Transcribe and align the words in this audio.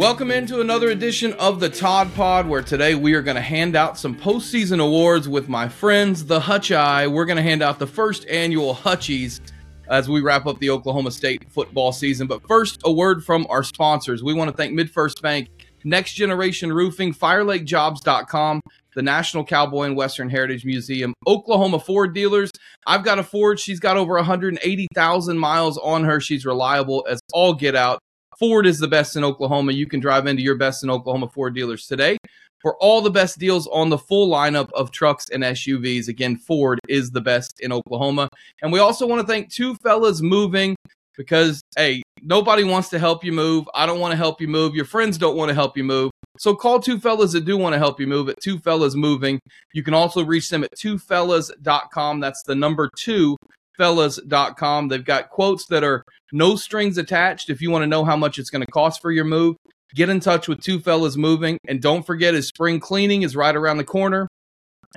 Welcome 0.00 0.30
into 0.30 0.62
another 0.62 0.88
edition 0.88 1.34
of 1.34 1.60
the 1.60 1.68
Todd 1.68 2.14
Pod, 2.14 2.48
where 2.48 2.62
today 2.62 2.94
we 2.94 3.12
are 3.12 3.20
going 3.20 3.34
to 3.34 3.42
hand 3.42 3.76
out 3.76 3.98
some 3.98 4.16
postseason 4.16 4.82
awards 4.82 5.28
with 5.28 5.46
my 5.46 5.68
friends, 5.68 6.24
the 6.24 6.40
Hutch. 6.40 6.70
We're 6.70 7.26
going 7.26 7.36
to 7.36 7.42
hand 7.42 7.62
out 7.62 7.78
the 7.78 7.86
first 7.86 8.26
annual 8.26 8.74
Hutchies 8.74 9.42
as 9.90 10.08
we 10.08 10.22
wrap 10.22 10.46
up 10.46 10.58
the 10.58 10.70
Oklahoma 10.70 11.10
State 11.10 11.52
football 11.52 11.92
season. 11.92 12.26
But 12.26 12.40
first, 12.48 12.80
a 12.86 12.90
word 12.90 13.22
from 13.22 13.46
our 13.50 13.62
sponsors. 13.62 14.22
We 14.22 14.32
want 14.32 14.50
to 14.50 14.56
thank 14.56 14.72
MidFirst 14.72 15.20
Bank, 15.20 15.50
Next 15.84 16.14
Generation 16.14 16.72
Roofing, 16.72 17.12
FireLakeJobs.com, 17.12 18.62
the 18.94 19.02
National 19.02 19.44
Cowboy 19.44 19.82
and 19.82 19.96
Western 19.98 20.30
Heritage 20.30 20.64
Museum, 20.64 21.12
Oklahoma 21.26 21.78
Ford 21.78 22.14
dealers. 22.14 22.50
I've 22.86 23.04
got 23.04 23.18
a 23.18 23.22
Ford. 23.22 23.60
She's 23.60 23.80
got 23.80 23.98
over 23.98 24.14
180,000 24.14 25.36
miles 25.36 25.76
on 25.76 26.04
her. 26.04 26.20
She's 26.20 26.46
reliable 26.46 27.06
as 27.06 27.20
all 27.34 27.52
get 27.52 27.76
out. 27.76 27.98
Ford 28.40 28.66
is 28.66 28.78
the 28.78 28.88
best 28.88 29.16
in 29.16 29.22
Oklahoma. 29.22 29.72
You 29.72 29.86
can 29.86 30.00
drive 30.00 30.26
into 30.26 30.42
your 30.42 30.56
best 30.56 30.82
in 30.82 30.90
Oklahoma 30.90 31.28
Ford 31.28 31.54
dealers 31.54 31.86
today 31.86 32.16
for 32.60 32.74
all 32.76 33.02
the 33.02 33.10
best 33.10 33.38
deals 33.38 33.66
on 33.68 33.90
the 33.90 33.98
full 33.98 34.30
lineup 34.30 34.70
of 34.72 34.90
trucks 34.90 35.28
and 35.30 35.42
SUVs. 35.42 36.08
Again, 36.08 36.36
Ford 36.36 36.80
is 36.88 37.10
the 37.10 37.20
best 37.20 37.60
in 37.60 37.70
Oklahoma. 37.70 38.28
And 38.62 38.72
we 38.72 38.78
also 38.78 39.06
want 39.06 39.20
to 39.20 39.26
thank 39.26 39.52
Two 39.52 39.74
Fellas 39.76 40.22
Moving 40.22 40.74
because, 41.16 41.60
hey, 41.76 42.02
nobody 42.22 42.64
wants 42.64 42.88
to 42.90 42.98
help 42.98 43.22
you 43.24 43.32
move. 43.32 43.68
I 43.74 43.84
don't 43.84 44.00
want 44.00 44.12
to 44.12 44.16
help 44.16 44.40
you 44.40 44.48
move. 44.48 44.74
Your 44.74 44.86
friends 44.86 45.18
don't 45.18 45.36
want 45.36 45.50
to 45.50 45.54
help 45.54 45.76
you 45.76 45.84
move. 45.84 46.10
So 46.38 46.54
call 46.54 46.80
two 46.80 46.98
fellas 46.98 47.32
that 47.32 47.44
do 47.44 47.58
want 47.58 47.74
to 47.74 47.78
help 47.78 48.00
you 48.00 48.06
move 48.06 48.30
at 48.30 48.40
two 48.40 48.58
fellas 48.60 48.94
moving. 48.94 49.38
You 49.74 49.82
can 49.82 49.92
also 49.92 50.24
reach 50.24 50.48
them 50.48 50.64
at 50.64 50.74
twofellas.com. 50.74 52.20
That's 52.20 52.42
the 52.44 52.54
number 52.54 52.88
two 52.96 53.36
fellas.com. 53.80 54.88
They've 54.88 55.02
got 55.02 55.30
quotes 55.30 55.64
that 55.68 55.82
are 55.82 56.04
no 56.32 56.54
strings 56.54 56.98
attached. 56.98 57.48
If 57.48 57.62
you 57.62 57.70
want 57.70 57.82
to 57.82 57.86
know 57.86 58.04
how 58.04 58.14
much 58.14 58.38
it's 58.38 58.50
going 58.50 58.60
to 58.60 58.70
cost 58.70 59.00
for 59.00 59.10
your 59.10 59.24
move, 59.24 59.56
get 59.94 60.10
in 60.10 60.20
touch 60.20 60.48
with 60.48 60.60
Two 60.60 60.80
Fellas 60.80 61.16
Moving. 61.16 61.56
And 61.66 61.80
don't 61.80 62.04
forget, 62.04 62.34
his 62.34 62.46
spring 62.46 62.78
cleaning 62.78 63.22
is 63.22 63.34
right 63.34 63.56
around 63.56 63.78
the 63.78 63.84
corner. 63.84 64.28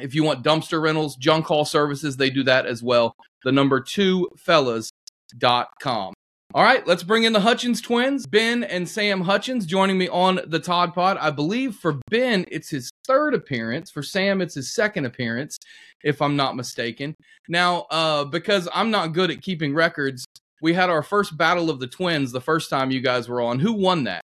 If 0.01 0.13
you 0.13 0.25
want 0.25 0.43
dumpster 0.43 0.81
rentals, 0.81 1.15
junk 1.15 1.45
haul 1.45 1.63
services, 1.63 2.17
they 2.17 2.29
do 2.29 2.43
that 2.43 2.65
as 2.65 2.83
well. 2.83 3.13
The 3.45 3.53
number 3.53 3.79
two 3.79 4.27
fellas.com. 4.37 6.13
All 6.55 6.61
right, 6.61 6.85
let's 6.85 7.01
bring 7.01 7.23
in 7.23 7.33
the 7.33 7.39
Hutchens 7.39 7.81
twins, 7.81 8.27
Ben 8.27 8.63
and 8.63 8.87
Sam 8.87 9.23
Hutchens, 9.23 9.65
joining 9.65 9.97
me 9.97 10.07
on 10.07 10.39
the 10.45 10.59
Todd 10.59 10.93
Pod. 10.93 11.17
I 11.19 11.31
believe 11.31 11.73
for 11.73 11.99
Ben, 12.11 12.45
it's 12.47 12.69
his 12.69 12.91
third 13.07 13.33
appearance. 13.33 13.89
For 13.89 14.03
Sam, 14.03 14.39
it's 14.39 14.53
his 14.53 14.71
second 14.75 15.05
appearance, 15.05 15.57
if 16.03 16.21
I'm 16.21 16.35
not 16.35 16.55
mistaken. 16.55 17.15
Now, 17.49 17.87
uh, 17.89 18.25
because 18.25 18.69
I'm 18.71 18.91
not 18.91 19.13
good 19.13 19.31
at 19.31 19.41
keeping 19.41 19.73
records, 19.73 20.25
we 20.61 20.73
had 20.73 20.91
our 20.91 21.01
first 21.01 21.35
battle 21.35 21.71
of 21.71 21.79
the 21.79 21.87
twins 21.87 22.31
the 22.31 22.39
first 22.39 22.69
time 22.69 22.91
you 22.91 23.01
guys 23.01 23.27
were 23.27 23.41
on. 23.41 23.57
Who 23.57 23.73
won 23.73 24.03
that? 24.03 24.21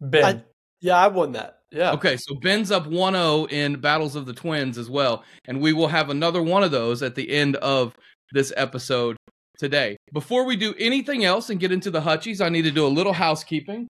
Ben. 0.00 0.24
I, 0.24 0.42
yeah, 0.80 0.98
I 0.98 1.08
won 1.08 1.32
that. 1.32 1.62
Yeah. 1.72 1.92
Okay, 1.94 2.16
so 2.16 2.36
Ben's 2.36 2.70
up 2.70 2.86
1 2.86 3.14
0 3.14 3.46
in 3.46 3.80
Battles 3.80 4.14
of 4.14 4.26
the 4.26 4.34
Twins 4.34 4.78
as 4.78 4.88
well. 4.88 5.24
And 5.46 5.60
we 5.60 5.72
will 5.72 5.88
have 5.88 6.10
another 6.10 6.42
one 6.42 6.62
of 6.62 6.70
those 6.70 7.02
at 7.02 7.16
the 7.16 7.28
end 7.28 7.56
of 7.56 7.92
this 8.32 8.52
episode 8.56 9.16
today. 9.58 9.96
Before 10.12 10.44
we 10.44 10.56
do 10.56 10.74
anything 10.78 11.24
else 11.24 11.50
and 11.50 11.60
get 11.60 11.72
into 11.72 11.90
the 11.90 12.00
Hutchies, 12.00 12.44
I 12.44 12.48
need 12.48 12.62
to 12.62 12.70
do 12.70 12.86
a 12.86 12.88
little 12.88 13.12
housekeeping. 13.12 13.88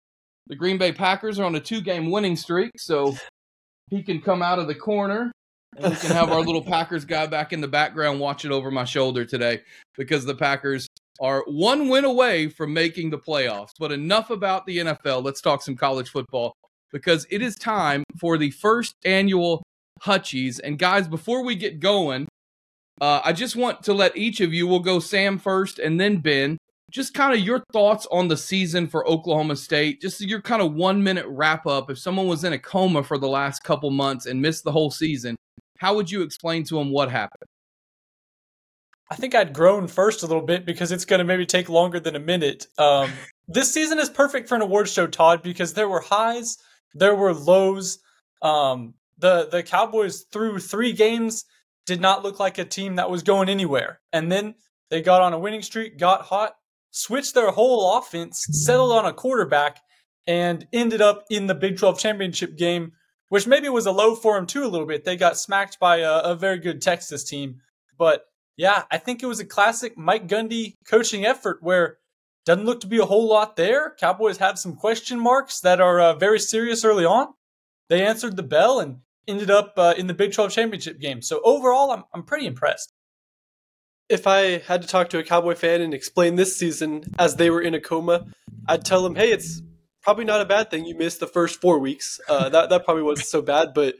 The 0.46 0.56
Green 0.56 0.78
Bay 0.78 0.92
Packers 0.92 1.38
are 1.38 1.44
on 1.44 1.54
a 1.54 1.60
two 1.60 1.80
game 1.80 2.10
winning 2.10 2.36
streak, 2.36 2.72
so 2.76 3.14
he 3.88 4.02
can 4.02 4.20
come 4.20 4.42
out 4.42 4.58
of 4.58 4.66
the 4.66 4.74
corner 4.74 5.32
and 5.76 5.92
we 5.92 5.98
can 5.98 6.10
have 6.10 6.30
our 6.30 6.40
little 6.40 6.62
Packers 6.64 7.04
guy 7.04 7.26
back 7.26 7.52
in 7.52 7.60
the 7.60 7.68
background 7.68 8.20
watching 8.20 8.52
over 8.52 8.70
my 8.70 8.84
shoulder 8.84 9.24
today 9.24 9.60
because 9.96 10.24
the 10.24 10.34
Packers 10.34 10.86
are 11.20 11.44
one 11.46 11.88
win 11.88 12.04
away 12.04 12.48
from 12.48 12.72
making 12.72 13.10
the 13.10 13.18
playoffs. 13.18 13.72
But 13.78 13.92
enough 13.92 14.30
about 14.30 14.66
the 14.66 14.78
NFL. 14.78 15.22
Let's 15.22 15.40
talk 15.40 15.62
some 15.62 15.76
college 15.76 16.08
football 16.08 16.54
because 16.92 17.26
it 17.30 17.42
is 17.42 17.56
time 17.56 18.04
for 18.18 18.38
the 18.38 18.50
first 18.50 18.94
annual 19.04 19.62
Hutchies. 20.02 20.60
And 20.62 20.78
guys, 20.78 21.06
before 21.08 21.44
we 21.44 21.54
get 21.54 21.78
going, 21.78 22.26
uh, 23.00 23.20
I 23.24 23.32
just 23.32 23.56
want 23.56 23.82
to 23.84 23.94
let 23.94 24.16
each 24.16 24.40
of 24.40 24.52
you, 24.52 24.66
we'll 24.66 24.80
go 24.80 24.98
Sam 24.98 25.38
first 25.38 25.78
and 25.78 25.98
then 25.98 26.18
Ben, 26.18 26.58
just 26.90 27.14
kind 27.14 27.32
of 27.32 27.40
your 27.40 27.62
thoughts 27.72 28.06
on 28.10 28.28
the 28.28 28.36
season 28.36 28.88
for 28.88 29.08
Oklahoma 29.08 29.56
State, 29.56 30.00
just 30.00 30.20
your 30.20 30.42
kind 30.42 30.60
of 30.60 30.74
one 30.74 31.02
minute 31.02 31.26
wrap 31.28 31.66
up. 31.66 31.90
If 31.90 31.98
someone 31.98 32.26
was 32.26 32.44
in 32.44 32.52
a 32.52 32.58
coma 32.58 33.02
for 33.02 33.16
the 33.16 33.28
last 33.28 33.62
couple 33.62 33.90
months 33.90 34.26
and 34.26 34.42
missed 34.42 34.64
the 34.64 34.72
whole 34.72 34.90
season, 34.90 35.36
how 35.78 35.94
would 35.94 36.10
you 36.10 36.22
explain 36.22 36.64
to 36.64 36.74
them 36.74 36.90
what 36.90 37.10
happened? 37.10 37.48
I 39.10 39.16
think 39.16 39.34
I'd 39.34 39.54
groan 39.54 39.88
first 39.88 40.22
a 40.22 40.26
little 40.26 40.44
bit 40.44 40.64
because 40.64 40.92
it's 40.92 41.04
going 41.04 41.18
to 41.18 41.24
maybe 41.24 41.46
take 41.46 41.68
longer 41.68 41.98
than 42.00 42.16
a 42.16 42.20
minute. 42.20 42.66
Um, 42.76 43.10
this 43.48 43.72
season 43.72 43.98
is 43.98 44.10
perfect 44.10 44.48
for 44.48 44.56
an 44.56 44.62
award 44.62 44.88
show, 44.88 45.06
Todd, 45.06 45.42
because 45.42 45.74
there 45.74 45.88
were 45.88 46.00
highs, 46.00 46.58
there 46.94 47.14
were 47.14 47.34
lows. 47.34 47.98
Um, 48.42 48.94
the 49.18 49.48
the 49.50 49.62
Cowboys 49.62 50.24
through 50.32 50.60
three 50.60 50.92
games 50.92 51.44
did 51.90 52.00
not 52.00 52.22
look 52.22 52.38
like 52.38 52.56
a 52.56 52.64
team 52.64 52.94
that 52.94 53.10
was 53.10 53.24
going 53.24 53.48
anywhere, 53.48 54.00
and 54.12 54.30
then 54.30 54.54
they 54.90 55.02
got 55.02 55.22
on 55.22 55.32
a 55.32 55.38
winning 55.40 55.60
streak, 55.60 55.98
got 55.98 56.22
hot, 56.22 56.54
switched 56.92 57.34
their 57.34 57.50
whole 57.50 57.98
offense, 57.98 58.46
settled 58.48 58.92
on 58.92 59.06
a 59.06 59.12
quarterback, 59.12 59.80
and 60.24 60.68
ended 60.72 61.02
up 61.02 61.24
in 61.30 61.48
the 61.48 61.54
Big 61.54 61.78
12 61.78 61.98
championship 61.98 62.56
game, 62.56 62.92
which 63.28 63.48
maybe 63.48 63.68
was 63.68 63.86
a 63.86 63.90
low 63.90 64.14
for 64.14 64.36
them 64.36 64.46
too 64.46 64.62
a 64.62 64.68
little 64.70 64.86
bit. 64.86 65.04
They 65.04 65.16
got 65.16 65.36
smacked 65.36 65.80
by 65.80 65.96
a, 65.96 66.18
a 66.18 66.36
very 66.36 66.58
good 66.58 66.80
Texas 66.80 67.24
team, 67.24 67.56
but 67.98 68.22
yeah, 68.56 68.84
I 68.88 68.98
think 68.98 69.20
it 69.20 69.26
was 69.26 69.40
a 69.40 69.44
classic 69.44 69.98
Mike 69.98 70.28
Gundy 70.28 70.76
coaching 70.88 71.26
effort 71.26 71.58
where 71.60 71.98
doesn't 72.46 72.66
look 72.66 72.82
to 72.82 72.86
be 72.86 72.98
a 72.98 73.04
whole 73.04 73.28
lot 73.28 73.56
there. 73.56 73.96
Cowboys 73.98 74.38
have 74.38 74.60
some 74.60 74.76
question 74.76 75.18
marks 75.18 75.58
that 75.60 75.80
are 75.80 76.00
uh, 76.00 76.14
very 76.14 76.38
serious 76.38 76.84
early 76.84 77.04
on. 77.04 77.34
They 77.88 78.06
answered 78.06 78.36
the 78.36 78.44
bell 78.44 78.78
and 78.78 78.98
ended 79.30 79.50
up 79.50 79.74
uh, 79.76 79.94
in 79.96 80.06
the 80.06 80.14
Big 80.14 80.32
12 80.32 80.52
championship 80.52 81.00
game. 81.00 81.22
So 81.22 81.40
overall, 81.44 81.90
I'm 81.90 82.04
I'm 82.12 82.22
pretty 82.22 82.46
impressed. 82.46 82.92
If 84.08 84.26
I 84.26 84.58
had 84.58 84.82
to 84.82 84.88
talk 84.88 85.10
to 85.10 85.18
a 85.18 85.22
Cowboy 85.22 85.54
fan 85.54 85.80
and 85.80 85.94
explain 85.94 86.34
this 86.34 86.56
season 86.56 87.04
as 87.18 87.36
they 87.36 87.48
were 87.48 87.62
in 87.62 87.74
a 87.74 87.80
coma, 87.80 88.26
I'd 88.68 88.84
tell 88.84 89.02
them, 89.02 89.14
"Hey, 89.14 89.30
it's 89.30 89.62
probably 90.02 90.24
not 90.24 90.40
a 90.40 90.46
bad 90.46 90.70
thing 90.70 90.84
you 90.84 90.96
missed 90.96 91.20
the 91.20 91.26
first 91.26 91.60
four 91.60 91.78
weeks. 91.78 92.20
Uh, 92.28 92.48
that 92.48 92.70
that 92.70 92.84
probably 92.84 93.04
wasn't 93.04 93.28
so 93.28 93.40
bad, 93.40 93.72
but 93.74 93.94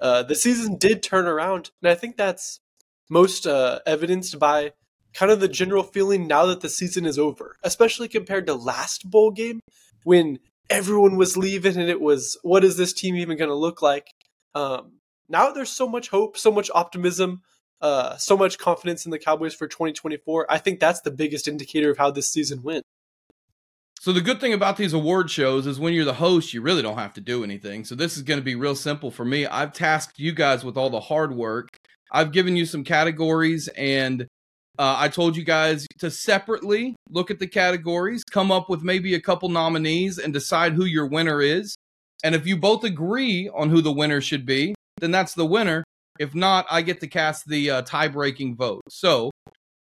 uh, 0.00 0.22
the 0.22 0.34
season 0.34 0.76
did 0.76 1.02
turn 1.02 1.26
around, 1.26 1.70
and 1.82 1.90
I 1.90 1.94
think 1.94 2.16
that's 2.16 2.60
most 3.08 3.46
uh, 3.46 3.80
evidenced 3.86 4.38
by 4.38 4.72
kind 5.14 5.32
of 5.32 5.40
the 5.40 5.48
general 5.48 5.82
feeling 5.82 6.26
now 6.26 6.46
that 6.46 6.60
the 6.60 6.68
season 6.68 7.06
is 7.06 7.18
over, 7.18 7.56
especially 7.62 8.08
compared 8.08 8.46
to 8.46 8.54
last 8.54 9.10
bowl 9.10 9.30
game 9.30 9.60
when 10.04 10.38
everyone 10.68 11.16
was 11.16 11.36
leaving 11.36 11.76
and 11.76 11.88
it 11.88 12.00
was, 12.00 12.36
what 12.42 12.64
is 12.64 12.76
this 12.76 12.92
team 12.92 13.16
even 13.16 13.38
going 13.38 13.48
to 13.48 13.54
look 13.54 13.80
like? 13.80 14.08
Um, 14.56 14.92
now 15.28 15.52
there's 15.52 15.70
so 15.70 15.86
much 15.86 16.08
hope, 16.08 16.38
so 16.38 16.50
much 16.50 16.70
optimism, 16.74 17.42
uh, 17.82 18.16
so 18.16 18.38
much 18.38 18.58
confidence 18.58 19.04
in 19.04 19.10
the 19.10 19.18
Cowboys 19.18 19.54
for 19.54 19.68
2024. 19.68 20.46
I 20.48 20.56
think 20.56 20.80
that's 20.80 21.02
the 21.02 21.10
biggest 21.10 21.46
indicator 21.46 21.90
of 21.90 21.98
how 21.98 22.10
this 22.10 22.32
season 22.32 22.62
went. 22.62 22.82
So 24.00 24.12
the 24.12 24.22
good 24.22 24.40
thing 24.40 24.54
about 24.54 24.78
these 24.78 24.94
award 24.94 25.30
shows 25.30 25.66
is 25.66 25.78
when 25.78 25.92
you're 25.92 26.06
the 26.06 26.14
host, 26.14 26.54
you 26.54 26.62
really 26.62 26.80
don't 26.80 26.96
have 26.96 27.12
to 27.14 27.20
do 27.20 27.44
anything. 27.44 27.84
So 27.84 27.94
this 27.94 28.16
is 28.16 28.22
going 28.22 28.40
to 28.40 28.44
be 28.44 28.54
real 28.54 28.74
simple 28.74 29.10
for 29.10 29.24
me. 29.24 29.46
I've 29.46 29.74
tasked 29.74 30.18
you 30.18 30.32
guys 30.32 30.64
with 30.64 30.78
all 30.78 30.88
the 30.88 31.00
hard 31.00 31.34
work. 31.34 31.68
I've 32.10 32.32
given 32.32 32.56
you 32.56 32.64
some 32.64 32.84
categories 32.84 33.68
and 33.76 34.22
uh, 34.78 34.96
I 34.98 35.08
told 35.08 35.36
you 35.36 35.44
guys 35.44 35.86
to 35.98 36.10
separately 36.10 36.96
look 37.10 37.30
at 37.30 37.40
the 37.40 37.46
categories, 37.46 38.22
come 38.24 38.50
up 38.50 38.70
with 38.70 38.82
maybe 38.82 39.14
a 39.14 39.20
couple 39.20 39.48
nominees 39.48 40.18
and 40.18 40.32
decide 40.32 40.74
who 40.74 40.84
your 40.84 41.06
winner 41.06 41.42
is. 41.42 41.76
And 42.24 42.34
if 42.34 42.46
you 42.46 42.56
both 42.56 42.84
agree 42.84 43.48
on 43.54 43.70
who 43.70 43.80
the 43.80 43.92
winner 43.92 44.20
should 44.20 44.46
be, 44.46 44.74
then 45.00 45.10
that's 45.10 45.34
the 45.34 45.46
winner. 45.46 45.84
If 46.18 46.34
not, 46.34 46.66
I 46.70 46.82
get 46.82 47.00
to 47.00 47.06
cast 47.06 47.46
the 47.46 47.70
uh, 47.70 47.82
tie 47.82 48.08
breaking 48.08 48.56
vote. 48.56 48.82
So 48.88 49.30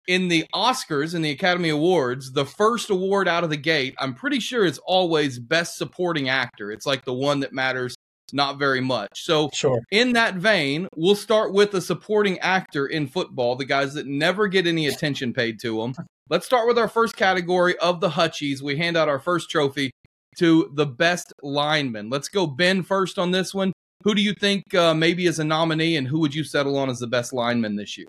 in 0.07 0.27
the 0.27 0.45
Oscars 0.53 1.13
and 1.13 1.23
the 1.23 1.31
Academy 1.31 1.69
Awards, 1.69 2.31
the 2.31 2.45
first 2.45 2.89
award 2.89 3.27
out 3.27 3.43
of 3.43 3.49
the 3.49 3.57
gate, 3.57 3.95
I'm 3.99 4.13
pretty 4.13 4.39
sure 4.39 4.65
it's 4.65 4.79
always 4.79 5.39
Best 5.39 5.77
Supporting 5.77 6.29
Actor. 6.29 6.71
It's 6.71 6.85
like 6.85 7.05
the 7.05 7.13
one 7.13 7.41
that 7.41 7.53
matters 7.53 7.95
not 8.31 8.57
very 8.57 8.81
much. 8.81 9.23
So, 9.23 9.49
Sure. 9.53 9.79
in 9.91 10.13
that 10.13 10.35
vein, 10.35 10.87
we'll 10.95 11.15
start 11.15 11.53
with 11.53 11.71
the 11.71 11.81
supporting 11.81 12.39
actor 12.39 12.87
in 12.87 13.07
football, 13.07 13.55
the 13.55 13.65
guys 13.65 13.93
that 13.93 14.07
never 14.07 14.47
get 14.47 14.65
any 14.65 14.87
attention 14.87 15.33
paid 15.33 15.59
to 15.61 15.77
them. 15.81 15.93
Let's 16.29 16.45
start 16.45 16.67
with 16.67 16.79
our 16.79 16.87
first 16.87 17.15
category 17.15 17.77
of 17.77 17.99
the 17.99 18.09
Hutchies. 18.09 18.61
We 18.61 18.77
hand 18.77 18.97
out 18.97 19.09
our 19.09 19.19
first 19.19 19.51
trophy 19.51 19.91
to 20.37 20.71
the 20.73 20.85
best 20.85 21.33
lineman. 21.41 22.09
Let's 22.09 22.29
go 22.29 22.47
Ben 22.47 22.83
first 22.83 23.17
on 23.19 23.31
this 23.31 23.53
one. 23.53 23.73
Who 24.03 24.13
do 24.13 24.21
you 24.21 24.33
think 24.33 24.73
uh, 24.75 24.93
maybe 24.93 25.25
is 25.25 25.39
a 25.39 25.43
nominee, 25.43 25.95
and 25.95 26.07
who 26.07 26.19
would 26.19 26.35
you 26.35 26.43
settle 26.43 26.77
on 26.77 26.89
as 26.89 26.99
the 26.99 27.07
best 27.07 27.33
lineman 27.33 27.77
this 27.77 27.97
year? 27.97 28.07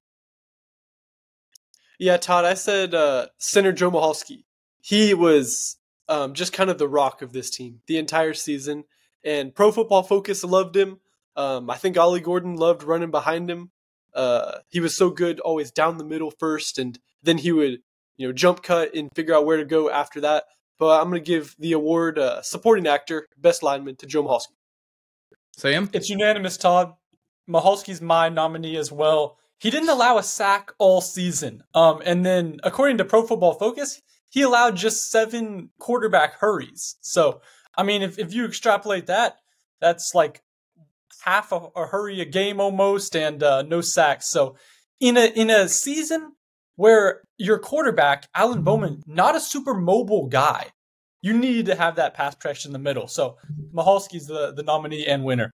Yeah, 1.98 2.16
Todd, 2.16 2.44
I 2.44 2.54
said 2.54 2.94
uh, 2.94 3.28
center 3.38 3.72
Joe 3.72 3.90
Michalski. 3.90 4.44
He 4.80 5.14
was 5.14 5.76
um, 6.08 6.34
just 6.34 6.52
kind 6.52 6.68
of 6.68 6.78
the 6.78 6.88
rock 6.88 7.22
of 7.22 7.32
this 7.32 7.50
team 7.50 7.80
the 7.86 7.98
entire 7.98 8.34
season, 8.34 8.84
and 9.24 9.54
Pro 9.54 9.70
Football 9.70 10.02
Focus 10.02 10.42
loved 10.42 10.76
him. 10.76 10.98
Um, 11.36 11.70
I 11.70 11.76
think 11.76 11.96
Ollie 11.96 12.20
Gordon 12.20 12.56
loved 12.56 12.82
running 12.82 13.10
behind 13.10 13.48
him. 13.48 13.70
Uh, 14.14 14.58
he 14.68 14.80
was 14.80 14.96
so 14.96 15.10
good, 15.10 15.40
always 15.40 15.70
down 15.70 15.98
the 15.98 16.04
middle 16.04 16.30
first, 16.30 16.78
and 16.78 16.98
then 17.22 17.38
he 17.38 17.52
would, 17.52 17.78
you 18.16 18.26
know, 18.26 18.32
jump 18.32 18.62
cut 18.62 18.94
and 18.94 19.10
figure 19.14 19.34
out 19.34 19.46
where 19.46 19.56
to 19.56 19.64
go 19.64 19.90
after 19.90 20.20
that. 20.20 20.44
But 20.78 21.00
I'm 21.00 21.10
going 21.10 21.22
to 21.22 21.26
give 21.26 21.54
the 21.58 21.72
award 21.72 22.18
uh, 22.18 22.42
supporting 22.42 22.86
actor, 22.86 23.28
best 23.36 23.62
lineman 23.62 23.96
to 23.96 24.06
Joe 24.06 24.24
Michalski. 24.24 24.54
Sam? 25.56 25.88
It's 25.92 26.10
unanimous, 26.10 26.56
Todd. 26.56 26.94
Michalski's 27.48 28.00
my 28.00 28.28
nominee 28.28 28.76
as 28.76 28.90
well. 28.90 29.38
He 29.58 29.70
didn't 29.70 29.88
allow 29.88 30.18
a 30.18 30.22
sack 30.22 30.72
all 30.78 31.00
season. 31.00 31.62
Um, 31.74 32.02
and 32.04 32.24
then 32.24 32.58
according 32.64 32.98
to 32.98 33.04
Pro 33.04 33.26
Football 33.26 33.54
Focus, 33.54 34.02
he 34.30 34.42
allowed 34.42 34.76
just 34.76 35.10
seven 35.10 35.70
quarterback 35.78 36.34
hurries. 36.34 36.96
So, 37.00 37.40
I 37.76 37.82
mean, 37.84 38.02
if, 38.02 38.18
if 38.18 38.34
you 38.34 38.44
extrapolate 38.44 39.06
that, 39.06 39.36
that's 39.80 40.14
like 40.14 40.42
half 41.22 41.52
a, 41.52 41.68
a 41.76 41.86
hurry 41.86 42.20
a 42.20 42.24
game 42.24 42.60
almost 42.60 43.14
and 43.14 43.42
uh, 43.42 43.62
no 43.62 43.80
sacks. 43.80 44.28
So, 44.28 44.56
in 45.00 45.16
a 45.16 45.26
in 45.26 45.50
a 45.50 45.68
season 45.68 46.32
where 46.76 47.22
your 47.38 47.58
quarterback, 47.58 48.26
Alan 48.34 48.62
Bowman, 48.62 49.02
not 49.06 49.36
a 49.36 49.40
super 49.40 49.74
mobile 49.74 50.26
guy, 50.26 50.70
you 51.22 51.32
need 51.32 51.66
to 51.66 51.74
have 51.74 51.96
that 51.96 52.14
pass 52.14 52.34
protection 52.34 52.70
in 52.70 52.72
the 52.72 52.78
middle. 52.78 53.08
So, 53.08 53.38
Michalski's 53.72 54.26
the, 54.26 54.52
the 54.52 54.62
nominee 54.62 55.06
and 55.06 55.24
winner. 55.24 55.50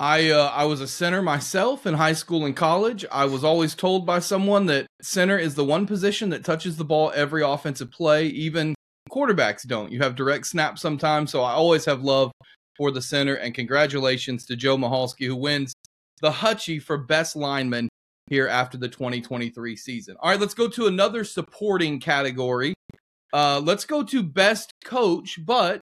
I 0.00 0.30
uh, 0.30 0.50
I 0.54 0.64
was 0.64 0.80
a 0.80 0.88
center 0.88 1.20
myself 1.20 1.86
in 1.86 1.92
high 1.92 2.14
school 2.14 2.46
and 2.46 2.56
college. 2.56 3.04
I 3.12 3.26
was 3.26 3.44
always 3.44 3.74
told 3.74 4.06
by 4.06 4.20
someone 4.20 4.64
that 4.66 4.86
center 5.02 5.38
is 5.38 5.54
the 5.54 5.64
one 5.64 5.86
position 5.86 6.30
that 6.30 6.42
touches 6.42 6.78
the 6.78 6.86
ball 6.86 7.12
every 7.14 7.42
offensive 7.42 7.90
play. 7.90 8.26
Even 8.28 8.74
quarterbacks 9.10 9.66
don't. 9.66 9.92
You 9.92 10.00
have 10.00 10.16
direct 10.16 10.46
snaps 10.46 10.80
sometimes, 10.80 11.30
so 11.30 11.42
I 11.42 11.52
always 11.52 11.84
have 11.84 12.02
love 12.02 12.32
for 12.78 12.90
the 12.90 13.02
center. 13.02 13.34
And 13.34 13.54
congratulations 13.54 14.46
to 14.46 14.56
Joe 14.56 14.78
Michalski, 14.78 15.26
who 15.26 15.36
wins 15.36 15.74
the 16.22 16.30
Hutchie 16.30 16.82
for 16.82 16.96
best 16.96 17.36
lineman 17.36 17.90
here 18.30 18.48
after 18.48 18.78
the 18.78 18.88
2023 18.88 19.76
season. 19.76 20.16
All 20.20 20.30
right, 20.30 20.40
let's 20.40 20.54
go 20.54 20.68
to 20.68 20.86
another 20.86 21.24
supporting 21.24 22.00
category. 22.00 22.72
Uh, 23.32 23.60
let's 23.62 23.84
go 23.84 24.02
to 24.04 24.22
best 24.22 24.72
coach, 24.84 25.38
but 25.44 25.80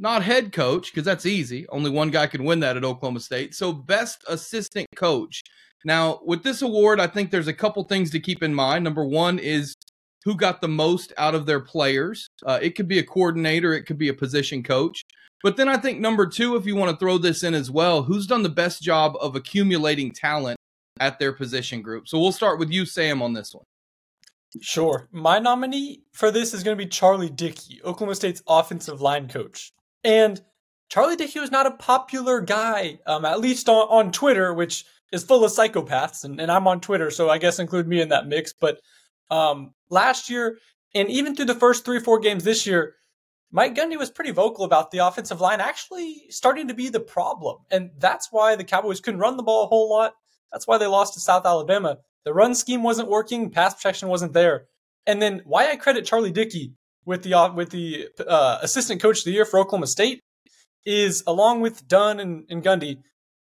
not 0.00 0.22
head 0.22 0.52
coach 0.52 0.90
because 0.90 1.04
that's 1.04 1.26
easy. 1.26 1.66
Only 1.68 1.90
one 1.90 2.10
guy 2.10 2.26
can 2.26 2.44
win 2.44 2.60
that 2.60 2.76
at 2.76 2.84
Oklahoma 2.84 3.20
State. 3.20 3.54
So 3.54 3.72
best 3.72 4.24
assistant 4.26 4.88
coach. 4.96 5.42
Now, 5.84 6.20
with 6.24 6.42
this 6.42 6.62
award, 6.62 6.98
I 6.98 7.06
think 7.06 7.30
there's 7.30 7.48
a 7.48 7.52
couple 7.52 7.84
things 7.84 8.10
to 8.10 8.20
keep 8.20 8.42
in 8.42 8.54
mind. 8.54 8.84
Number 8.84 9.04
one 9.04 9.38
is 9.38 9.74
who 10.24 10.34
got 10.34 10.60
the 10.60 10.68
most 10.68 11.12
out 11.18 11.34
of 11.34 11.46
their 11.46 11.60
players. 11.60 12.26
Uh, 12.46 12.58
it 12.62 12.74
could 12.74 12.88
be 12.88 12.98
a 12.98 13.04
coordinator, 13.04 13.74
it 13.74 13.82
could 13.82 13.98
be 13.98 14.08
a 14.08 14.14
position 14.14 14.62
coach. 14.62 15.02
But 15.42 15.56
then 15.56 15.68
I 15.68 15.76
think 15.76 15.98
number 15.98 16.26
two, 16.26 16.54
if 16.56 16.66
you 16.66 16.76
want 16.76 16.92
to 16.92 16.96
throw 16.96 17.18
this 17.18 17.42
in 17.42 17.52
as 17.52 17.70
well, 17.70 18.04
who's 18.04 18.28
done 18.28 18.44
the 18.44 18.48
best 18.48 18.80
job 18.80 19.16
of 19.20 19.34
accumulating 19.34 20.12
talent 20.12 20.56
at 21.00 21.18
their 21.18 21.32
position 21.32 21.82
group? 21.82 22.08
So 22.08 22.18
we'll 22.18 22.32
start 22.32 22.58
with 22.58 22.70
you, 22.70 22.86
Sam, 22.86 23.22
on 23.22 23.32
this 23.32 23.54
one. 23.54 23.64
Sure. 24.60 25.08
My 25.12 25.38
nominee 25.38 26.02
for 26.12 26.30
this 26.30 26.52
is 26.52 26.62
going 26.62 26.76
to 26.76 26.84
be 26.84 26.88
Charlie 26.88 27.30
Dickey, 27.30 27.80
Oklahoma 27.84 28.14
State's 28.14 28.42
offensive 28.46 29.00
line 29.00 29.28
coach. 29.28 29.72
And 30.04 30.40
Charlie 30.90 31.16
Dickey 31.16 31.40
was 31.40 31.50
not 31.50 31.66
a 31.66 31.70
popular 31.70 32.40
guy, 32.40 32.98
um, 33.06 33.24
at 33.24 33.40
least 33.40 33.68
on, 33.68 33.88
on 33.88 34.12
Twitter, 34.12 34.52
which 34.52 34.84
is 35.10 35.24
full 35.24 35.44
of 35.44 35.52
psychopaths, 35.52 36.24
and, 36.24 36.40
and 36.40 36.50
I'm 36.50 36.66
on 36.66 36.80
Twitter, 36.80 37.10
so 37.10 37.30
I 37.30 37.38
guess 37.38 37.58
include 37.58 37.86
me 37.86 38.00
in 38.00 38.08
that 38.10 38.26
mix. 38.26 38.52
But 38.52 38.78
um, 39.30 39.72
last 39.90 40.28
year, 40.28 40.58
and 40.94 41.08
even 41.08 41.34
through 41.34 41.46
the 41.46 41.54
first 41.54 41.84
three, 41.84 42.00
four 42.00 42.18
games 42.18 42.44
this 42.44 42.66
year, 42.66 42.94
Mike 43.50 43.74
Gundy 43.74 43.98
was 43.98 44.10
pretty 44.10 44.30
vocal 44.30 44.64
about 44.64 44.90
the 44.90 44.98
offensive 44.98 45.40
line 45.40 45.60
actually 45.60 46.24
starting 46.30 46.68
to 46.68 46.74
be 46.74 46.88
the 46.88 47.00
problem. 47.00 47.58
And 47.70 47.90
that's 47.98 48.28
why 48.30 48.56
the 48.56 48.64
Cowboys 48.64 49.00
couldn't 49.00 49.20
run 49.20 49.36
the 49.36 49.42
ball 49.42 49.64
a 49.64 49.68
whole 49.68 49.90
lot. 49.90 50.14
That's 50.52 50.66
why 50.66 50.78
they 50.78 50.86
lost 50.86 51.14
to 51.14 51.20
South 51.20 51.46
Alabama. 51.46 51.98
The 52.24 52.34
run 52.34 52.54
scheme 52.54 52.82
wasn't 52.82 53.08
working, 53.08 53.50
pass 53.50 53.74
protection 53.74 54.08
wasn't 54.08 54.32
there. 54.32 54.66
And 55.06 55.20
then 55.20 55.42
why 55.44 55.70
I 55.70 55.76
credit 55.76 56.04
Charlie 56.04 56.30
Dickey 56.30 56.74
with 57.04 57.22
the 57.22 57.52
with 57.54 57.70
the 57.70 58.08
uh, 58.26 58.58
assistant 58.62 59.02
coach 59.02 59.18
of 59.18 59.24
the 59.24 59.32
year 59.32 59.44
for 59.44 59.58
Oklahoma 59.58 59.88
State 59.88 60.20
is 60.84 61.22
along 61.26 61.60
with 61.60 61.86
Dunn 61.88 62.20
and, 62.20 62.44
and 62.48 62.62
Gundy, 62.62 62.98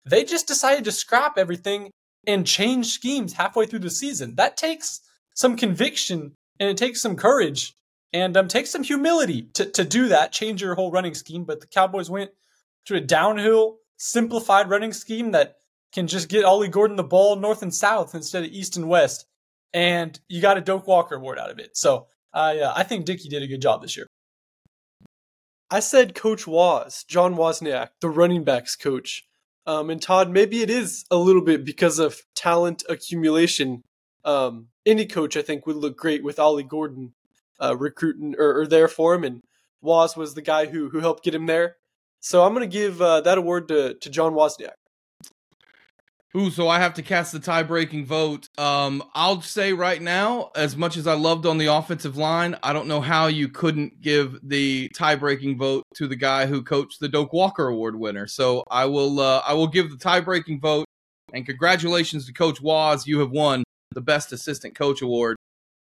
they 0.05 0.23
just 0.23 0.47
decided 0.47 0.83
to 0.85 0.91
scrap 0.91 1.37
everything 1.37 1.91
and 2.25 2.45
change 2.45 2.87
schemes 2.87 3.33
halfway 3.33 3.65
through 3.65 3.79
the 3.79 3.89
season. 3.89 4.35
That 4.35 4.57
takes 4.57 5.01
some 5.33 5.55
conviction 5.55 6.33
and 6.59 6.69
it 6.69 6.77
takes 6.77 7.01
some 7.01 7.15
courage 7.15 7.73
and 8.13 8.35
um, 8.37 8.47
takes 8.47 8.69
some 8.69 8.83
humility 8.83 9.43
to, 9.53 9.65
to 9.65 9.83
do 9.83 10.07
that, 10.09 10.31
change 10.31 10.61
your 10.61 10.75
whole 10.75 10.91
running 10.91 11.13
scheme. 11.13 11.43
But 11.45 11.61
the 11.61 11.67
Cowboys 11.67 12.09
went 12.09 12.31
to 12.85 12.95
a 12.95 13.01
downhill, 13.01 13.77
simplified 13.97 14.69
running 14.69 14.93
scheme 14.93 15.31
that 15.31 15.55
can 15.93 16.07
just 16.07 16.29
get 16.29 16.45
Ollie 16.45 16.67
Gordon 16.67 16.97
the 16.97 17.03
ball 17.03 17.35
north 17.35 17.61
and 17.61 17.73
south 17.73 18.13
instead 18.13 18.43
of 18.43 18.51
east 18.51 18.77
and 18.77 18.89
west. 18.89 19.25
And 19.73 20.19
you 20.27 20.41
got 20.41 20.57
a 20.57 20.61
Doak 20.61 20.87
Walker 20.87 21.15
award 21.15 21.39
out 21.39 21.51
of 21.51 21.59
it. 21.59 21.77
So 21.77 22.07
I 22.33 22.59
uh, 22.59 22.73
I 22.75 22.83
think 22.83 23.05
Dickey 23.05 23.29
did 23.29 23.43
a 23.43 23.47
good 23.47 23.61
job 23.61 23.81
this 23.81 23.97
year. 23.97 24.07
I 25.69 25.81
said 25.81 26.15
Coach 26.15 26.47
Waz, 26.47 27.03
John 27.07 27.35
Wozniak, 27.35 27.89
the 27.99 28.09
running 28.09 28.43
backs 28.43 28.75
coach. 28.75 29.23
Um, 29.65 29.89
and 29.89 30.01
Todd, 30.01 30.29
maybe 30.29 30.61
it 30.61 30.69
is 30.69 31.03
a 31.11 31.17
little 31.17 31.41
bit 31.41 31.65
because 31.65 31.99
of 31.99 32.21
talent 32.35 32.83
accumulation. 32.87 33.83
Um, 34.23 34.67
any 34.85 35.05
coach, 35.05 35.35
I 35.35 35.41
think, 35.41 35.67
would 35.67 35.75
look 35.75 35.97
great 35.97 36.23
with 36.23 36.39
Ollie 36.39 36.63
Gordon 36.63 37.13
uh, 37.61 37.75
recruiting 37.75 38.35
or, 38.37 38.61
or, 38.61 38.67
there 38.67 38.87
for 38.87 39.13
him, 39.13 39.25
and 39.25 39.41
Waz 39.81 40.15
was 40.15 40.35
the 40.35 40.41
guy 40.41 40.67
who 40.67 40.89
who 40.89 40.99
helped 40.99 41.23
get 41.23 41.35
him 41.35 41.47
there. 41.47 41.75
So 42.21 42.43
I'm 42.43 42.53
going 42.53 42.69
to 42.69 42.77
give 42.77 43.01
uh, 43.01 43.21
that 43.21 43.37
award 43.37 43.67
to 43.67 43.95
to 43.95 44.09
John 44.09 44.33
Wozniak. 44.33 44.75
Ooh, 46.35 46.49
so 46.49 46.67
I 46.67 46.79
have 46.79 46.93
to 46.95 47.01
cast 47.01 47.31
the 47.31 47.39
tie-breaking 47.39 48.05
vote. 48.05 48.47
Um, 48.57 49.01
I'll 49.13 49.41
say 49.41 49.71
right 49.71 50.01
now, 50.01 50.51
as 50.55 50.75
much 50.75 50.97
as 50.97 51.07
I 51.07 51.13
loved 51.13 51.45
on 51.45 51.57
the 51.57 51.67
offensive 51.67 52.17
line, 52.17 52.57
I 52.61 52.73
don't 52.73 52.87
know 52.87 52.99
how 52.99 53.27
you 53.27 53.47
couldn't 53.47 54.01
give 54.01 54.37
the 54.43 54.89
tie-breaking 54.89 55.57
vote 55.57 55.83
to 55.95 56.07
the 56.07 56.17
guy 56.17 56.45
who 56.45 56.61
coached 56.61 56.99
the 56.99 57.07
Doak 57.07 57.31
Walker 57.31 57.67
Award 57.67 57.97
winner. 57.97 58.27
So 58.27 58.63
I 58.69 58.85
will, 58.85 59.19
uh, 59.21 59.41
I 59.47 59.53
will 59.53 59.67
give 59.67 59.89
the 59.89 59.97
tie-breaking 59.97 60.59
vote. 60.59 60.85
And 61.33 61.45
congratulations 61.45 62.25
to 62.27 62.33
Coach 62.33 62.61
Waz, 62.61 63.07
you 63.07 63.19
have 63.19 63.31
won 63.31 63.63
the 63.91 64.01
Best 64.01 64.31
Assistant 64.31 64.75
Coach 64.75 65.01
Award 65.01 65.37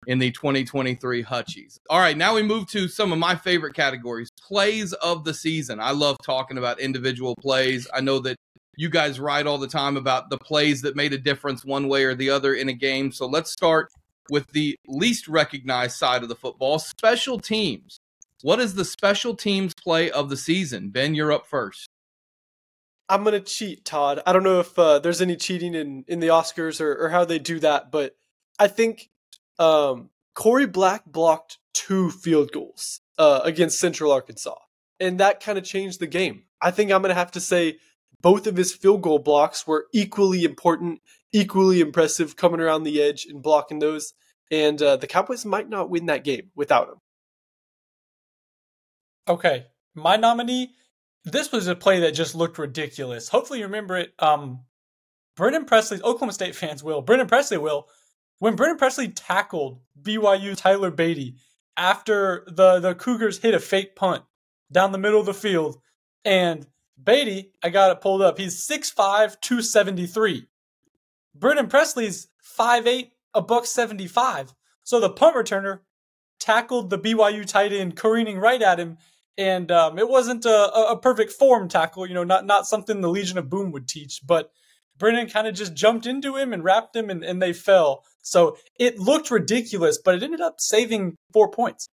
in 0.07 0.19
the 0.19 0.31
2023 0.31 1.23
Hutchies. 1.23 1.77
All 1.89 1.99
right, 1.99 2.17
now 2.17 2.33
we 2.33 2.41
move 2.41 2.67
to 2.69 2.87
some 2.87 3.11
of 3.11 3.19
my 3.19 3.35
favorite 3.35 3.73
categories 3.73 4.29
plays 4.41 4.93
of 4.93 5.25
the 5.25 5.33
season. 5.33 5.79
I 5.79 5.91
love 5.91 6.15
talking 6.23 6.57
about 6.57 6.79
individual 6.79 7.35
plays. 7.35 7.87
I 7.93 7.99
know 7.99 8.19
that 8.19 8.37
you 8.77 8.89
guys 8.89 9.19
write 9.19 9.47
all 9.47 9.57
the 9.57 9.67
time 9.67 9.97
about 9.97 10.29
the 10.29 10.37
plays 10.37 10.81
that 10.83 10.95
made 10.95 11.11
a 11.11 11.17
difference 11.17 11.65
one 11.65 11.87
way 11.89 12.05
or 12.05 12.15
the 12.15 12.29
other 12.29 12.53
in 12.53 12.69
a 12.69 12.73
game. 12.73 13.11
So 13.11 13.25
let's 13.25 13.51
start 13.51 13.89
with 14.29 14.47
the 14.51 14.77
least 14.87 15.27
recognized 15.27 15.97
side 15.97 16.23
of 16.23 16.29
the 16.29 16.35
football 16.35 16.79
special 16.79 17.39
teams. 17.39 17.99
What 18.43 18.59
is 18.59 18.75
the 18.75 18.85
special 18.85 19.35
teams 19.35 19.73
play 19.73 20.11
of 20.11 20.29
the 20.29 20.37
season? 20.37 20.89
Ben, 20.89 21.15
you're 21.15 21.31
up 21.31 21.47
first. 21.47 21.89
I'm 23.09 23.23
going 23.23 23.33
to 23.33 23.39
cheat, 23.39 23.83
Todd. 23.83 24.21
I 24.27 24.33
don't 24.33 24.43
know 24.43 24.59
if 24.59 24.77
uh, 24.77 24.99
there's 24.99 25.21
any 25.21 25.37
cheating 25.37 25.73
in, 25.73 26.03
in 26.07 26.19
the 26.19 26.27
Oscars 26.27 26.79
or, 26.79 27.05
or 27.05 27.09
how 27.09 27.25
they 27.25 27.39
do 27.39 27.59
that, 27.61 27.89
but 27.89 28.15
I 28.59 28.67
think 28.67 29.09
um, 29.57 30.09
Korie 30.35 30.71
Black 30.71 31.05
blocked 31.05 31.57
two 31.73 32.11
field 32.11 32.51
goals 32.51 32.99
uh, 33.17 33.41
against 33.43 33.79
Central 33.79 34.11
Arkansas, 34.11 34.57
and 34.99 35.19
that 35.19 35.41
kind 35.41 35.57
of 35.57 35.63
changed 35.63 35.99
the 35.99 36.07
game. 36.07 36.43
I 36.61 36.71
think 36.71 36.91
I'm 36.91 37.01
going 37.01 37.09
to 37.09 37.15
have 37.15 37.31
to 37.31 37.39
say 37.39 37.77
both 38.21 38.47
of 38.47 38.55
his 38.55 38.73
field 38.73 39.01
goal 39.01 39.19
blocks 39.19 39.67
were 39.67 39.87
equally 39.93 40.43
important, 40.43 41.01
equally 41.31 41.81
impressive, 41.81 42.35
coming 42.35 42.59
around 42.59 42.83
the 42.83 43.01
edge 43.01 43.25
and 43.25 43.41
blocking 43.41 43.79
those. 43.79 44.13
And 44.49 44.81
uh, 44.81 44.97
the 44.97 45.07
Cowboys 45.07 45.45
might 45.45 45.69
not 45.69 45.89
win 45.89 46.05
that 46.07 46.23
game 46.23 46.51
without 46.55 46.89
him. 46.89 46.95
Okay, 49.27 49.65
my 49.93 50.15
nominee. 50.15 50.71
This 51.25 51.51
was 51.51 51.67
a 51.67 51.75
play 51.75 51.99
that 52.01 52.13
just 52.13 52.35
looked 52.35 52.57
ridiculous. 52.57 53.27
Hopefully, 53.27 53.59
you 53.59 53.65
remember 53.65 53.97
it. 53.97 54.13
Um, 54.19 54.61
Brennan 55.35 55.65
Presley, 55.65 55.97
Oklahoma 55.97 56.31
State 56.31 56.55
fans 56.55 56.83
will. 56.83 57.01
Brennan 57.01 57.27
Presley 57.27 57.57
will. 57.57 57.87
When 58.39 58.55
Brennan 58.55 58.77
Presley 58.77 59.09
tackled 59.09 59.81
BYU 60.01 60.55
Tyler 60.55 60.91
Batty 60.91 61.35
after 61.75 62.45
the 62.47 62.79
the 62.79 62.95
Cougars 62.95 63.39
hit 63.39 63.53
a 63.53 63.59
fake 63.59 63.95
punt 63.95 64.23
down 64.71 64.91
the 64.91 64.97
middle 64.97 65.19
of 65.19 65.25
the 65.25 65.33
field, 65.33 65.77
and 66.23 66.65
Batty, 66.97 67.51
I 67.63 67.69
got 67.69 67.91
it 67.91 68.01
pulled 68.01 68.21
up. 68.21 68.37
He's 68.37 68.67
6'5, 68.67 69.39
273. 69.41 70.47
Brennan 71.35 71.67
Presley's 71.67 72.27
5'8, 72.57 73.11
a 73.33 73.41
buck 73.41 73.65
75. 73.65 74.53
So 74.83 74.99
the 74.99 75.09
punt 75.09 75.35
returner 75.35 75.79
tackled 76.39 76.89
the 76.89 76.97
BYU 76.97 77.45
tight 77.45 77.73
end 77.73 77.95
careening 77.95 78.37
right 78.39 78.61
at 78.61 78.79
him. 78.79 78.97
And 79.37 79.71
um, 79.71 79.99
it 79.99 80.09
wasn't 80.09 80.45
a, 80.45 80.73
a, 80.73 80.97
perfect 80.97 81.31
form 81.31 81.69
tackle, 81.69 82.07
you 82.07 82.15
know, 82.15 82.23
not, 82.23 82.45
not 82.45 82.65
something 82.65 83.01
the 83.01 83.09
Legion 83.09 83.37
of 83.37 83.51
Boom 83.51 83.71
would 83.71 83.87
teach, 83.87 84.21
but 84.25 84.49
Brennan 84.97 85.29
kind 85.29 85.45
of 85.45 85.53
just 85.53 85.75
jumped 85.75 86.07
into 86.07 86.35
him 86.35 86.53
and 86.53 86.63
wrapped 86.63 86.95
him 86.95 87.11
and, 87.11 87.23
and 87.23 87.39
they 87.39 87.53
fell. 87.53 88.03
So 88.23 88.57
it 88.79 88.97
looked 88.97 89.29
ridiculous, 89.29 89.99
but 90.03 90.15
it 90.15 90.23
ended 90.23 90.41
up 90.41 90.55
saving 90.59 91.15
four 91.33 91.51
points. 91.51 91.87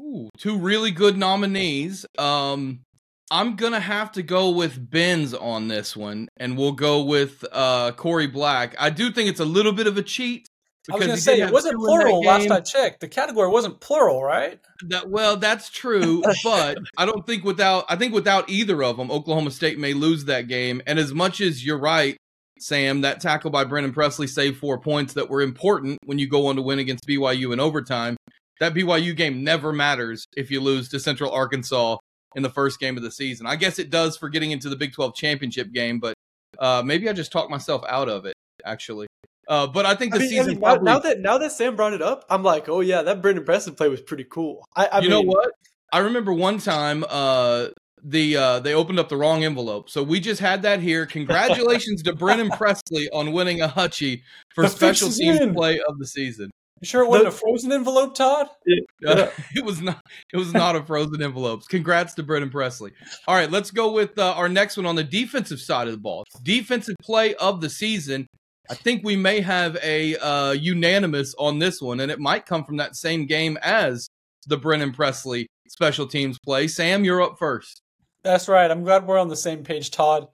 Ooh, 0.00 0.30
two 0.38 0.56
really 0.56 0.90
good 0.90 1.18
nominees. 1.18 2.06
Um, 2.16 2.80
I'm 3.30 3.56
gonna 3.56 3.80
have 3.80 4.12
to 4.12 4.22
go 4.22 4.50
with 4.50 4.90
Ben's 4.90 5.34
on 5.34 5.68
this 5.68 5.96
one, 5.96 6.28
and 6.36 6.58
we'll 6.58 6.72
go 6.72 7.02
with 7.02 7.44
uh, 7.52 7.92
Korie 7.92 8.32
Black. 8.32 8.74
I 8.78 8.90
do 8.90 9.12
think 9.12 9.30
it's 9.30 9.40
a 9.40 9.44
little 9.44 9.72
bit 9.72 9.86
of 9.86 9.96
a 9.96 10.02
cheat 10.02 10.48
I 10.90 10.96
was 10.96 11.06
to 11.06 11.16
say 11.16 11.40
it 11.40 11.52
wasn't 11.52 11.74
two 11.74 11.84
in 11.84 11.98
that 11.98 12.06
plural 12.06 12.20
last. 12.22 12.50
I 12.50 12.60
checked. 12.60 13.00
The 13.00 13.08
category 13.08 13.48
wasn't 13.48 13.80
plural, 13.80 14.22
right? 14.22 14.58
That 14.88 15.10
well, 15.10 15.36
that's 15.36 15.68
true, 15.70 16.22
but 16.44 16.78
I 16.96 17.06
don't 17.06 17.26
think 17.26 17.44
without 17.44 17.84
I 17.88 17.96
think 17.96 18.14
without 18.14 18.48
either 18.48 18.82
of 18.82 18.96
them, 18.96 19.10
Oklahoma 19.10 19.50
State 19.50 19.78
may 19.78 19.92
lose 19.92 20.24
that 20.24 20.48
game. 20.48 20.80
And 20.86 20.98
as 20.98 21.12
much 21.12 21.40
as 21.40 21.64
you're 21.64 21.78
right, 21.78 22.16
Sam, 22.58 23.02
that 23.02 23.20
tackle 23.20 23.50
by 23.50 23.64
Brennan 23.64 23.92
Presley 23.92 24.26
saved 24.26 24.58
four 24.58 24.78
points 24.80 25.14
that 25.14 25.28
were 25.28 25.42
important 25.42 25.98
when 26.04 26.18
you 26.18 26.28
go 26.28 26.46
on 26.46 26.56
to 26.56 26.62
win 26.62 26.78
against 26.78 27.06
BYU 27.06 27.52
in 27.52 27.60
overtime. 27.60 28.16
That 28.58 28.74
BYU 28.74 29.16
game 29.16 29.42
never 29.44 29.72
matters 29.72 30.24
if 30.36 30.50
you 30.50 30.60
lose 30.60 30.88
to 30.90 31.00
Central 31.00 31.30
Arkansas 31.30 31.96
in 32.36 32.42
the 32.42 32.50
first 32.50 32.78
game 32.80 32.96
of 32.96 33.02
the 33.02 33.10
season. 33.10 33.46
I 33.46 33.56
guess 33.56 33.78
it 33.78 33.90
does 33.90 34.16
for 34.16 34.28
getting 34.28 34.50
into 34.50 34.68
the 34.68 34.76
Big 34.76 34.92
12 34.92 35.14
championship 35.14 35.72
game, 35.72 35.98
but 35.98 36.14
uh, 36.58 36.82
maybe 36.84 37.08
I 37.08 37.12
just 37.12 37.32
talked 37.32 37.50
myself 37.50 37.82
out 37.88 38.08
of 38.08 38.26
it. 38.26 38.34
Actually, 38.64 39.06
uh, 39.48 39.66
but 39.66 39.86
I 39.86 39.94
think 39.94 40.14
I 40.14 40.18
the 40.18 40.24
mean, 40.24 40.32
I 40.32 40.36
season 40.36 40.52
mean, 40.52 40.60
now, 40.60 40.66
probably. 40.66 40.84
now 40.84 40.98
that 41.00 41.20
now 41.20 41.38
that 41.38 41.52
Sam 41.52 41.76
brought 41.76 41.92
it 41.94 42.02
up, 42.02 42.24
I'm 42.28 42.42
like, 42.42 42.68
oh 42.68 42.80
yeah, 42.80 43.02
that 43.02 43.22
Brennan 43.22 43.44
Presley 43.44 43.72
play 43.72 43.88
was 43.88 44.00
pretty 44.00 44.24
cool. 44.24 44.64
I, 44.76 44.86
I 44.86 44.96
you 44.98 45.02
mean, 45.08 45.10
know 45.10 45.22
what? 45.22 45.50
I 45.92 45.98
remember 45.98 46.32
one 46.32 46.58
time 46.58 47.04
uh 47.08 47.68
the 48.02 48.36
uh 48.36 48.60
they 48.60 48.74
opened 48.74 48.98
up 48.98 49.08
the 49.08 49.16
wrong 49.16 49.44
envelope. 49.44 49.88
So 49.90 50.02
we 50.02 50.20
just 50.20 50.40
had 50.40 50.62
that 50.62 50.80
here. 50.80 51.06
Congratulations 51.06 52.02
to 52.04 52.14
Brennan 52.14 52.50
Presley 52.56 53.08
on 53.12 53.32
winning 53.32 53.60
a 53.62 53.68
Hutchie 53.68 54.22
for 54.54 54.62
The 54.62 54.68
special 54.70 55.08
is 55.08 55.18
teams 55.18 55.40
in. 55.40 55.54
play 55.54 55.80
of 55.88 55.98
the 55.98 56.06
season. 56.06 56.50
You 56.80 56.86
sure 56.86 57.04
it 57.04 57.08
wasn't 57.08 57.28
a 57.28 57.32
frozen 57.32 57.72
envelope, 57.72 58.14
Todd? 58.14 58.48
Uh, 59.06 59.28
it 59.54 59.64
was 59.64 59.82
not 59.82 60.02
it 60.32 60.38
was 60.38 60.54
not 60.54 60.76
a 60.76 60.82
frozen 60.82 61.22
envelopes. 61.22 61.66
Congrats 61.66 62.14
to 62.14 62.22
Brennan 62.22 62.48
Presley. 62.48 62.92
All 63.28 63.34
right, 63.34 63.50
let's 63.50 63.70
go 63.70 63.92
with 63.92 64.18
uh, 64.18 64.32
our 64.32 64.48
next 64.48 64.78
one 64.78 64.86
on 64.86 64.96
the 64.96 65.04
defensive 65.04 65.60
side 65.60 65.88
of 65.88 65.92
the 65.92 66.00
ball. 66.00 66.24
Defensive 66.42 66.96
play 67.02 67.34
of 67.34 67.60
the 67.60 67.68
season. 67.68 68.26
I 68.70 68.74
think 68.74 69.04
we 69.04 69.16
may 69.16 69.40
have 69.40 69.76
a 69.82 70.16
uh, 70.16 70.52
unanimous 70.52 71.34
on 71.38 71.58
this 71.58 71.82
one, 71.82 72.00
and 72.00 72.10
it 72.10 72.18
might 72.18 72.46
come 72.46 72.64
from 72.64 72.78
that 72.78 72.96
same 72.96 73.26
game 73.26 73.58
as 73.62 74.08
the 74.46 74.56
Brennan 74.56 74.92
Presley 74.92 75.48
special 75.68 76.06
teams 76.06 76.38
play. 76.38 76.66
Sam, 76.66 77.04
you're 77.04 77.20
up 77.20 77.38
first. 77.38 77.82
That's 78.22 78.48
right. 78.48 78.70
I'm 78.70 78.84
glad 78.84 79.06
we're 79.06 79.18
on 79.18 79.28
the 79.28 79.36
same 79.36 79.64
page, 79.64 79.90
Todd. 79.90 80.28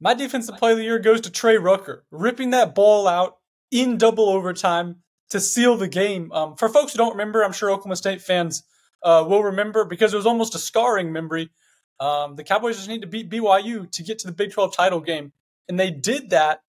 My 0.00 0.14
defensive 0.14 0.58
play 0.58 0.72
of 0.72 0.78
the 0.78 0.84
year 0.84 1.00
goes 1.00 1.22
to 1.22 1.30
Trey 1.30 1.56
Rucker, 1.56 2.04
ripping 2.12 2.50
that 2.50 2.74
ball 2.74 3.08
out 3.08 3.38
in 3.72 3.98
double 3.98 4.28
overtime 4.28 5.02
to 5.30 5.40
seal 5.40 5.76
the 5.76 5.88
game. 5.88 6.32
Um, 6.32 6.56
for 6.56 6.68
folks 6.68 6.92
who 6.92 6.98
don't 6.98 7.12
remember, 7.12 7.44
I'm 7.44 7.52
sure 7.52 7.70
Oklahoma 7.70 7.96
State 7.96 8.22
fans 8.22 8.64
uh, 9.02 9.24
will 9.26 9.44
remember 9.44 9.84
because 9.84 10.12
it 10.12 10.16
was 10.16 10.26
almost 10.26 10.54
a 10.54 10.58
scarring 10.58 11.12
memory. 11.12 11.50
Um, 12.00 12.36
the 12.36 12.44
Cowboys 12.44 12.76
just 12.76 12.88
need 12.88 13.02
to 13.02 13.08
beat 13.08 13.30
BYU 13.30 13.90
to 13.90 14.02
get 14.02 14.18
to 14.20 14.26
the 14.26 14.32
Big 14.32 14.52
12 14.52 14.74
title 14.74 15.00
game. 15.00 15.32
And 15.68 15.78
they 15.78 15.90
did 15.90 16.30
that 16.30 16.62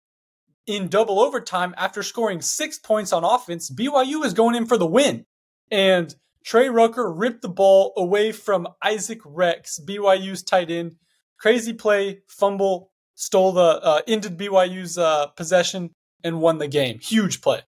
in 0.65 0.87
double 0.87 1.19
overtime 1.19 1.73
after 1.77 2.03
scoring 2.03 2.41
six 2.41 2.77
points 2.77 3.13
on 3.13 3.23
offense. 3.23 3.69
BYU 3.69 4.25
is 4.25 4.33
going 4.33 4.55
in 4.55 4.65
for 4.65 4.77
the 4.77 4.85
win. 4.85 5.25
And 5.71 6.13
Trey 6.43 6.69
Rucker 6.69 7.11
ripped 7.11 7.41
the 7.41 7.49
ball 7.49 7.93
away 7.95 8.31
from 8.31 8.67
Isaac 8.83 9.19
Rex, 9.25 9.79
BYU's 9.83 10.43
tight 10.43 10.71
end. 10.71 10.95
Crazy 11.39 11.73
play, 11.73 12.21
fumble, 12.27 12.91
stole 13.15 13.53
the, 13.53 13.61
uh, 13.61 14.01
ended 14.07 14.37
BYU's 14.37 14.97
uh, 14.97 15.27
possession 15.27 15.91
and 16.23 16.41
won 16.41 16.57
the 16.57 16.67
game. 16.67 16.99
Huge 16.99 17.41
play. 17.41 17.61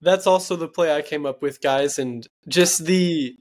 That's 0.00 0.26
also 0.26 0.56
the 0.56 0.68
play 0.68 0.94
I 0.94 1.02
came 1.02 1.26
up 1.26 1.42
with, 1.42 1.60
guys, 1.60 1.98
and 1.98 2.26
just 2.48 2.84
the 2.84 3.34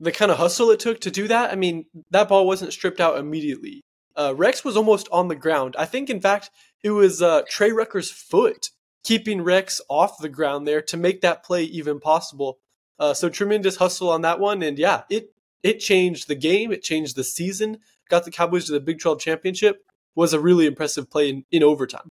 the 0.00 0.12
kind 0.12 0.30
of 0.30 0.38
hustle 0.38 0.70
it 0.70 0.80
took 0.80 1.00
to 1.00 1.10
do 1.10 1.28
that. 1.28 1.52
I 1.52 1.56
mean, 1.56 1.86
that 2.10 2.28
ball 2.28 2.46
wasn't 2.46 2.72
stripped 2.72 3.00
out 3.00 3.18
immediately. 3.18 3.82
Uh, 4.16 4.34
Rex 4.36 4.64
was 4.64 4.76
almost 4.76 5.08
on 5.10 5.28
the 5.28 5.36
ground. 5.36 5.76
I 5.78 5.86
think, 5.86 6.10
in 6.10 6.20
fact, 6.20 6.50
it 6.82 6.90
was 6.90 7.22
uh, 7.22 7.42
Trey 7.48 7.70
Rucker's 7.70 8.10
foot 8.10 8.70
keeping 9.04 9.42
Rex 9.42 9.80
off 9.88 10.18
the 10.18 10.28
ground 10.28 10.66
there 10.66 10.82
to 10.82 10.96
make 10.96 11.20
that 11.20 11.44
play 11.44 11.62
even 11.64 12.00
possible. 12.00 12.58
Uh, 12.98 13.14
so 13.14 13.28
tremendous 13.28 13.76
hustle 13.76 14.10
on 14.10 14.22
that 14.22 14.40
one, 14.40 14.62
and 14.62 14.78
yeah, 14.78 15.02
it 15.10 15.30
it 15.62 15.80
changed 15.80 16.28
the 16.28 16.34
game. 16.34 16.72
It 16.72 16.82
changed 16.82 17.16
the 17.16 17.24
season. 17.24 17.78
Got 18.08 18.24
the 18.24 18.30
Cowboys 18.30 18.66
to 18.66 18.72
the 18.72 18.80
Big 18.80 19.00
12 19.00 19.20
championship. 19.20 19.82
Was 20.14 20.32
a 20.32 20.40
really 20.40 20.66
impressive 20.66 21.10
play 21.10 21.28
in, 21.28 21.44
in 21.50 21.62
overtime. 21.62 22.08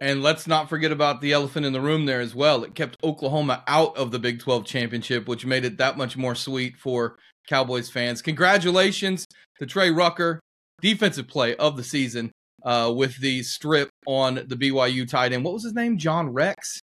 And 0.00 0.22
let's 0.22 0.46
not 0.46 0.70
forget 0.70 0.92
about 0.92 1.20
the 1.20 1.32
elephant 1.32 1.66
in 1.66 1.74
the 1.74 1.80
room 1.80 2.06
there 2.06 2.20
as 2.20 2.34
well. 2.34 2.64
It 2.64 2.74
kept 2.74 2.96
Oklahoma 3.04 3.62
out 3.66 3.96
of 3.98 4.10
the 4.10 4.18
Big 4.18 4.40
12 4.40 4.64
championship, 4.64 5.28
which 5.28 5.44
made 5.44 5.64
it 5.64 5.76
that 5.76 5.98
much 5.98 6.16
more 6.16 6.34
sweet 6.34 6.78
for 6.78 7.16
Cowboys 7.46 7.90
fans. 7.90 8.22
Congratulations 8.22 9.26
to 9.58 9.66
Trey 9.66 9.90
Rucker, 9.90 10.40
defensive 10.80 11.28
play 11.28 11.54
of 11.56 11.76
the 11.76 11.84
season, 11.84 12.32
uh, 12.64 12.92
with 12.94 13.20
the 13.20 13.42
strip 13.42 13.90
on 14.06 14.36
the 14.46 14.56
BYU 14.56 15.06
tight 15.06 15.32
end. 15.32 15.44
What 15.44 15.52
was 15.52 15.64
his 15.64 15.74
name? 15.74 15.98
John 15.98 16.30
Rex? 16.30 16.80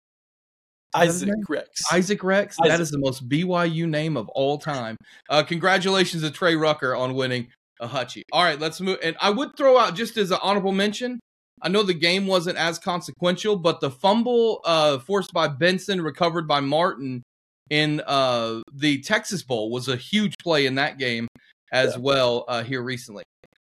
Isaac 0.94 1.28
name? 1.28 1.44
Rex. 1.48 1.82
Isaac 1.92 2.22
Rex? 2.22 2.56
That 2.58 2.72
Isaac. 2.72 2.80
is 2.80 2.90
the 2.90 2.98
most 2.98 3.28
BYU 3.28 3.88
name 3.88 4.16
of 4.16 4.28
all 4.30 4.58
time. 4.58 4.96
Uh, 5.28 5.42
congratulations 5.42 6.22
to 6.22 6.30
Trey 6.30 6.56
Rucker 6.56 6.94
on 6.94 7.14
winning 7.14 7.48
a 7.80 7.88
Hutchie. 7.88 8.22
All 8.32 8.42
right, 8.42 8.58
let's 8.58 8.80
move. 8.80 8.98
And 9.02 9.16
I 9.20 9.30
would 9.30 9.56
throw 9.56 9.78
out 9.78 9.94
just 9.94 10.16
as 10.16 10.30
an 10.30 10.38
honorable 10.42 10.72
mention. 10.72 11.18
I 11.62 11.68
know 11.68 11.82
the 11.82 11.94
game 11.94 12.26
wasn't 12.26 12.58
as 12.58 12.78
consequential, 12.78 13.56
but 13.56 13.80
the 13.80 13.90
fumble 13.90 14.60
uh, 14.64 14.98
forced 14.98 15.32
by 15.32 15.48
Benson, 15.48 16.02
recovered 16.02 16.46
by 16.46 16.60
Martin 16.60 17.22
in 17.70 18.02
uh, 18.06 18.60
the 18.72 19.00
Texas 19.00 19.42
Bowl, 19.42 19.70
was 19.70 19.88
a 19.88 19.96
huge 19.96 20.34
play 20.42 20.66
in 20.66 20.74
that 20.76 20.98
game 20.98 21.26
as 21.72 21.94
Yeah. 21.94 22.00
well 22.00 22.44
uh, 22.48 22.62
here 22.62 22.82
recently. 22.82 23.24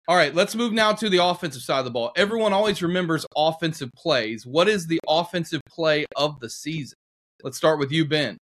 All 0.08 0.16
right, 0.16 0.34
let's 0.34 0.54
move 0.56 0.72
now 0.72 0.92
to 0.92 1.08
the 1.08 1.22
offensive 1.24 1.62
side 1.62 1.80
of 1.80 1.84
the 1.84 1.90
ball. 1.90 2.10
Everyone 2.16 2.52
always 2.52 2.82
remembers 2.82 3.24
offensive 3.36 3.90
plays. 3.96 4.44
What 4.46 4.68
is 4.68 4.86
the 4.86 4.98
offensive 5.08 5.60
play 5.68 6.06
of 6.16 6.40
the 6.40 6.50
season? 6.50 6.96
Let's 7.44 7.56
start 7.56 7.78
with 7.78 7.92
you, 7.92 8.04
Ben. 8.04 8.36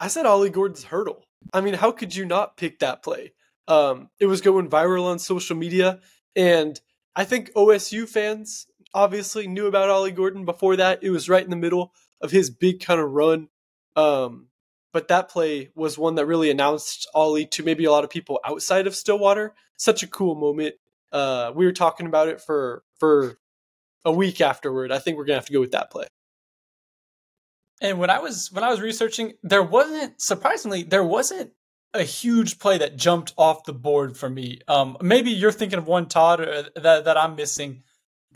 I 0.00 0.08
said 0.08 0.26
Ollie 0.26 0.50
Gordon's 0.50 0.84
hurdle. 0.84 1.22
I 1.52 1.60
mean, 1.60 1.74
how 1.74 1.92
could 1.92 2.14
you 2.14 2.24
not 2.24 2.56
pick 2.56 2.78
that 2.80 3.02
play? 3.02 3.32
Um, 3.68 4.08
it 4.18 4.26
was 4.26 4.40
going 4.40 4.68
viral 4.68 5.04
on 5.04 5.18
social 5.18 5.56
media, 5.56 6.00
and 6.34 6.80
I 7.16 7.24
think 7.24 7.52
OSU 7.54 8.08
fans 8.08 8.66
obviously 8.94 9.46
knew 9.46 9.66
about 9.66 9.90
Ollie 9.90 10.12
Gordon 10.12 10.44
before 10.44 10.76
that. 10.76 11.02
It 11.02 11.10
was 11.10 11.28
right 11.28 11.44
in 11.44 11.50
the 11.50 11.56
middle 11.56 11.92
of 12.20 12.30
his 12.30 12.50
big 12.50 12.80
kind 12.80 13.00
of 13.00 13.10
run. 13.10 13.48
Um, 13.96 14.48
but 14.92 15.08
that 15.08 15.28
play 15.28 15.70
was 15.74 15.98
one 15.98 16.16
that 16.16 16.26
really 16.26 16.50
announced 16.50 17.08
Ollie 17.14 17.46
to 17.46 17.62
maybe 17.62 17.84
a 17.84 17.90
lot 17.90 18.04
of 18.04 18.10
people 18.10 18.40
outside 18.44 18.86
of 18.86 18.94
Stillwater. 18.94 19.54
Such 19.76 20.02
a 20.02 20.08
cool 20.08 20.34
moment. 20.34 20.74
Uh, 21.12 21.52
we 21.54 21.64
were 21.64 21.72
talking 21.72 22.06
about 22.06 22.28
it 22.28 22.40
for 22.40 22.82
for 22.98 23.38
a 24.04 24.12
week 24.12 24.40
afterward. 24.40 24.92
I 24.92 24.98
think 24.98 25.16
we're 25.16 25.24
gonna 25.24 25.38
have 25.38 25.46
to 25.46 25.52
go 25.52 25.60
with 25.60 25.72
that 25.72 25.90
play. 25.90 26.06
And 27.80 27.98
when 27.98 28.10
I 28.10 28.18
was 28.18 28.50
when 28.52 28.64
I 28.64 28.70
was 28.70 28.80
researching, 28.80 29.34
there 29.42 29.62
wasn't 29.62 30.20
surprisingly 30.20 30.82
there 30.82 31.04
wasn't 31.04 31.52
a 31.92 32.02
huge 32.02 32.58
play 32.58 32.78
that 32.78 32.96
jumped 32.96 33.34
off 33.36 33.64
the 33.64 33.72
board 33.72 34.16
for 34.16 34.28
me. 34.28 34.60
Um, 34.68 34.96
maybe 35.00 35.30
you're 35.30 35.52
thinking 35.52 35.78
of 35.78 35.86
one, 35.86 36.06
Todd, 36.06 36.40
or 36.40 36.62
that 36.76 37.04
that 37.04 37.16
I'm 37.16 37.36
missing, 37.36 37.82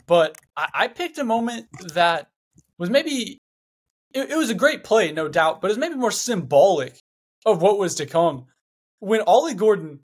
but 0.07 0.37
I, 0.55 0.67
I 0.73 0.87
picked 0.87 1.17
a 1.17 1.23
moment 1.23 1.67
that 1.93 2.29
was 2.77 2.89
maybe 2.89 3.39
it, 4.13 4.31
it 4.31 4.37
was 4.37 4.49
a 4.49 4.55
great 4.55 4.83
play, 4.83 5.11
no 5.11 5.27
doubt, 5.27 5.61
but 5.61 5.67
it 5.67 5.71
was 5.71 5.77
maybe 5.77 5.95
more 5.95 6.11
symbolic 6.11 6.99
of 7.45 7.61
what 7.61 7.77
was 7.77 7.95
to 7.95 8.05
come. 8.05 8.45
When 8.99 9.21
Ollie 9.21 9.53
Gordon 9.53 9.99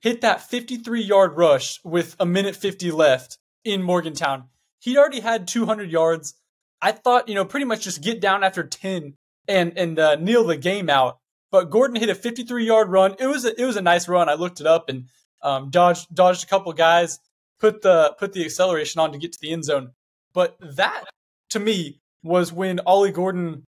hit 0.00 0.20
that 0.22 0.48
53 0.48 1.02
yard 1.02 1.36
rush 1.36 1.80
with 1.84 2.16
a 2.18 2.26
minute 2.26 2.56
50 2.56 2.90
left 2.90 3.38
in 3.64 3.82
Morgantown, 3.82 4.44
he'd 4.80 4.96
already 4.96 5.20
had 5.20 5.48
200 5.48 5.90
yards. 5.90 6.34
I 6.80 6.92
thought, 6.92 7.28
you 7.28 7.34
know, 7.34 7.44
pretty 7.44 7.66
much 7.66 7.82
just 7.82 8.02
get 8.02 8.20
down 8.20 8.44
after 8.44 8.62
10 8.62 9.14
and 9.48 9.76
and 9.76 9.98
uh, 9.98 10.16
kneel 10.16 10.44
the 10.44 10.56
game 10.56 10.88
out. 10.88 11.18
But 11.50 11.70
Gordon 11.70 11.96
hit 11.96 12.10
a 12.10 12.14
53 12.14 12.66
yard 12.66 12.88
run. 12.88 13.16
It 13.18 13.26
was 13.26 13.44
a, 13.44 13.60
it 13.60 13.64
was 13.64 13.76
a 13.76 13.82
nice 13.82 14.08
run. 14.08 14.28
I 14.28 14.34
looked 14.34 14.60
it 14.60 14.66
up 14.66 14.88
and 14.88 15.06
um, 15.42 15.70
dodged 15.70 16.14
dodged 16.14 16.44
a 16.44 16.46
couple 16.46 16.72
guys, 16.72 17.20
put 17.58 17.82
the 17.82 18.14
put 18.18 18.32
the 18.32 18.44
acceleration 18.44 19.00
on 19.00 19.12
to 19.12 19.18
get 19.18 19.32
to 19.32 19.38
the 19.40 19.52
end 19.52 19.64
zone. 19.64 19.92
But 20.34 20.56
that 20.60 21.04
to 21.50 21.58
me 21.58 22.00
was 22.22 22.52
when 22.52 22.80
Ollie 22.80 23.12
Gordon 23.12 23.64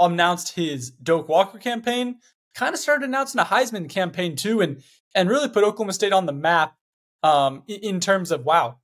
announced 0.00 0.54
his 0.54 0.90
Doak 0.90 1.28
Walker 1.28 1.58
campaign. 1.58 2.16
Kind 2.54 2.74
of 2.74 2.80
started 2.80 3.08
announcing 3.08 3.40
a 3.40 3.44
Heisman 3.44 3.88
campaign 3.88 4.36
too, 4.36 4.60
and 4.60 4.82
and 5.14 5.28
really 5.28 5.48
put 5.48 5.64
Oklahoma 5.64 5.92
State 5.92 6.12
on 6.12 6.26
the 6.26 6.32
map 6.32 6.74
um, 7.22 7.62
in, 7.66 8.00
terms 8.00 8.30
of 8.30 8.44
wow, 8.44 8.78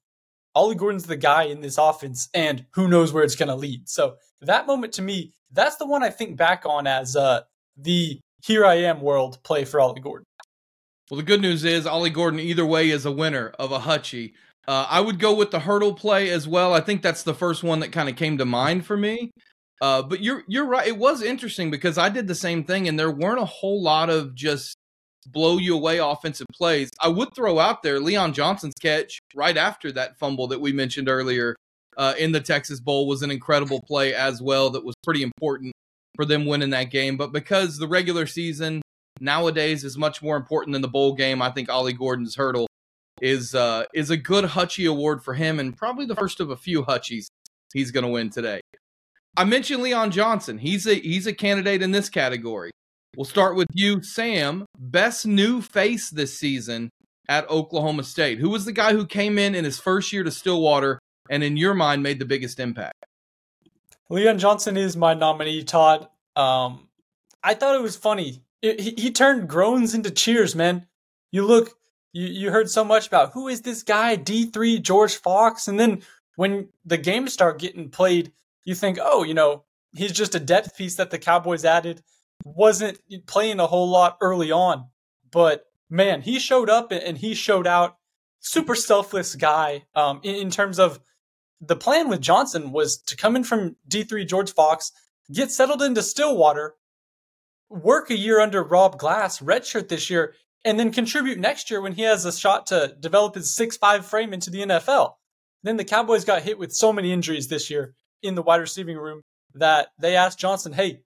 Ollie 0.54 0.74
Gordon's 0.74 1.04
the 1.04 1.16
guy 1.16 1.44
in 1.44 1.60
this 1.60 1.78
offense, 1.78 2.28
and 2.34 2.66
who 2.72 2.88
knows 2.88 3.12
where 3.12 3.22
it's 3.22 3.36
going 3.36 3.48
to 3.48 3.54
lead. 3.54 3.88
So 3.88 4.16
that 4.40 4.66
moment 4.66 4.94
to 4.94 5.02
me, 5.02 5.34
that's 5.52 5.76
the 5.76 5.86
one 5.86 6.02
I 6.02 6.10
think 6.10 6.36
back 6.36 6.64
on 6.66 6.86
as 6.86 7.16
uh, 7.16 7.42
the 7.82 8.20
here 8.44 8.64
I 8.64 8.76
am 8.76 9.00
world 9.00 9.38
play 9.42 9.64
for 9.64 9.80
Ollie 9.80 10.00
Gordon. 10.00 10.24
Well, 11.10 11.18
the 11.18 11.24
good 11.24 11.42
news 11.42 11.64
is 11.64 11.86
Ollie 11.86 12.10
Gordon 12.10 12.40
either 12.40 12.64
way 12.64 12.90
is 12.90 13.04
a 13.04 13.12
winner 13.12 13.52
of 13.58 13.72
a 13.72 13.80
Hutchie. 13.80 14.32
Uh, 14.68 14.86
I 14.88 15.00
would 15.00 15.18
go 15.18 15.34
with 15.34 15.50
the 15.50 15.60
hurdle 15.60 15.94
play 15.94 16.30
as 16.30 16.46
well. 16.46 16.72
I 16.72 16.80
think 16.80 17.02
that's 17.02 17.22
the 17.22 17.34
first 17.34 17.64
one 17.64 17.80
that 17.80 17.90
kind 17.92 18.08
of 18.08 18.16
came 18.16 18.38
to 18.38 18.44
mind 18.44 18.86
for 18.86 18.96
me. 18.96 19.30
Uh, 19.80 20.02
but 20.02 20.22
you're 20.22 20.44
you're 20.46 20.66
right. 20.66 20.86
It 20.86 20.98
was 20.98 21.22
interesting 21.22 21.70
because 21.70 21.98
I 21.98 22.10
did 22.10 22.28
the 22.28 22.34
same 22.34 22.64
thing, 22.64 22.86
and 22.86 22.98
there 22.98 23.10
weren't 23.10 23.40
a 23.40 23.46
whole 23.46 23.82
lot 23.82 24.10
of 24.10 24.34
just 24.34 24.76
blow 25.26 25.58
you 25.58 25.74
away 25.74 25.98
offensive 25.98 26.46
plays. 26.52 26.90
I 27.00 27.08
would 27.08 27.34
throw 27.34 27.58
out 27.58 27.82
there 27.82 27.98
Leon 27.98 28.32
Johnson's 28.32 28.74
catch 28.80 29.20
right 29.34 29.56
after 29.56 29.90
that 29.92 30.18
fumble 30.18 30.48
that 30.48 30.60
we 30.60 30.72
mentioned 30.72 31.08
earlier 31.08 31.56
uh, 31.96 32.14
in 32.18 32.32
the 32.32 32.40
Texas 32.40 32.80
Bowl 32.80 33.06
was 33.06 33.22
an 33.22 33.30
incredible 33.30 33.82
play 33.82 34.14
as 34.14 34.40
well. 34.40 34.70
That 34.70 34.84
was 34.84 34.94
pretty 35.02 35.22
important 35.22 35.72
for 36.16 36.24
them 36.24 36.46
winning 36.46 36.70
that 36.70 36.90
game. 36.90 37.16
But 37.16 37.32
because 37.32 37.78
the 37.78 37.88
regular 37.88 38.26
season 38.26 38.82
nowadays 39.20 39.84
is 39.84 39.96
much 39.96 40.22
more 40.22 40.36
important 40.36 40.72
than 40.72 40.82
the 40.82 40.88
bowl 40.88 41.14
game, 41.14 41.42
I 41.42 41.50
think 41.50 41.68
Ollie 41.68 41.92
Gordon's 41.92 42.36
hurdle 42.36 42.66
is 43.20 43.54
uh, 43.54 43.84
is 43.94 44.10
a 44.10 44.16
good 44.16 44.44
Hutchie 44.44 44.90
award 44.90 45.22
for 45.22 45.34
him, 45.34 45.58
and 45.58 45.76
probably 45.76 46.06
the 46.06 46.16
first 46.16 46.40
of 46.40 46.50
a 46.50 46.56
few 46.56 46.82
Hutchies 46.82 47.26
he's 47.72 47.90
going 47.90 48.04
to 48.04 48.10
win 48.10 48.30
today. 48.30 48.60
I 49.36 49.44
mentioned 49.44 49.82
Leon 49.82 50.10
Johnson. 50.10 50.58
He's 50.58 50.86
a 50.86 50.94
he's 50.94 51.26
a 51.26 51.32
candidate 51.32 51.82
in 51.82 51.92
this 51.92 52.08
category. 52.08 52.70
We'll 53.16 53.24
start 53.24 53.56
with 53.56 53.68
you, 53.74 54.02
Sam. 54.02 54.66
Best 54.78 55.26
new 55.26 55.60
face 55.60 56.10
this 56.10 56.38
season 56.38 56.90
at 57.28 57.48
Oklahoma 57.50 58.04
State. 58.04 58.38
Who 58.38 58.50
was 58.50 58.64
the 58.64 58.72
guy 58.72 58.92
who 58.92 59.06
came 59.06 59.38
in 59.38 59.54
in 59.54 59.64
his 59.64 59.78
first 59.78 60.12
year 60.12 60.22
to 60.22 60.30
Stillwater 60.30 60.98
and 61.28 61.42
in 61.42 61.56
your 61.56 61.74
mind 61.74 62.02
made 62.02 62.18
the 62.18 62.24
biggest 62.24 62.60
impact? 62.60 63.04
Leon 64.10 64.38
Johnson 64.40 64.76
is 64.76 64.96
my 64.96 65.14
nominee, 65.14 65.62
Todd. 65.62 66.08
Um, 66.34 66.88
I 67.42 67.54
thought 67.54 67.76
it 67.76 67.82
was 67.82 67.96
funny. 67.96 68.42
It, 68.60 68.80
he, 68.80 68.94
he 68.98 69.10
turned 69.12 69.48
groans 69.48 69.94
into 69.94 70.10
cheers, 70.10 70.56
man. 70.56 70.86
You 71.30 71.46
look, 71.46 71.78
you, 72.12 72.26
you 72.26 72.50
heard 72.50 72.68
so 72.68 72.84
much 72.84 73.06
about 73.06 73.32
who 73.32 73.46
is 73.46 73.62
this 73.62 73.84
guy, 73.84 74.16
D3 74.16 74.82
George 74.82 75.16
Fox, 75.16 75.68
and 75.68 75.78
then 75.78 76.02
when 76.34 76.68
the 76.84 76.98
games 76.98 77.32
start 77.32 77.60
getting 77.60 77.88
played, 77.88 78.32
you 78.64 78.74
think, 78.74 78.98
oh, 79.00 79.22
you 79.22 79.32
know, 79.32 79.64
he's 79.94 80.12
just 80.12 80.34
a 80.34 80.40
depth 80.40 80.76
piece 80.76 80.96
that 80.96 81.10
the 81.10 81.18
Cowboys 81.18 81.64
added. 81.64 82.02
Wasn't 82.44 82.98
playing 83.26 83.60
a 83.60 83.66
whole 83.66 83.88
lot 83.88 84.18
early 84.20 84.50
on, 84.50 84.88
but 85.30 85.66
man, 85.88 86.22
he 86.22 86.40
showed 86.40 86.68
up 86.68 86.90
and 86.90 87.18
he 87.18 87.34
showed 87.34 87.66
out. 87.66 87.96
Super 88.42 88.74
selfless 88.74 89.34
guy 89.34 89.84
um, 89.94 90.20
in, 90.22 90.34
in 90.34 90.50
terms 90.50 90.78
of 90.78 90.98
the 91.60 91.76
plan 91.76 92.08
with 92.08 92.20
Johnson 92.20 92.72
was 92.72 92.98
to 93.02 93.16
come 93.16 93.36
in 93.36 93.44
from 93.44 93.76
D3 93.88 94.26
George 94.26 94.52
Fox, 94.52 94.92
get 95.32 95.50
settled 95.50 95.82
into 95.82 96.02
Stillwater, 96.02 96.74
work 97.68 98.10
a 98.10 98.16
year 98.16 98.40
under 98.40 98.62
Rob 98.62 98.98
Glass, 98.98 99.40
redshirt 99.40 99.88
this 99.88 100.10
year, 100.10 100.34
and 100.64 100.78
then 100.78 100.92
contribute 100.92 101.38
next 101.38 101.70
year 101.70 101.80
when 101.80 101.92
he 101.92 102.02
has 102.02 102.24
a 102.24 102.32
shot 102.32 102.66
to 102.66 102.94
develop 103.00 103.34
his 103.34 103.54
six-five 103.54 104.04
frame 104.04 104.32
into 104.32 104.50
the 104.50 104.60
NFL. 104.60 105.14
Then 105.62 105.76
the 105.76 105.84
Cowboys 105.84 106.24
got 106.24 106.42
hit 106.42 106.58
with 106.58 106.72
so 106.72 106.92
many 106.92 107.12
injuries 107.12 107.48
this 107.48 107.70
year 107.70 107.94
in 108.22 108.34
the 108.34 108.42
wide 108.42 108.60
receiving 108.60 108.96
room 108.96 109.22
that 109.54 109.88
they 109.98 110.16
asked 110.16 110.38
Johnson, 110.38 110.72
hey, 110.72 111.02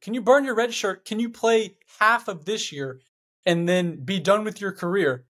can 0.00 0.14
you 0.14 0.22
burn 0.22 0.44
your 0.44 0.54
red 0.54 0.72
shirt? 0.72 1.04
Can 1.04 1.20
you 1.20 1.30
play 1.30 1.76
half 1.98 2.28
of 2.28 2.44
this 2.44 2.72
year 2.72 3.00
and 3.44 3.68
then 3.68 4.04
be 4.04 4.20
done 4.20 4.44
with 4.44 4.60
your 4.60 4.72
career? 4.72 5.24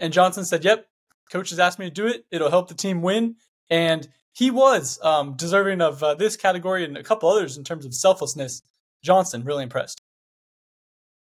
And 0.00 0.12
Johnson 0.12 0.44
said, 0.44 0.64
yep, 0.64 0.86
coach 1.30 1.50
has 1.50 1.58
asked 1.58 1.78
me 1.78 1.86
to 1.86 1.90
do 1.90 2.06
it. 2.06 2.24
It'll 2.30 2.50
help 2.50 2.68
the 2.68 2.74
team 2.74 3.02
win. 3.02 3.36
And 3.70 4.08
he 4.32 4.50
was 4.50 4.98
um, 5.02 5.34
deserving 5.34 5.80
of 5.80 6.02
uh, 6.02 6.14
this 6.14 6.36
category 6.36 6.84
and 6.84 6.96
a 6.96 7.02
couple 7.02 7.28
others 7.28 7.56
in 7.56 7.64
terms 7.64 7.84
of 7.84 7.94
selflessness. 7.94 8.62
Johnson, 9.02 9.44
really 9.44 9.64
impressed. 9.64 10.00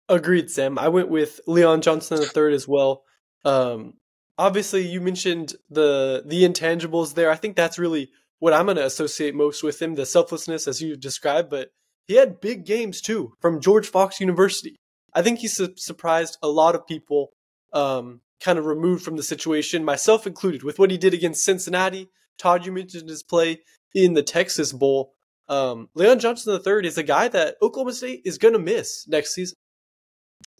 Agreed, 0.10 0.50
Sam. 0.50 0.78
I 0.78 0.90
went 0.90 1.10
with 1.10 1.40
Leon 1.48 1.82
Johnson 1.82 2.18
the 2.18 2.26
third 2.26 2.54
as 2.54 2.68
well. 2.68 3.04
Um, 3.46 3.94
obviously, 4.38 4.86
you 4.88 5.00
mentioned 5.02 5.56
the 5.70 6.24
the 6.26 6.44
intangibles 6.44 7.14
there. 7.14 7.32
I 7.32 7.36
think 7.36 7.56
that's 7.56 7.80
really 7.80 8.10
what 8.40 8.54
I'm 8.54 8.66
going 8.66 8.78
to 8.78 8.86
associate 8.86 9.36
most 9.36 9.64
with 9.64 9.82
him, 9.82 9.96
the 9.96 10.06
selflessness 10.06 10.68
as 10.68 10.82
you 10.82 10.96
described. 10.96 11.50
But 11.50 11.70
he 12.08 12.16
had 12.16 12.42
big 12.42 12.66
games 12.66 13.02
too 13.02 13.34
from 13.40 13.62
George 13.62 13.88
Fox 13.88 14.20
University. 14.20 14.76
I 15.14 15.22
think 15.22 15.40
he 15.40 15.48
su- 15.48 15.76
surprised 15.76 16.38
a 16.42 16.48
lot 16.48 16.76
of 16.76 16.88
people, 16.88 17.30
um, 17.74 18.22
kind 18.42 18.58
of 18.58 18.66
removed 18.66 19.04
from 19.04 19.18
the 19.18 19.24
situation, 19.24 19.86
myself 19.86 20.26
included, 20.26 20.64
with 20.64 20.80
what 20.80 20.92
he 20.92 20.98
did 20.98 21.14
against 21.14 21.44
Cincinnati. 21.44 22.10
Todd, 22.38 22.66
you 22.66 22.72
mentioned 22.72 23.10
his 23.10 23.24
play 23.24 23.60
in 23.94 24.14
the 24.14 24.24
Texas 24.24 24.72
Bowl. 24.72 25.14
Um, 25.50 25.90
Leon 25.96 26.20
Johnson 26.20 26.60
III 26.66 26.88
is 26.88 26.98
a 26.98 27.04
guy 27.04 27.28
that 27.28 27.58
Oklahoma 27.62 27.94
State 27.94 28.22
is 28.26 28.38
going 28.38 28.54
to 28.54 28.60
miss 28.60 29.08
next 29.08 29.34
season. 29.34 29.58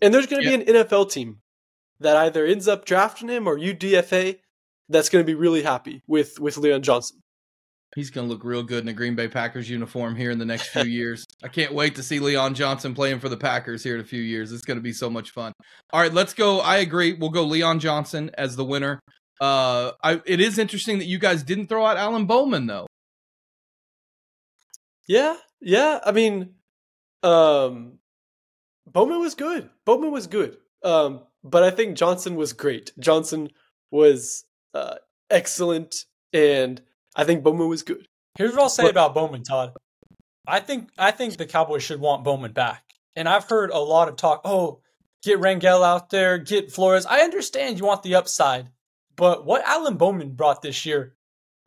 And 0.02 0.14
there's 0.14 0.28
going 0.28 0.44
to 0.44 0.50
yep. 0.50 0.66
be 0.66 0.72
an 0.72 0.84
NFL 0.84 1.12
team 1.12 1.38
that 2.00 2.18
either 2.18 2.46
ends 2.46 2.68
up 2.68 2.86
drafting 2.86 3.30
him 3.30 3.48
or 3.48 3.58
UDFA 3.58 4.40
that's 4.90 5.10
going 5.10 5.24
to 5.24 5.28
be 5.28 5.36
really 5.36 5.64
happy 5.64 6.02
with, 6.08 6.40
with 6.40 6.58
Leon 6.58 6.82
Johnson. 6.82 7.22
He's 7.96 8.10
going 8.10 8.28
to 8.28 8.34
look 8.34 8.46
real 8.46 8.64
good 8.64 8.84
in 8.84 8.88
a 8.88 8.94
Green 8.94 9.16
Bay 9.16 9.28
Packers 9.28 9.70
uniform 9.70 10.16
here 10.16 10.32
in 10.32 10.40
the 10.40 10.46
next 10.46 10.68
few 10.68 10.84
years. 10.84 11.26
I 11.44 11.50
can't 11.50 11.74
wait 11.74 11.96
to 11.96 12.04
see 12.04 12.20
Leon 12.20 12.56
Johnson 12.56 12.94
playing 12.96 13.20
for 13.20 13.28
the 13.28 13.36
Packers 13.36 13.84
here 13.84 13.96
in 13.96 14.02
a 14.02 14.06
few 14.06 14.22
years. 14.22 14.54
It's 14.54 14.64
going 14.64 14.78
to 14.78 14.84
be 14.84 14.94
so 14.94 15.10
much 15.10 15.32
fun. 15.32 15.52
All 15.92 16.00
right, 16.00 16.14
let's 16.14 16.34
go. 16.34 16.60
I 16.60 16.78
agree. 16.78 17.14
We'll 17.14 17.32
go 17.32 17.44
Leon 17.44 17.80
Johnson 17.80 18.32
as 18.38 18.56
the 18.56 18.64
winner. 18.64 19.02
Uh, 19.42 19.94
I, 20.04 20.22
it 20.26 20.40
is 20.40 20.60
interesting 20.60 21.00
that 21.00 21.06
you 21.06 21.18
guys 21.18 21.42
didn't 21.42 21.68
throw 21.68 21.84
out 21.84 21.98
Alan 21.98 22.26
Bowman 22.26 22.68
though. 22.68 22.86
Yeah, 25.08 25.36
yeah. 25.60 26.00
I 26.06 26.12
mean, 26.12 26.52
um, 27.24 27.98
Bowman 28.86 29.20
was 29.20 29.34
good. 29.34 29.70
Bowman 29.84 30.12
was 30.12 30.28
good. 30.28 30.58
Um, 30.84 31.24
but 31.44 31.64
I 31.64 31.72
think 31.72 31.98
Johnson 31.98 32.36
was 32.36 32.54
great. 32.54 32.92
Johnson 33.00 33.50
was 33.90 34.46
uh, 34.76 34.96
excellent, 35.32 36.06
and 36.32 36.80
I 37.16 37.24
think 37.24 37.44
Bowman 37.44 37.68
was 37.68 37.82
good. 37.82 38.06
Here's 38.38 38.52
what 38.52 38.62
I'll 38.62 38.70
say 38.70 38.84
but, 38.84 38.92
about 38.92 39.16
Bowman, 39.16 39.44
Todd. 39.44 39.74
I 40.48 40.60
think 40.60 40.90
I 41.00 41.10
think 41.12 41.38
the 41.38 41.48
Cowboys 41.48 41.84
should 41.84 42.00
want 42.00 42.24
Bowman 42.24 42.54
back. 42.54 42.84
And 43.16 43.28
I've 43.28 43.50
heard 43.50 43.72
a 43.72 43.80
lot 43.80 44.08
of 44.08 44.16
talk. 44.16 44.42
Oh, 44.46 44.82
get 45.24 45.40
Rangel 45.40 45.84
out 45.84 46.12
there, 46.12 46.38
get 46.38 46.72
Flores. 46.72 47.06
I 47.06 47.22
understand 47.22 47.80
you 47.80 47.86
want 47.86 48.04
the 48.04 48.16
upside, 48.16 48.70
but 49.22 49.46
what 49.46 49.64
Alan 49.68 49.98
Bowman 49.98 50.32
brought 50.32 50.64
this 50.64 50.84
year 50.84 51.14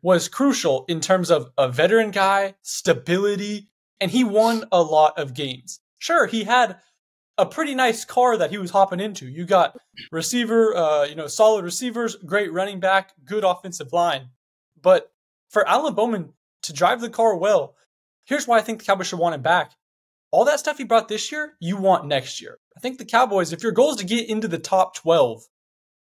was 0.01 0.27
crucial 0.27 0.83
in 0.89 0.99
terms 0.99 1.31
of 1.31 1.51
a 1.57 1.69
veteran 1.69 2.11
guy, 2.11 2.55
stability, 2.63 3.69
and 4.01 4.11
he 4.11 4.25
won 4.25 4.65
a 4.73 4.81
lot 4.81 5.17
of 5.17 5.33
games. 5.33 5.79
Sure, 5.97 6.27
he 6.27 6.43
had 6.43 6.75
a 7.37 7.45
pretty 7.45 7.73
nice 7.73 8.03
car 8.03 8.35
that 8.35 8.49
he 8.51 8.57
was 8.57 8.71
hopping 8.71 8.99
into. 8.99 9.25
You 9.29 9.45
got 9.45 9.77
receiver, 10.11 10.75
uh, 10.75 11.05
you 11.05 11.15
know, 11.15 11.27
solid 11.27 11.63
receivers, 11.63 12.17
great 12.17 12.51
running 12.51 12.81
back, 12.81 13.13
good 13.23 13.45
offensive 13.45 13.93
line. 13.93 14.31
But 14.81 15.13
for 15.49 15.65
Alan 15.65 15.93
Bowman 15.93 16.33
to 16.63 16.73
drive 16.73 16.99
the 16.99 17.09
car 17.09 17.37
well, 17.37 17.77
here's 18.25 18.45
why 18.45 18.57
I 18.57 18.63
think 18.63 18.79
the 18.79 18.85
Cowboys 18.85 19.07
should 19.07 19.19
want 19.19 19.35
him 19.35 19.43
back. 19.43 19.71
All 20.29 20.43
that 20.43 20.59
stuff 20.59 20.77
he 20.77 20.83
brought 20.83 21.07
this 21.07 21.31
year, 21.31 21.53
you 21.61 21.77
want 21.77 22.05
next 22.05 22.41
year. 22.41 22.59
I 22.75 22.81
think 22.81 22.97
the 22.97 23.05
Cowboys, 23.05 23.53
if 23.53 23.63
your 23.63 23.71
goal 23.71 23.91
is 23.91 23.97
to 23.99 24.05
get 24.05 24.27
into 24.27 24.49
the 24.49 24.59
top 24.59 24.93
12, 24.95 25.45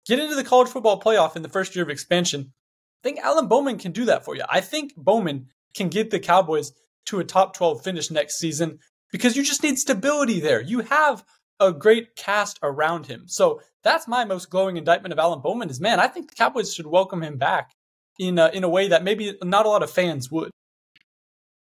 get 0.08 0.20
into 0.20 0.36
the 0.36 0.44
college 0.44 0.70
football 0.70 1.00
playoff 1.00 1.36
in 1.36 1.42
the 1.42 1.50
first 1.50 1.76
year 1.76 1.84
of 1.84 1.90
expansion, 1.90 2.54
I 3.02 3.04
think 3.04 3.20
Alan 3.20 3.48
Bowman 3.48 3.78
can 3.78 3.92
do 3.92 4.06
that 4.06 4.26
for 4.26 4.36
you. 4.36 4.44
I 4.50 4.62
think 4.62 4.96
Bowman 4.96 5.48
can 5.76 5.90
get 5.90 6.10
the 6.10 6.20
Cowboys 6.20 6.72
to 7.08 7.20
a 7.20 7.24
top 7.24 7.56
12 7.56 7.84
finish 7.84 8.12
next 8.12 8.38
season 8.38 8.80
because 9.12 9.36
you 9.36 9.44
just 9.44 9.64
need 9.64 9.78
stability 9.78 10.40
there. 10.40 10.62
You 10.62 10.82
have 10.82 11.24
a 11.60 11.72
great 11.72 12.16
cast 12.16 12.60
around 12.62 13.08
him. 13.08 13.24
So 13.28 13.62
that's 13.84 14.08
my 14.08 14.26
most 14.26 14.50
glowing 14.50 14.78
indictment 14.78 15.14
of 15.14 15.20
Alan 15.20 15.42
Bowman 15.42 15.70
is 15.70 15.80
man, 15.80 16.00
I 16.00 16.08
think 16.08 16.30
the 16.30 16.36
Cowboys 16.36 16.74
should 16.74 16.88
welcome 16.88 17.24
him 17.24 17.38
back 17.38 17.72
in 18.20 18.38
a, 18.40 18.50
in 18.50 18.64
a 18.64 18.70
way 18.70 18.88
that 18.90 19.04
maybe 19.04 19.38
not 19.44 19.66
a 19.66 19.70
lot 19.70 19.84
of 19.84 19.92
fans 19.92 20.32
would. 20.32 20.52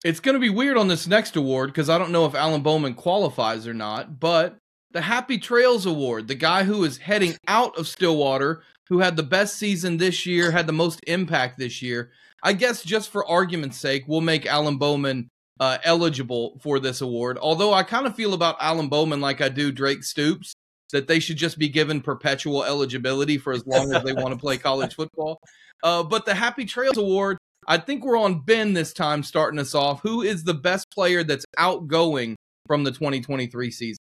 It's 0.04 0.20
going 0.20 0.34
to 0.34 0.40
be 0.40 0.50
weird 0.50 0.78
on 0.78 0.90
this 0.90 1.08
next 1.08 1.36
award 1.36 1.70
because 1.70 1.90
I 1.90 1.98
don't 1.98 2.12
know 2.12 2.26
if 2.26 2.36
Alan 2.36 2.62
Bowman 2.62 2.94
qualifies 2.94 3.66
or 3.68 3.74
not, 3.74 4.20
but 4.20 4.58
the 4.94 5.02
Happy 5.02 5.40
Trails 5.40 5.86
Award, 5.86 6.28
the 6.28 6.36
guy 6.36 6.64
who 6.64 6.84
is 6.84 6.98
heading 7.00 7.36
out 7.48 7.78
of 7.78 7.88
Stillwater, 7.88 8.62
who 8.90 9.00
had 9.00 9.18
the 9.18 9.24
best 9.24 9.58
season 9.58 9.98
this 9.98 10.26
year, 10.26 10.52
had 10.52 10.68
the 10.68 10.74
most 10.74 11.00
impact 11.08 11.58
this 11.58 11.82
year. 11.82 12.12
I 12.44 12.54
guess 12.54 12.84
just 12.84 13.10
for 13.10 13.28
argument's 13.28 13.78
sake, 13.78 14.04
we'll 14.08 14.22
make 14.22 14.46
Alan 14.46 14.78
Bowman 14.78 15.30
uh, 15.60 15.80
eligible 15.84 16.60
for 16.62 16.80
this 16.80 17.02
award. 17.02 17.40
Although 17.42 17.74
I 17.74 17.84
kind 17.84 18.06
of 18.06 18.16
feel 18.16 18.34
about 18.34 18.58
Alan 18.60 18.88
Bowman 18.88 19.20
like 19.20 19.42
I 19.42 19.50
do 19.50 19.72
Drake 19.72 20.04
Stoops, 20.04 20.54
that 20.92 21.08
they 21.08 21.20
should 21.20 21.38
just 21.38 21.58
be 21.58 21.70
given 21.70 22.00
perpetual 22.00 22.64
eligibility 22.64 23.40
for 23.40 23.52
as 23.52 23.66
long 23.66 23.92
as 23.94 24.04
they 24.04 24.14
want 24.14 24.30
to 24.30 24.38
play 24.38 24.58
college 24.58 24.94
football. 24.94 25.40
Uh, 25.82 26.04
but 26.04 26.26
the 26.26 26.36
Happy 26.36 26.66
Trails 26.66 26.98
Award, 26.98 27.38
I 27.68 27.78
think 27.78 28.06
we're 28.06 28.18
on 28.18 28.42
Ben 28.42 28.74
this 28.74 28.94
time, 28.94 29.24
starting 29.24 29.60
us 29.60 29.74
off. 29.74 30.02
Who 30.02 30.22
is 30.22 30.44
the 30.44 30.54
best 30.54 30.92
player 30.92 31.24
that's 31.24 31.46
outgoing 31.58 32.36
from 32.68 32.84
the 32.84 32.92
2023 32.92 33.72
season? 33.72 34.03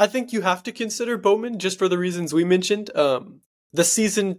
I 0.00 0.06
think 0.06 0.32
you 0.32 0.40
have 0.40 0.62
to 0.62 0.72
consider 0.72 1.18
Bowman 1.18 1.58
just 1.58 1.78
for 1.78 1.86
the 1.86 1.98
reasons 1.98 2.32
we 2.32 2.42
mentioned. 2.42 2.90
Um, 2.96 3.42
the 3.74 3.84
season 3.84 4.38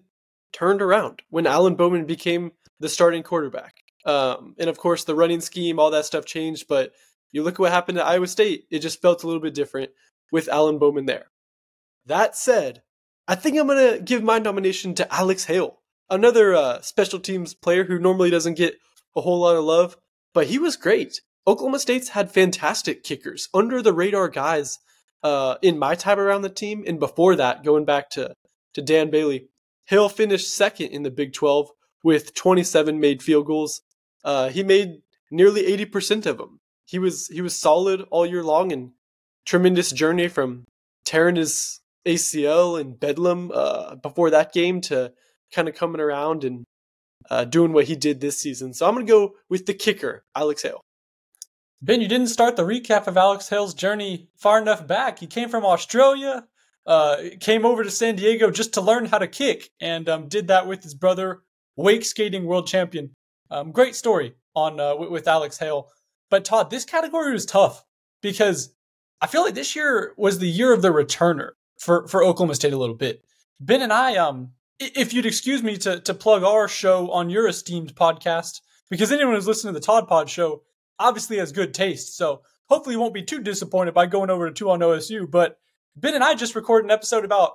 turned 0.51 0.81
around 0.81 1.21
when 1.29 1.45
Alan 1.45 1.75
Bowman 1.75 2.05
became 2.05 2.53
the 2.79 2.89
starting 2.89 3.21
quarterback. 3.21 3.75
Um, 4.03 4.55
and 4.57 4.71
of 4.71 4.79
course, 4.79 5.03
the 5.03 5.13
running 5.13 5.39
scheme, 5.39 5.77
all 5.77 5.91
that 5.91 6.05
stuff 6.05 6.25
changed. 6.25 6.67
But 6.67 6.93
you 7.31 7.43
look 7.43 7.53
at 7.53 7.59
what 7.59 7.71
happened 7.71 7.99
at 7.99 8.07
Iowa 8.07 8.25
State, 8.25 8.65
it 8.71 8.79
just 8.79 9.03
felt 9.03 9.21
a 9.21 9.27
little 9.27 9.39
bit 9.39 9.53
different 9.53 9.91
with 10.31 10.49
Alan 10.49 10.79
Bowman 10.79 11.05
there. 11.05 11.27
That 12.07 12.35
said, 12.35 12.81
I 13.27 13.35
think 13.35 13.55
I'm 13.55 13.67
going 13.67 13.97
to 13.97 14.03
give 14.03 14.23
my 14.23 14.39
nomination 14.39 14.95
to 14.95 15.13
Alex 15.13 15.45
Hale 15.45 15.77
another 16.09 16.55
uh, 16.55 16.81
special 16.81 17.19
teams 17.19 17.53
player 17.53 17.83
who 17.83 17.99
normally 17.99 18.31
doesn't 18.31 18.57
get 18.57 18.79
a 19.15 19.21
whole 19.21 19.41
lot 19.41 19.55
of 19.55 19.63
love, 19.63 19.95
but 20.33 20.47
he 20.47 20.57
was 20.57 20.75
great. 20.75 21.21
Oklahoma 21.45 21.77
State's 21.77 22.09
had 22.09 22.31
fantastic 22.31 23.03
kickers, 23.03 23.47
under 23.53 23.83
the 23.83 23.93
radar 23.93 24.27
guys 24.27 24.79
uh, 25.23 25.55
in 25.61 25.77
my 25.77 25.95
time 25.95 26.19
around 26.19 26.41
the 26.41 26.49
team, 26.49 26.83
and 26.87 26.99
before 26.99 27.35
that, 27.35 27.63
going 27.63 27.85
back 27.85 28.09
to 28.11 28.35
to 28.73 28.81
Dan 28.81 29.09
Bailey, 29.09 29.47
Hale 29.85 30.09
finished 30.09 30.53
second 30.53 30.87
in 30.87 31.03
the 31.03 31.11
Big 31.11 31.33
12 31.33 31.69
with 32.03 32.33
27 32.33 32.99
made 32.99 33.21
field 33.21 33.45
goals. 33.45 33.81
Uh, 34.23 34.49
he 34.49 34.63
made 34.63 35.01
nearly 35.29 35.63
80% 35.63 36.25
of 36.25 36.37
them. 36.37 36.59
He 36.85 36.99
was 36.99 37.27
he 37.27 37.41
was 37.41 37.55
solid 37.55 38.05
all 38.11 38.25
year 38.25 38.43
long 38.43 38.71
and 38.71 38.91
tremendous 39.45 39.91
journey 39.91 40.27
from 40.27 40.65
tearing 41.05 41.35
his 41.35 41.79
ACL 42.05 42.79
in 42.79 42.93
Bedlam 42.93 43.51
uh, 43.53 43.95
before 43.95 44.29
that 44.31 44.53
game 44.53 44.81
to 44.81 45.13
kind 45.53 45.67
of 45.67 45.75
coming 45.75 46.01
around 46.01 46.43
and 46.43 46.65
uh, 47.29 47.45
doing 47.45 47.73
what 47.73 47.85
he 47.85 47.95
did 47.95 48.19
this 48.19 48.39
season. 48.39 48.73
So 48.73 48.87
I'm 48.87 48.93
going 48.93 49.05
to 49.05 49.11
go 49.11 49.33
with 49.49 49.65
the 49.65 49.73
kicker, 49.73 50.23
Alex 50.35 50.63
Hale. 50.63 50.81
Ben, 51.83 51.99
you 51.99 52.07
didn't 52.07 52.27
start 52.27 52.55
the 52.55 52.63
recap 52.63 53.07
of 53.07 53.17
Alex 53.17 53.49
Hale's 53.49 53.73
journey 53.73 54.29
far 54.37 54.61
enough 54.61 54.85
back. 54.85 55.17
He 55.17 55.25
came 55.25 55.49
from 55.49 55.65
Australia, 55.65 56.45
uh, 56.85 57.17
came 57.39 57.65
over 57.65 57.83
to 57.83 57.89
San 57.89 58.15
Diego 58.15 58.51
just 58.51 58.73
to 58.75 58.81
learn 58.81 59.05
how 59.05 59.17
to 59.17 59.27
kick, 59.27 59.71
and 59.79 60.07
um, 60.07 60.27
did 60.27 60.47
that 60.49 60.67
with 60.67 60.83
his 60.83 60.93
brother, 60.93 61.41
wake 61.75 62.05
skating 62.05 62.45
world 62.45 62.67
champion. 62.67 63.15
Um, 63.49 63.71
great 63.71 63.95
story 63.95 64.35
on 64.55 64.79
uh, 64.79 64.95
with 64.95 65.27
Alex 65.27 65.57
Hale. 65.57 65.89
But 66.29 66.45
Todd, 66.45 66.69
this 66.69 66.85
category 66.85 67.33
was 67.33 67.47
tough 67.47 67.83
because 68.21 68.75
I 69.19 69.25
feel 69.25 69.41
like 69.41 69.55
this 69.55 69.75
year 69.75 70.13
was 70.17 70.37
the 70.37 70.47
year 70.47 70.73
of 70.73 70.83
the 70.83 70.89
returner 70.89 71.51
for 71.79 72.07
for 72.07 72.23
Oklahoma 72.23 72.55
State 72.55 72.73
a 72.73 72.77
little 72.77 72.95
bit. 72.95 73.23
Ben 73.59 73.81
and 73.81 73.91
I, 73.91 74.17
um, 74.17 74.51
if 74.79 75.13
you'd 75.13 75.25
excuse 75.25 75.63
me 75.63 75.77
to 75.77 75.99
to 75.99 76.13
plug 76.13 76.43
our 76.43 76.67
show 76.67 77.09
on 77.09 77.31
your 77.31 77.47
esteemed 77.47 77.95
podcast, 77.95 78.61
because 78.91 79.11
anyone 79.11 79.33
who's 79.33 79.47
listening 79.47 79.73
to 79.73 79.79
the 79.79 79.85
Todd 79.85 80.07
Pod 80.07 80.29
show 80.29 80.61
obviously 81.01 81.37
has 81.37 81.51
good 81.51 81.73
taste. 81.73 82.15
So 82.15 82.41
hopefully 82.69 82.95
you 82.95 83.01
won't 83.01 83.13
be 83.13 83.23
too 83.23 83.41
disappointed 83.41 83.93
by 83.93 84.05
going 84.05 84.29
over 84.29 84.47
to 84.47 84.53
two 84.53 84.69
on 84.69 84.79
OSU. 84.79 85.29
But 85.29 85.57
Ben 85.95 86.15
and 86.15 86.23
I 86.23 86.35
just 86.35 86.55
recorded 86.55 86.85
an 86.85 86.91
episode 86.91 87.25
about 87.25 87.53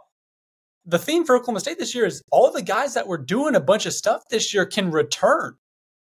the 0.85 0.99
theme 0.99 1.25
for 1.25 1.37
Oklahoma 1.37 1.61
State 1.61 1.79
this 1.79 1.95
year 1.95 2.07
is 2.07 2.23
all 2.31 2.53
the 2.53 2.63
guys 2.63 2.95
that 2.95 3.09
were 3.09 3.19
doing 3.19 3.55
a 3.55 3.61
bunch 3.61 3.87
of 3.87 3.93
stuff 3.93 4.29
this 4.29 4.55
year 4.55 4.65
can 4.65 4.91
return. 4.91 5.55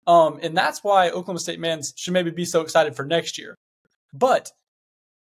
Um, 0.06 0.38
and 0.42 0.56
that's 0.56 0.84
why 0.84 1.08
Oklahoma 1.08 1.38
State 1.38 1.60
fans 1.60 1.94
should 1.96 2.12
maybe 2.12 2.30
be 2.30 2.44
so 2.44 2.60
excited 2.60 2.94
for 2.94 3.04
next 3.04 3.38
year. 3.38 3.54
But 4.12 4.52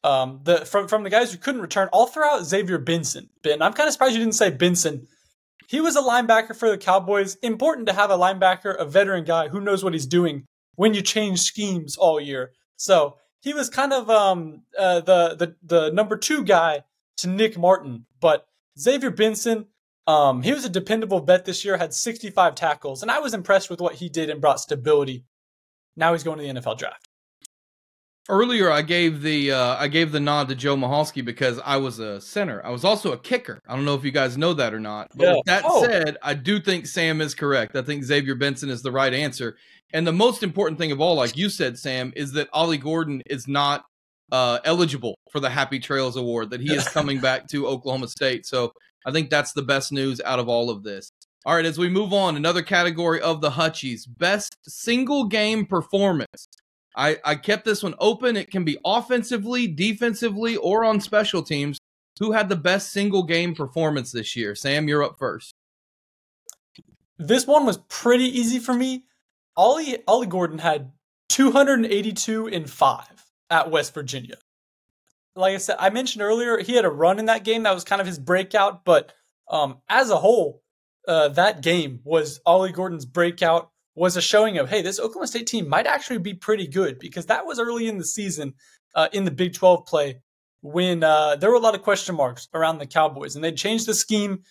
um, 0.04 0.40
the 0.44 0.66
from 0.66 0.88
from 0.88 1.04
the 1.04 1.10
guys 1.10 1.32
who 1.32 1.38
couldn't 1.38 1.62
return, 1.62 1.90
all 1.92 2.08
throughout 2.08 2.46
Xavier 2.46 2.78
Benson. 2.78 3.30
Ben, 3.44 3.62
I'm 3.62 3.74
kind 3.74 3.88
of 3.88 3.94
surprised 3.94 4.14
you 4.14 4.20
didn't 4.20 4.36
say 4.36 4.50
Benson. 4.50 5.08
He 5.68 5.82
was 5.82 5.96
a 5.96 6.02
linebacker 6.02 6.56
for 6.56 6.70
the 6.70 6.78
Cowboys. 6.78 7.36
Important 7.44 7.88
to 7.88 7.94
have 7.94 8.10
a 8.10 8.18
linebacker, 8.18 8.76
a 8.80 8.86
veteran 8.86 9.26
guy 9.26 9.50
who 9.50 9.60
knows 9.60 9.84
what 9.84 9.94
he's 9.94 10.08
doing 10.08 10.46
when 10.80 10.94
you 10.94 11.02
change 11.02 11.42
schemes 11.42 11.98
all 11.98 12.22
year. 12.22 12.54
So 12.78 13.18
he 13.42 13.54
was 13.54 13.70
kind 13.70 13.92
of 13.92 14.10
um, 14.10 14.62
uh, 14.78 15.02
the 15.02 15.36
the 15.36 15.56
the 15.62 15.92
number 15.92 16.16
two 16.16 16.46
guy 16.46 16.86
to 17.18 17.28
Nick 17.28 17.58
Martin, 17.58 18.06
but 18.22 18.48
Xavier 18.80 19.12
Benson 19.12 19.66
um, 20.08 20.42
he 20.42 20.52
was 20.54 20.66
a 20.66 20.70
dependable 20.70 21.20
bet 21.20 21.46
this 21.46 21.64
year, 21.64 21.78
had 21.78 21.94
65 21.94 22.56
tackles, 22.56 23.04
and 23.04 23.12
I 23.12 23.20
was 23.20 23.36
impressed 23.36 23.70
with 23.70 23.80
what 23.80 23.94
he 23.94 24.10
did 24.10 24.32
and 24.32 24.42
brought 24.42 24.60
stability. 24.60 25.26
Now 25.96 26.14
he's 26.14 26.24
going 26.24 26.40
to 26.40 26.44
the 26.44 26.60
NFL 26.60 26.80
draft. 26.80 27.10
Earlier, 28.28 28.72
I 28.72 28.82
gave 28.82 29.22
the 29.22 29.52
uh, 29.52 29.76
I 29.76 29.88
gave 29.88 30.12
the 30.12 30.20
nod 30.20 30.50
to 30.50 30.56
Joe 30.56 30.76
Michalski 30.76 31.26
because 31.26 31.60
I 31.64 31.78
was 31.78 32.00
a 32.00 32.22
center. 32.22 32.64
I 32.66 32.70
was 32.70 32.84
also 32.84 33.12
a 33.12 33.18
kicker. 33.18 33.60
I 33.68 33.76
don't 33.76 33.86
know 33.86 33.96
if 33.96 34.04
you 34.04 34.12
guys 34.12 34.38
know 34.38 34.54
that 34.54 34.74
or 34.74 34.80
not. 34.80 35.12
But 35.16 35.24
yeah. 35.24 35.34
with 35.36 35.46
that 35.46 35.64
oh. 35.66 35.84
said, 35.84 36.18
I 36.24 36.34
do 36.34 36.60
think 36.60 36.88
Sam 36.88 37.22
is 37.22 37.36
correct. 37.36 37.76
I 37.76 37.82
think 37.84 38.04
Xavier 38.04 38.36
Benson 38.36 38.70
is 38.70 38.82
the 38.82 38.92
right 38.92 39.14
answer. 39.14 39.58
And 39.92 40.06
the 40.06 40.14
most 40.14 40.44
important 40.44 40.80
thing 40.80 40.92
of 40.92 41.02
all, 41.02 41.16
like 41.16 41.36
you 41.36 41.50
said, 41.50 41.78
Sam, 41.78 42.14
is 42.16 42.34
that 42.34 42.50
Ollie 42.54 42.78
Gordon 42.78 43.24
is 43.26 43.48
not 43.48 43.86
uh, 44.32 44.60
eligible 44.64 45.18
for 45.32 45.40
the 45.40 45.50
Happy 45.50 45.80
Trails 45.80 46.16
Award. 46.16 46.52
That 46.52 46.62
he 46.62 46.74
is 46.74 46.88
coming 46.90 47.20
back 47.20 47.48
to 47.48 47.68
Oklahoma 47.68 48.08
State. 48.08 48.46
So 48.46 48.72
I 49.06 49.12
think 49.12 49.30
that's 49.30 49.54
the 49.54 49.62
best 49.62 49.92
news 49.92 50.22
out 50.22 50.40
of 50.40 50.48
all 50.48 50.70
of 50.70 50.84
this. 50.84 51.12
All 51.46 51.56
right, 51.56 51.66
as 51.66 51.78
we 51.78 51.90
move 51.90 52.12
on, 52.14 52.36
another 52.36 52.62
category 52.62 53.22
of 53.22 53.42
the 53.42 53.52
Hutchies 53.52 54.06
best 54.18 54.58
single 54.68 55.26
game 55.26 55.66
performance. 55.66 56.48
I, 56.96 57.18
I 57.24 57.36
kept 57.36 57.64
this 57.64 57.82
one 57.82 57.96
open. 58.00 58.36
It 58.36 58.52
can 58.52 58.66
be 58.66 58.78
offensively, 58.84 59.68
defensively, 59.68 60.58
or 60.58 60.84
on 60.84 61.00
special 61.00 61.42
teams. 61.42 61.78
Who 62.20 62.34
had 62.34 62.50
the 62.50 62.58
best 62.58 62.92
single 62.92 63.24
game 63.24 63.56
performance 63.56 64.12
this 64.12 64.36
year? 64.36 64.54
Sam, 64.54 64.90
you're 64.90 65.04
up 65.04 65.18
first. 65.18 65.54
This 67.18 67.48
one 67.48 67.66
was 67.66 67.78
pretty 67.88 68.26
easy 68.26 68.60
for 68.60 68.74
me. 68.74 69.06
Ollie 69.60 69.98
Ollie 70.08 70.28
Gordon 70.28 70.60
had 70.60 70.92
282 71.30 72.48
in 72.48 72.66
five 72.66 73.26
at 73.50 73.70
West 73.70 73.94
Virginia 73.94 74.38
like 75.40 75.56
I 75.56 75.58
said, 75.58 75.78
I 75.80 75.90
mentioned 75.90 76.22
earlier, 76.22 76.60
he 76.60 76.74
had 76.74 76.86
a 76.86 76.90
run 76.90 77.18
in 77.18 77.26
that 77.26 77.44
game 77.44 77.64
that 77.64 77.74
was 77.74 77.84
kind 77.84 78.02
of 78.02 78.08
his 78.08 78.20
breakout. 78.20 78.86
But 78.86 79.14
um, 79.50 79.78
as 79.88 80.10
a 80.10 80.18
whole, 80.18 80.62
uh, 81.08 81.30
that 81.30 81.62
game 81.62 82.02
was 82.04 82.40
Ollie 82.46 82.72
Gordon's 82.72 83.06
breakout. 83.06 83.72
Was 83.96 84.16
a 84.16 84.22
showing 84.22 84.58
of 84.58 84.70
hey, 84.70 84.82
this 84.82 85.00
Oklahoma 85.00 85.28
State 85.28 85.48
team 85.48 85.68
might 85.68 85.86
actually 85.86 86.20
be 86.20 86.34
pretty 86.34 86.68
good 86.68 87.00
because 87.00 87.26
that 87.26 87.46
was 87.46 87.60
early 87.60 87.88
in 87.88 87.98
the 87.98 88.06
season 88.06 88.54
uh, 88.96 89.10
in 89.12 89.26
the 89.26 89.32
Big 89.32 89.54
12 89.54 89.86
play 89.86 90.22
when 90.62 91.04
uh, 91.04 91.36
there 91.36 91.50
were 91.50 91.58
a 91.58 91.60
lot 91.60 91.76
of 91.76 91.82
question 91.82 92.16
marks 92.16 92.48
around 92.54 92.78
the 92.78 92.86
Cowboys 92.86 93.36
and 93.36 93.44
they 93.44 93.52
changed 93.52 93.88
the 93.88 93.94
scheme, 93.94 94.44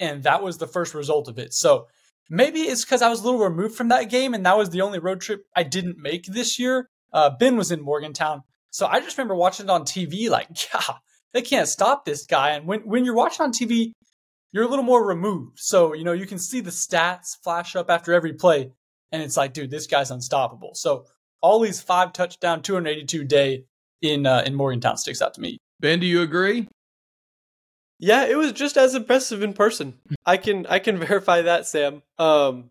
and 0.00 0.24
that 0.24 0.42
was 0.42 0.58
the 0.58 0.66
first 0.66 0.92
result 0.92 1.28
of 1.28 1.38
it. 1.38 1.54
So 1.54 1.86
maybe 2.28 2.60
it's 2.62 2.84
because 2.84 3.02
I 3.02 3.08
was 3.08 3.20
a 3.20 3.24
little 3.24 3.40
removed 3.40 3.74
from 3.74 3.88
that 3.88 4.10
game 4.10 4.34
and 4.34 4.44
that 4.46 4.56
was 4.56 4.70
the 4.70 4.82
only 4.82 4.98
road 4.98 5.20
trip 5.20 5.46
I 5.54 5.62
didn't 5.62 5.98
make 5.98 6.26
this 6.26 6.58
year. 6.58 6.88
Uh, 7.12 7.30
ben 7.30 7.56
was 7.56 7.70
in 7.70 7.80
Morgantown, 7.80 8.42
so 8.70 8.86
I 8.86 9.00
just 9.00 9.16
remember 9.16 9.34
watching 9.34 9.66
it 9.66 9.70
on 9.70 9.84
TV, 9.84 10.28
like, 10.28 10.48
yeah, 10.74 10.96
they 11.32 11.42
can't 11.42 11.68
stop 11.68 12.04
this 12.04 12.26
guy. 12.26 12.50
And 12.50 12.66
when, 12.66 12.80
when 12.80 13.04
you're 13.04 13.14
watching 13.14 13.44
on 13.44 13.52
TV, 13.52 13.92
you're 14.52 14.64
a 14.64 14.68
little 14.68 14.84
more 14.84 15.06
removed. 15.06 15.58
So, 15.58 15.94
you 15.94 16.04
know, 16.04 16.12
you 16.12 16.26
can 16.26 16.38
see 16.38 16.60
the 16.60 16.70
stats 16.70 17.36
flash 17.42 17.74
up 17.74 17.90
after 17.90 18.12
every 18.12 18.34
play. 18.34 18.72
And 19.12 19.22
it's 19.22 19.36
like, 19.36 19.54
dude, 19.54 19.70
this 19.70 19.86
guy's 19.86 20.10
unstoppable. 20.10 20.72
So 20.74 21.06
Ollie's 21.42 21.80
five 21.80 22.12
touchdown, 22.12 22.62
282 22.62 23.24
day 23.24 23.64
in 24.02 24.26
uh, 24.26 24.42
in 24.44 24.54
Morgantown 24.54 24.96
sticks 24.96 25.22
out 25.22 25.34
to 25.34 25.40
me. 25.40 25.58
Ben, 25.80 26.00
do 26.00 26.06
you 26.06 26.22
agree? 26.22 26.68
Yeah, 27.98 28.26
it 28.26 28.36
was 28.36 28.52
just 28.52 28.76
as 28.76 28.94
impressive 28.94 29.42
in 29.42 29.52
person. 29.52 29.94
I 30.24 30.36
can 30.36 30.66
I 30.66 30.78
can 30.78 30.98
verify 31.06 31.42
that, 31.42 31.66
Sam. 31.66 32.02
Um, 32.18 32.70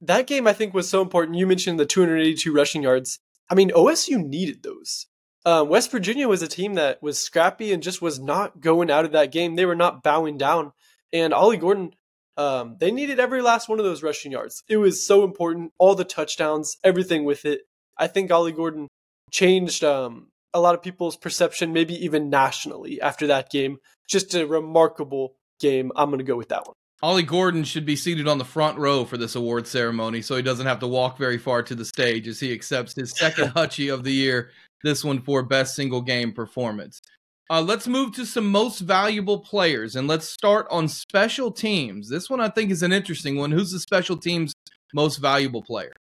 that 0.00 0.26
game 0.26 0.46
I 0.46 0.52
think 0.52 0.74
was 0.74 0.88
so 0.88 1.02
important. 1.02 1.38
You 1.38 1.46
mentioned 1.46 1.80
the 1.80 1.86
282 1.86 2.52
rushing 2.52 2.82
yards. 2.82 3.18
I 3.50 3.54
mean, 3.54 3.70
OSU 3.70 4.24
needed 4.24 4.62
those. 4.62 5.06
Um, 5.44 5.68
West 5.68 5.92
Virginia 5.92 6.26
was 6.26 6.42
a 6.42 6.48
team 6.48 6.74
that 6.74 7.00
was 7.02 7.18
scrappy 7.18 7.72
and 7.72 7.82
just 7.82 8.02
was 8.02 8.18
not 8.18 8.60
going 8.60 8.90
out 8.90 9.04
of 9.04 9.12
that 9.12 9.30
game. 9.30 9.54
They 9.54 9.64
were 9.64 9.76
not 9.76 10.02
bowing 10.02 10.36
down. 10.36 10.72
And 11.12 11.32
Ollie 11.32 11.56
Gordon, 11.56 11.92
um, 12.36 12.76
they 12.80 12.90
needed 12.90 13.20
every 13.20 13.40
last 13.40 13.68
one 13.68 13.78
of 13.78 13.84
those 13.84 14.02
rushing 14.02 14.32
yards. 14.32 14.64
It 14.68 14.78
was 14.78 15.06
so 15.06 15.22
important. 15.22 15.72
All 15.78 15.94
the 15.94 16.04
touchdowns, 16.04 16.76
everything 16.82 17.24
with 17.24 17.44
it. 17.44 17.60
I 17.96 18.08
think 18.08 18.32
Ollie 18.32 18.50
Gordon 18.50 18.88
changed 19.30 19.84
um, 19.84 20.32
a 20.54 20.60
lot 20.60 20.74
of 20.74 20.82
people's 20.82 21.16
perception, 21.16 21.72
maybe 21.72 21.94
even 22.04 22.30
nationally, 22.30 23.00
after 23.00 23.26
that 23.28 23.50
game. 23.50 23.78
Just 24.08 24.34
a 24.34 24.46
remarkable 24.46 25.36
game. 25.60 25.92
I'm 25.96 26.10
going 26.10 26.18
to 26.18 26.24
go 26.24 26.36
with 26.36 26.48
that 26.48 26.66
one. 26.66 26.74
Ollie 27.02 27.22
Gordon 27.22 27.64
should 27.64 27.84
be 27.84 27.96
seated 27.96 28.26
on 28.26 28.38
the 28.38 28.44
front 28.44 28.78
row 28.78 29.04
for 29.04 29.18
this 29.18 29.34
award 29.34 29.66
ceremony 29.66 30.22
so 30.22 30.34
he 30.34 30.42
doesn't 30.42 30.66
have 30.66 30.78
to 30.80 30.86
walk 30.86 31.18
very 31.18 31.36
far 31.36 31.62
to 31.62 31.74
the 31.74 31.84
stage 31.84 32.26
as 32.26 32.40
he 32.40 32.52
accepts 32.52 32.94
his 32.94 33.16
second 33.16 33.48
Hutchie 33.54 33.92
of 33.92 34.02
the 34.02 34.12
year 34.12 34.50
this 34.82 35.04
one 35.04 35.20
for 35.20 35.42
best 35.42 35.74
single 35.74 36.00
game 36.00 36.32
performance. 36.32 37.00
Uh, 37.48 37.60
let's 37.60 37.86
move 37.86 38.14
to 38.14 38.24
some 38.26 38.48
most 38.48 38.80
valuable 38.80 39.38
players 39.38 39.94
and 39.94 40.08
let's 40.08 40.28
start 40.28 40.66
on 40.70 40.88
special 40.88 41.50
teams. 41.50 42.08
This 42.08 42.28
one 42.28 42.40
I 42.40 42.48
think 42.48 42.70
is 42.70 42.82
an 42.82 42.92
interesting 42.92 43.36
one. 43.36 43.52
Who's 43.52 43.72
the 43.72 43.80
special 43.80 44.16
teams 44.16 44.54
most 44.94 45.18
valuable 45.18 45.62
player? 45.62 45.92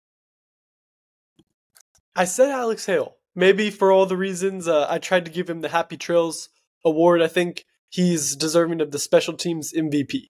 I 2.16 2.26
said 2.26 2.50
Alex 2.50 2.86
Hale. 2.86 3.15
Maybe 3.36 3.70
for 3.70 3.92
all 3.92 4.06
the 4.06 4.18
reasons 4.18 4.68
uh, 4.68 4.88
I 4.90 5.00
tried 5.00 5.26
to 5.26 5.32
give 5.32 5.50
him 5.50 5.62
the 5.62 5.70
Happy 5.70 5.98
Trails 5.98 6.50
award. 6.84 7.22
I 7.22 7.28
think 7.28 7.66
he's 7.90 8.36
deserving 8.36 8.82
of 8.82 8.92
the 8.92 9.00
special 9.00 9.34
teams 9.34 9.74
MVP. 9.74 10.30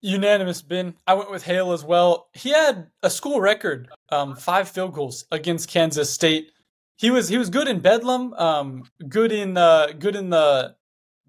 Unanimous, 0.00 0.62
Ben. 0.62 0.94
I 1.06 1.14
went 1.14 1.30
with 1.30 1.44
Hale 1.44 1.72
as 1.72 1.84
well. 1.84 2.28
He 2.32 2.50
had 2.50 2.88
a 3.02 3.10
school 3.10 3.40
record, 3.40 3.88
um, 4.10 4.34
five 4.34 4.68
field 4.68 4.94
goals 4.94 5.26
against 5.30 5.68
Kansas 5.68 6.10
State 6.10 6.48
he 7.02 7.10
was 7.10 7.28
he 7.28 7.36
was 7.36 7.50
good 7.50 7.66
in 7.66 7.80
Bedlam, 7.80 8.32
um, 8.34 8.84
good 9.08 9.32
in 9.32 9.56
uh, 9.56 9.88
good 9.98 10.14
in 10.14 10.30
the 10.30 10.76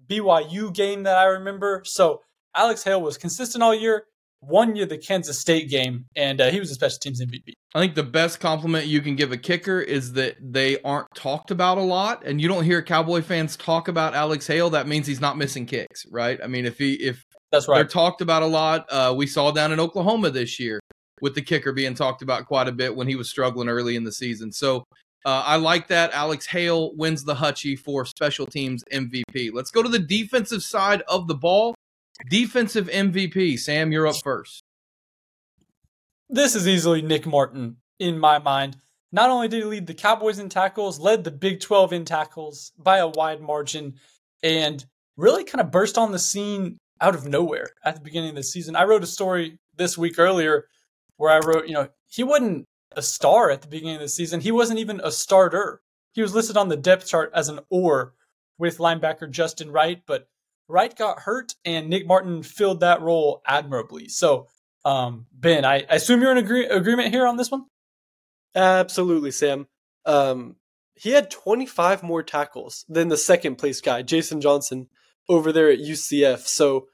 BYU 0.06 0.72
game 0.72 1.02
that 1.02 1.18
I 1.18 1.24
remember. 1.24 1.82
So 1.84 2.22
Alex 2.54 2.84
Hale 2.84 3.02
was 3.02 3.18
consistent 3.18 3.62
all 3.62 3.74
year. 3.74 4.04
Won 4.46 4.76
you 4.76 4.86
the 4.86 4.98
Kansas 4.98 5.38
State 5.38 5.68
game, 5.68 6.06
and 6.16 6.40
uh, 6.40 6.50
he 6.50 6.60
was 6.60 6.70
a 6.70 6.74
special 6.74 6.98
teams 6.98 7.20
MVP. 7.20 7.52
I 7.74 7.80
think 7.80 7.94
the 7.94 8.02
best 8.02 8.40
compliment 8.40 8.86
you 8.86 9.00
can 9.00 9.16
give 9.16 9.32
a 9.32 9.36
kicker 9.36 9.80
is 9.80 10.12
that 10.14 10.36
they 10.40 10.80
aren't 10.82 11.08
talked 11.14 11.50
about 11.50 11.78
a 11.78 11.82
lot, 11.82 12.24
and 12.24 12.40
you 12.40 12.48
don't 12.48 12.64
hear 12.64 12.82
Cowboy 12.82 13.22
fans 13.22 13.56
talk 13.56 13.88
about 13.88 14.14
Alex 14.14 14.46
Hale. 14.46 14.70
That 14.70 14.86
means 14.86 15.06
he's 15.06 15.20
not 15.20 15.36
missing 15.36 15.66
kicks, 15.66 16.06
right? 16.10 16.38
I 16.42 16.46
mean, 16.46 16.66
if 16.66 16.78
he 16.78 16.94
if 16.94 17.24
that's 17.50 17.68
right, 17.68 17.76
they're 17.76 17.84
talked 17.84 18.20
about 18.20 18.42
a 18.42 18.46
lot. 18.46 18.86
Uh, 18.90 19.14
we 19.16 19.26
saw 19.26 19.50
down 19.50 19.72
in 19.72 19.80
Oklahoma 19.80 20.30
this 20.30 20.60
year 20.60 20.80
with 21.20 21.34
the 21.34 21.42
kicker 21.42 21.72
being 21.72 21.94
talked 21.94 22.22
about 22.22 22.46
quite 22.46 22.68
a 22.68 22.72
bit 22.72 22.94
when 22.94 23.08
he 23.08 23.16
was 23.16 23.30
struggling 23.30 23.68
early 23.68 23.96
in 23.96 24.04
the 24.04 24.12
season. 24.12 24.52
So 24.52 24.84
uh, 25.24 25.42
I 25.46 25.56
like 25.56 25.88
that. 25.88 26.12
Alex 26.12 26.46
Hale 26.46 26.94
wins 26.96 27.24
the 27.24 27.34
Hutchie 27.34 27.78
for 27.78 28.04
special 28.04 28.46
teams 28.46 28.84
MVP. 28.92 29.50
Let's 29.52 29.70
go 29.70 29.82
to 29.82 29.88
the 29.88 29.98
defensive 29.98 30.62
side 30.62 31.02
of 31.08 31.28
the 31.28 31.34
ball. 31.34 31.74
Defensive 32.28 32.88
MVP. 32.88 33.58
Sam, 33.58 33.92
you're 33.92 34.06
up 34.06 34.16
first. 34.22 34.62
this 36.28 36.54
is 36.54 36.66
easily 36.66 37.02
Nick 37.02 37.26
Martin 37.26 37.76
in 37.98 38.18
my 38.18 38.38
mind. 38.38 38.76
Not 39.12 39.30
only 39.30 39.48
did 39.48 39.62
he 39.62 39.64
lead 39.64 39.86
the 39.86 39.94
Cowboys 39.94 40.38
in 40.38 40.48
tackles, 40.48 40.98
led 40.98 41.22
the 41.22 41.30
Big 41.30 41.60
12 41.60 41.92
in 41.92 42.04
tackles 42.04 42.72
by 42.78 42.98
a 42.98 43.08
wide 43.08 43.40
margin, 43.40 43.94
and 44.42 44.84
really 45.16 45.44
kind 45.44 45.60
of 45.60 45.70
burst 45.70 45.96
on 45.98 46.12
the 46.12 46.18
scene 46.18 46.78
out 47.00 47.14
of 47.14 47.26
nowhere 47.26 47.70
at 47.84 47.94
the 47.94 48.00
beginning 48.00 48.30
of 48.30 48.36
the 48.36 48.42
season. 48.42 48.76
I 48.76 48.84
wrote 48.84 49.02
a 49.02 49.06
story 49.06 49.58
this 49.76 49.98
week 49.98 50.18
earlier 50.18 50.66
where 51.16 51.32
I 51.32 51.38
wrote, 51.38 51.66
you 51.66 51.74
know, 51.74 51.88
he 52.08 52.24
wasn't 52.24 52.66
a 52.96 53.02
star 53.02 53.50
at 53.50 53.62
the 53.62 53.68
beginning 53.68 53.96
of 53.96 54.00
the 54.00 54.08
season. 54.08 54.40
He 54.40 54.52
wasn't 54.52 54.78
even 54.78 55.00
a 55.02 55.12
starter. 55.12 55.80
He 56.12 56.22
was 56.22 56.34
listed 56.34 56.56
on 56.56 56.68
the 56.68 56.76
depth 56.76 57.06
chart 57.06 57.30
as 57.34 57.48
an 57.48 57.60
or 57.70 58.14
with 58.58 58.78
linebacker 58.78 59.30
Justin 59.30 59.70
Wright, 59.70 60.02
but 60.06 60.28
Wright 60.68 60.96
got 60.96 61.20
hurt 61.20 61.54
and 61.64 61.88
Nick 61.88 62.06
Martin 62.06 62.42
filled 62.42 62.80
that 62.80 63.02
role 63.02 63.42
admirably. 63.46 64.08
So, 64.08 64.48
um, 64.84 65.26
Ben, 65.32 65.64
I, 65.64 65.84
I 65.90 65.96
assume 65.96 66.20
you're 66.20 66.32
in 66.32 66.38
agree- 66.38 66.66
agreement 66.66 67.12
here 67.12 67.26
on 67.26 67.36
this 67.36 67.50
one? 67.50 67.64
Absolutely, 68.54 69.30
Sam. 69.30 69.66
Um, 70.06 70.56
he 70.94 71.10
had 71.10 71.30
25 71.30 72.02
more 72.02 72.22
tackles 72.22 72.84
than 72.88 73.08
the 73.08 73.16
second 73.16 73.56
place 73.56 73.80
guy, 73.80 74.02
Jason 74.02 74.40
Johnson, 74.40 74.88
over 75.28 75.52
there 75.52 75.70
at 75.70 75.80
UCF. 75.80 76.46
So 76.46 76.86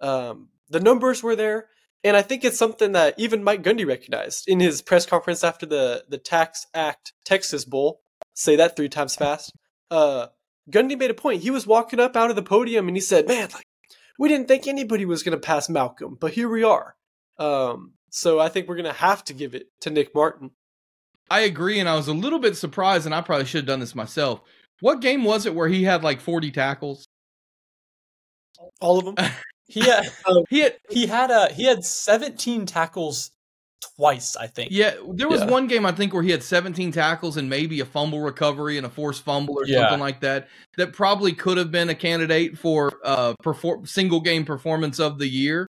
um, 0.00 0.48
the 0.68 0.80
numbers 0.80 1.22
were 1.22 1.36
there. 1.36 1.66
And 2.04 2.16
I 2.16 2.22
think 2.22 2.44
it's 2.44 2.58
something 2.58 2.92
that 2.92 3.14
even 3.18 3.42
Mike 3.42 3.62
Gundy 3.62 3.86
recognized 3.86 4.48
in 4.48 4.60
his 4.60 4.82
press 4.82 5.04
conference 5.04 5.42
after 5.42 5.66
the, 5.66 6.04
the 6.08 6.18
Tax 6.18 6.66
Act 6.72 7.12
Texas 7.24 7.64
Bowl. 7.64 8.00
Say 8.34 8.54
that 8.56 8.76
three 8.76 8.88
times 8.88 9.16
fast. 9.16 9.52
Uh, 9.90 10.28
Gundy 10.70 10.98
made 10.98 11.10
a 11.10 11.14
point. 11.14 11.42
He 11.42 11.50
was 11.50 11.66
walking 11.66 12.00
up 12.00 12.16
out 12.16 12.30
of 12.30 12.36
the 12.36 12.42
podium 12.42 12.88
and 12.88 12.96
he 12.96 13.00
said, 13.00 13.26
Man, 13.26 13.48
like, 13.52 13.64
we 14.18 14.28
didn't 14.28 14.48
think 14.48 14.66
anybody 14.66 15.04
was 15.04 15.22
going 15.22 15.36
to 15.38 15.46
pass 15.46 15.68
Malcolm, 15.68 16.16
but 16.20 16.32
here 16.32 16.48
we 16.48 16.64
are. 16.64 16.96
Um, 17.38 17.92
so 18.10 18.40
I 18.40 18.48
think 18.48 18.68
we're 18.68 18.76
going 18.76 18.84
to 18.86 18.92
have 18.92 19.24
to 19.24 19.34
give 19.34 19.54
it 19.54 19.68
to 19.82 19.90
Nick 19.90 20.14
Martin. 20.14 20.50
I 21.30 21.40
agree, 21.40 21.78
and 21.78 21.88
I 21.88 21.94
was 21.94 22.08
a 22.08 22.14
little 22.14 22.38
bit 22.38 22.56
surprised, 22.56 23.04
and 23.06 23.14
I 23.14 23.20
probably 23.20 23.44
should 23.44 23.58
have 23.58 23.66
done 23.66 23.80
this 23.80 23.94
myself. 23.94 24.40
What 24.80 25.00
game 25.00 25.24
was 25.24 25.44
it 25.46 25.54
where 25.54 25.68
he 25.68 25.84
had 25.84 26.02
like 26.02 26.20
40 26.20 26.50
tackles? 26.50 27.06
All 28.80 28.98
of 28.98 29.04
them. 29.04 29.14
he 29.68 29.80
had 29.80 30.10
um, 30.26 30.44
he 30.48 30.60
had 30.60 30.76
he 30.90 31.06
had 31.06 31.30
a 31.30 31.52
he 31.52 31.64
had 31.64 31.84
17 31.84 32.66
tackles 32.66 33.30
twice, 33.96 34.36
I 34.36 34.46
think. 34.46 34.70
Yeah, 34.72 34.94
there 35.12 35.28
was 35.28 35.40
Yeah. 35.40 35.50
one 35.50 35.66
game 35.66 35.86
I 35.86 35.92
think 35.92 36.12
where 36.12 36.22
he 36.22 36.30
had 36.30 36.42
17 36.42 36.92
tackles 36.92 37.36
and 37.36 37.48
maybe 37.48 37.80
a 37.80 37.84
fumble 37.84 38.20
recovery 38.20 38.76
and 38.76 38.86
a 38.86 38.90
forced 38.90 39.24
fumble 39.24 39.54
or 39.58 39.66
Yeah. 39.66 39.82
something 39.82 40.00
like 40.00 40.20
that. 40.20 40.48
That 40.76 40.92
probably 40.92 41.32
could 41.32 41.58
have 41.58 41.70
been 41.70 41.88
a 41.88 41.94
candidate 41.94 42.58
for 42.58 42.92
uh 43.04 43.34
perform 43.42 43.86
single 43.86 44.20
game 44.20 44.44
performance 44.44 44.98
of 45.00 45.18
the 45.18 45.28
year 45.28 45.66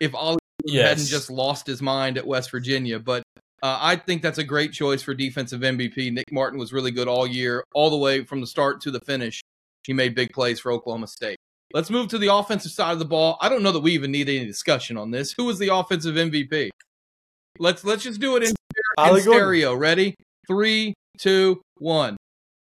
if 0.00 0.14
Ollie 0.14 0.38
hadn't 0.72 1.06
just 1.06 1.30
lost 1.30 1.66
his 1.66 1.80
mind 1.82 2.18
at 2.18 2.26
West 2.26 2.50
Virginia. 2.50 2.98
But 2.98 3.22
uh, 3.62 3.78
I 3.80 3.96
think 3.96 4.22
that's 4.22 4.38
a 4.38 4.44
great 4.44 4.72
choice 4.72 5.02
for 5.02 5.14
defensive 5.14 5.60
MVP. 5.62 6.12
Nick 6.12 6.30
Martin 6.30 6.58
was 6.60 6.72
really 6.72 6.92
good 6.92 7.08
all 7.08 7.26
year, 7.26 7.64
all 7.74 7.90
the 7.90 7.96
way 7.96 8.24
from 8.24 8.40
the 8.40 8.46
start 8.46 8.80
to 8.82 8.90
the 8.92 9.00
finish. 9.00 9.40
He 9.84 9.92
made 9.92 10.14
big 10.14 10.32
plays 10.32 10.60
for 10.60 10.70
Oklahoma 10.70 11.08
State. 11.08 11.36
Let's 11.74 11.90
move 11.90 12.08
to 12.08 12.18
the 12.18 12.32
offensive 12.32 12.70
side 12.72 12.92
of 12.92 12.98
the 12.98 13.04
ball. 13.04 13.36
I 13.40 13.48
don't 13.48 13.62
know 13.62 13.72
that 13.72 13.80
we 13.80 13.92
even 13.92 14.12
need 14.12 14.28
any 14.28 14.46
discussion 14.46 14.96
on 14.96 15.10
this. 15.10 15.32
Who 15.32 15.44
was 15.44 15.58
the 15.58 15.74
offensive 15.74 16.14
MVP? 16.16 16.70
Let's 17.58 17.84
let's 17.84 18.02
just 18.02 18.20
do 18.20 18.36
it 18.36 18.42
in, 18.42 18.54
in 18.98 19.20
stereo. 19.20 19.74
Ready? 19.74 20.14
Three, 20.46 20.94
two, 21.18 21.60
one. 21.78 22.16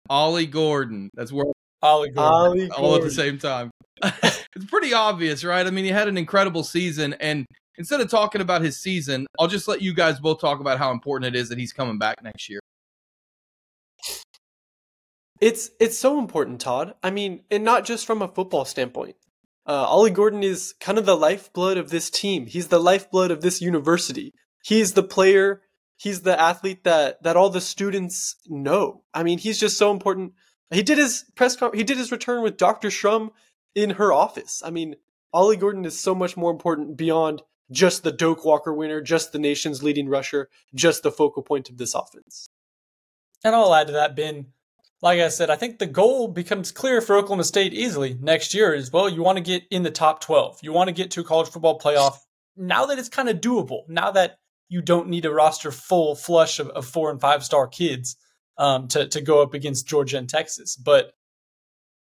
Ollie 0.08 0.46
Gordon. 0.46 1.10
That's 1.14 1.32
where 1.32 1.46
Ollie 1.82 2.10
Gordon. 2.10 2.70
Ollie 2.70 2.70
all 2.70 2.96
at 2.96 3.02
the 3.02 3.10
same 3.10 3.38
time. 3.38 3.70
it's 4.02 4.66
pretty 4.68 4.92
obvious, 4.92 5.44
right? 5.44 5.66
I 5.66 5.70
mean, 5.70 5.84
he 5.84 5.90
had 5.90 6.08
an 6.08 6.18
incredible 6.18 6.62
season, 6.62 7.14
and 7.14 7.46
instead 7.78 8.00
of 8.00 8.10
talking 8.10 8.40
about 8.40 8.62
his 8.62 8.80
season, 8.80 9.26
I'll 9.38 9.48
just 9.48 9.68
let 9.68 9.82
you 9.82 9.94
guys 9.94 10.20
both 10.20 10.40
talk 10.40 10.60
about 10.60 10.78
how 10.78 10.90
important 10.90 11.34
it 11.34 11.38
is 11.38 11.48
that 11.48 11.58
he's 11.58 11.72
coming 11.72 11.98
back 11.98 12.22
next 12.22 12.48
year. 12.48 12.60
It's 15.40 15.70
it's 15.80 15.98
so 15.98 16.18
important, 16.18 16.60
Todd. 16.60 16.94
I 17.02 17.10
mean, 17.10 17.42
and 17.50 17.64
not 17.64 17.84
just 17.84 18.06
from 18.06 18.22
a 18.22 18.28
football 18.28 18.64
standpoint. 18.64 19.16
Uh, 19.66 19.84
Ollie 19.84 20.12
Gordon 20.12 20.44
is 20.44 20.74
kind 20.80 20.96
of 20.96 21.06
the 21.06 21.16
lifeblood 21.16 21.76
of 21.76 21.90
this 21.90 22.08
team. 22.08 22.46
He's 22.46 22.68
the 22.68 22.78
lifeblood 22.78 23.32
of 23.32 23.40
this 23.40 23.60
university. 23.60 24.32
He's 24.66 24.94
the 24.94 25.04
player. 25.04 25.62
He's 25.96 26.22
the 26.22 26.38
athlete 26.38 26.82
that 26.82 27.22
that 27.22 27.36
all 27.36 27.50
the 27.50 27.60
students 27.60 28.34
know. 28.48 29.04
I 29.14 29.22
mean, 29.22 29.38
he's 29.38 29.60
just 29.60 29.78
so 29.78 29.92
important. 29.92 30.32
He 30.72 30.82
did 30.82 30.98
his 30.98 31.24
press 31.36 31.56
he 31.72 31.84
did 31.84 31.98
his 31.98 32.10
return 32.10 32.42
with 32.42 32.56
Dr. 32.56 32.88
Shrum 32.88 33.30
in 33.76 33.90
her 33.90 34.12
office. 34.12 34.62
I 34.64 34.70
mean, 34.70 34.96
Ollie 35.32 35.56
Gordon 35.56 35.84
is 35.84 35.96
so 35.96 36.16
much 36.16 36.36
more 36.36 36.50
important 36.50 36.96
beyond 36.96 37.42
just 37.70 38.02
the 38.02 38.10
Doak 38.10 38.44
Walker 38.44 38.74
winner, 38.74 39.00
just 39.00 39.30
the 39.30 39.38
nation's 39.38 39.84
leading 39.84 40.08
rusher, 40.08 40.48
just 40.74 41.04
the 41.04 41.12
focal 41.12 41.44
point 41.44 41.70
of 41.70 41.78
this 41.78 41.94
offense. 41.94 42.48
And 43.44 43.54
I'll 43.54 43.72
add 43.72 43.86
to 43.86 43.92
that, 43.92 44.16
Ben. 44.16 44.46
Like 45.00 45.20
I 45.20 45.28
said, 45.28 45.48
I 45.48 45.54
think 45.54 45.78
the 45.78 45.86
goal 45.86 46.26
becomes 46.26 46.72
clear 46.72 47.00
for 47.00 47.14
Oklahoma 47.14 47.44
State 47.44 47.72
easily 47.72 48.18
next 48.20 48.52
year 48.52 48.74
as 48.74 48.90
well. 48.90 49.08
You 49.08 49.22
want 49.22 49.38
to 49.38 49.44
get 49.44 49.62
in 49.70 49.84
the 49.84 49.92
top 49.92 50.20
12. 50.22 50.58
You 50.62 50.72
want 50.72 50.88
to 50.88 50.92
get 50.92 51.12
to 51.12 51.20
a 51.20 51.24
college 51.24 51.50
football 51.50 51.78
playoff. 51.78 52.16
Now 52.56 52.86
that 52.86 52.98
it's 52.98 53.08
kind 53.08 53.28
of 53.28 53.40
doable, 53.40 53.88
now 53.88 54.10
that 54.10 54.40
you 54.68 54.82
don't 54.82 55.08
need 55.08 55.24
a 55.24 55.32
roster 55.32 55.70
full 55.70 56.14
flush 56.14 56.58
of, 56.58 56.68
of 56.70 56.86
four 56.86 57.10
and 57.10 57.20
five 57.20 57.44
star 57.44 57.66
kids 57.66 58.16
um, 58.58 58.88
to, 58.88 59.06
to 59.08 59.20
go 59.20 59.42
up 59.42 59.54
against 59.54 59.86
Georgia 59.86 60.18
and 60.18 60.28
Texas. 60.28 60.76
But 60.76 61.12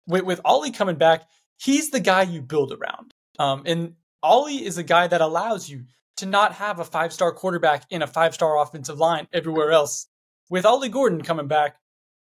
with, 0.07 0.24
with 0.24 0.40
Ollie 0.44 0.70
coming 0.70 0.96
back, 0.96 1.29
he's 1.57 1.90
the 1.90 2.00
guy 2.00 2.22
you 2.22 2.42
build 2.42 2.72
around. 2.72 3.12
Um, 3.38 3.62
and 3.66 3.94
Ollie 4.22 4.64
is 4.64 4.79
a 4.79 4.83
guy 4.83 5.07
that 5.07 5.20
allows 5.20 5.68
you 5.68 5.85
to 6.16 6.27
not 6.27 6.53
have 6.53 6.79
a 6.79 6.85
five 6.85 7.12
star 7.12 7.33
quarterback 7.33 7.85
in 7.90 8.03
a 8.03 8.07
five 8.07 8.35
star 8.35 8.59
offensive 8.61 8.98
line 8.98 9.27
everywhere 9.33 9.72
else. 9.72 10.07
With 10.50 10.66
Ollie 10.66 10.88
Gordon 10.88 11.22
coming 11.22 11.48
back, 11.48 11.77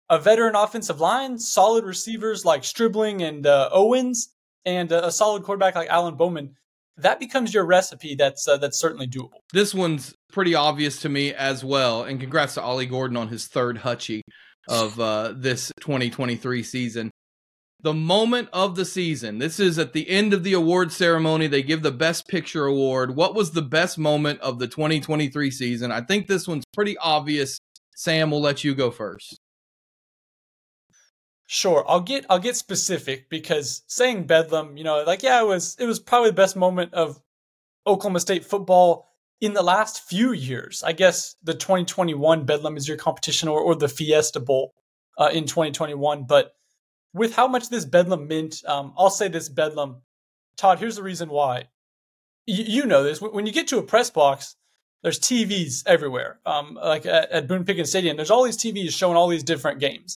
a 0.09 0.19
veteran 0.19 0.55
offensive 0.55 0.99
line, 0.99 1.37
solid 1.37 1.85
receivers 1.85 2.45
like 2.45 2.63
Stribling 2.63 3.21
and 3.21 3.45
uh, 3.45 3.69
Owens, 3.71 4.29
and 4.65 4.91
a, 4.91 5.07
a 5.07 5.11
solid 5.11 5.43
quarterback 5.43 5.75
like 5.75 5.89
Alan 5.89 6.15
Bowman, 6.15 6.55
that 6.97 7.19
becomes 7.19 7.53
your 7.53 7.65
recipe. 7.65 8.15
That's 8.15 8.47
uh, 8.47 8.57
that's 8.57 8.79
certainly 8.79 9.07
doable. 9.07 9.41
This 9.51 9.73
one's 9.73 10.15
pretty 10.33 10.55
obvious 10.55 10.99
to 11.01 11.09
me 11.09 11.33
as 11.33 11.63
well. 11.63 12.03
And 12.03 12.19
congrats 12.19 12.55
to 12.55 12.61
Ollie 12.61 12.87
Gordon 12.87 13.15
on 13.15 13.29
his 13.29 13.47
third 13.47 13.77
Hutchie 13.77 14.21
of 14.67 14.99
uh, 14.99 15.33
this 15.35 15.71
2023 15.79 16.63
season. 16.63 17.11
The 17.81 17.93
moment 17.93 18.49
of 18.53 18.75
the 18.75 18.85
season. 18.85 19.39
This 19.39 19.59
is 19.59 19.77
at 19.77 19.93
the 19.93 20.09
end 20.09 20.33
of 20.33 20.43
the 20.43 20.53
award 20.53 20.91
ceremony. 20.91 21.47
They 21.47 21.63
give 21.63 21.83
the 21.83 21.91
Best 21.91 22.27
Picture 22.27 22.65
award. 22.65 23.15
What 23.15 23.35
was 23.35 23.51
the 23.51 23.61
best 23.61 23.97
moment 23.97 24.39
of 24.39 24.57
the 24.57 24.67
2023 24.67 25.51
season? 25.51 25.91
I 25.91 26.01
think 26.01 26.27
this 26.27 26.47
one's 26.47 26.63
pretty 26.73 26.97
obvious. 26.97 27.59
Sam, 27.95 28.31
we'll 28.31 28.41
let 28.41 28.63
you 28.63 28.73
go 28.73 28.89
first. 28.89 29.37
Sure, 31.45 31.83
I'll 31.87 32.01
get 32.01 32.25
I'll 32.29 32.39
get 32.39 32.55
specific 32.55 33.29
because 33.29 33.83
saying 33.87 34.25
Bedlam, 34.25 34.77
you 34.77 34.83
know, 34.85 35.03
like 35.05 35.21
yeah, 35.21 35.41
it 35.41 35.45
was 35.45 35.75
it 35.77 35.85
was 35.85 35.99
probably 35.99 36.29
the 36.29 36.35
best 36.35 36.55
moment 36.55 36.93
of 36.93 37.21
Oklahoma 37.85 38.21
State 38.21 38.45
football 38.45 39.12
in 39.43 39.53
the 39.53 39.61
last 39.61 40.07
few 40.07 40.31
years. 40.31 40.83
I 40.83 40.93
guess 40.93 41.35
the 41.43 41.53
2021 41.53 42.45
Bedlam 42.45 42.77
is 42.77 42.87
your 42.87 42.95
competition, 42.95 43.49
or 43.49 43.59
or 43.59 43.75
the 43.75 43.89
Fiesta 43.89 44.39
Bowl 44.39 44.73
uh, 45.17 45.31
in 45.33 45.43
2021. 45.43 46.23
But 46.23 46.55
with 47.13 47.35
how 47.35 47.49
much 47.49 47.67
this 47.67 47.83
Bedlam 47.83 48.29
meant, 48.29 48.63
um, 48.65 48.93
I'll 48.97 49.09
say 49.09 49.27
this 49.27 49.49
Bedlam. 49.49 50.01
Todd, 50.55 50.79
here's 50.79 50.95
the 50.95 51.03
reason 51.03 51.27
why. 51.27 51.67
You, 52.45 52.63
you 52.63 52.85
know 52.85 53.03
this. 53.03 53.21
When 53.21 53.45
you 53.45 53.51
get 53.51 53.67
to 53.67 53.79
a 53.79 53.83
press 53.83 54.09
box, 54.09 54.55
there's 55.01 55.19
TVs 55.19 55.83
everywhere. 55.85 56.39
Um, 56.45 56.75
like 56.81 57.05
at, 57.05 57.29
at 57.29 57.47
Boone 57.49 57.65
Pickens 57.65 57.89
Stadium, 57.89 58.15
there's 58.15 58.31
all 58.31 58.45
these 58.45 58.57
TVs 58.57 58.91
showing 58.91 59.17
all 59.17 59.27
these 59.27 59.43
different 59.43 59.81
games. 59.81 60.17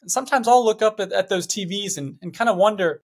And 0.00 0.10
sometimes 0.10 0.48
I'll 0.48 0.64
look 0.64 0.80
up 0.80 1.00
at, 1.00 1.12
at 1.12 1.28
those 1.28 1.46
TVs 1.46 1.98
and, 1.98 2.16
and 2.22 2.32
kind 2.32 2.48
of 2.48 2.56
wonder, 2.56 3.02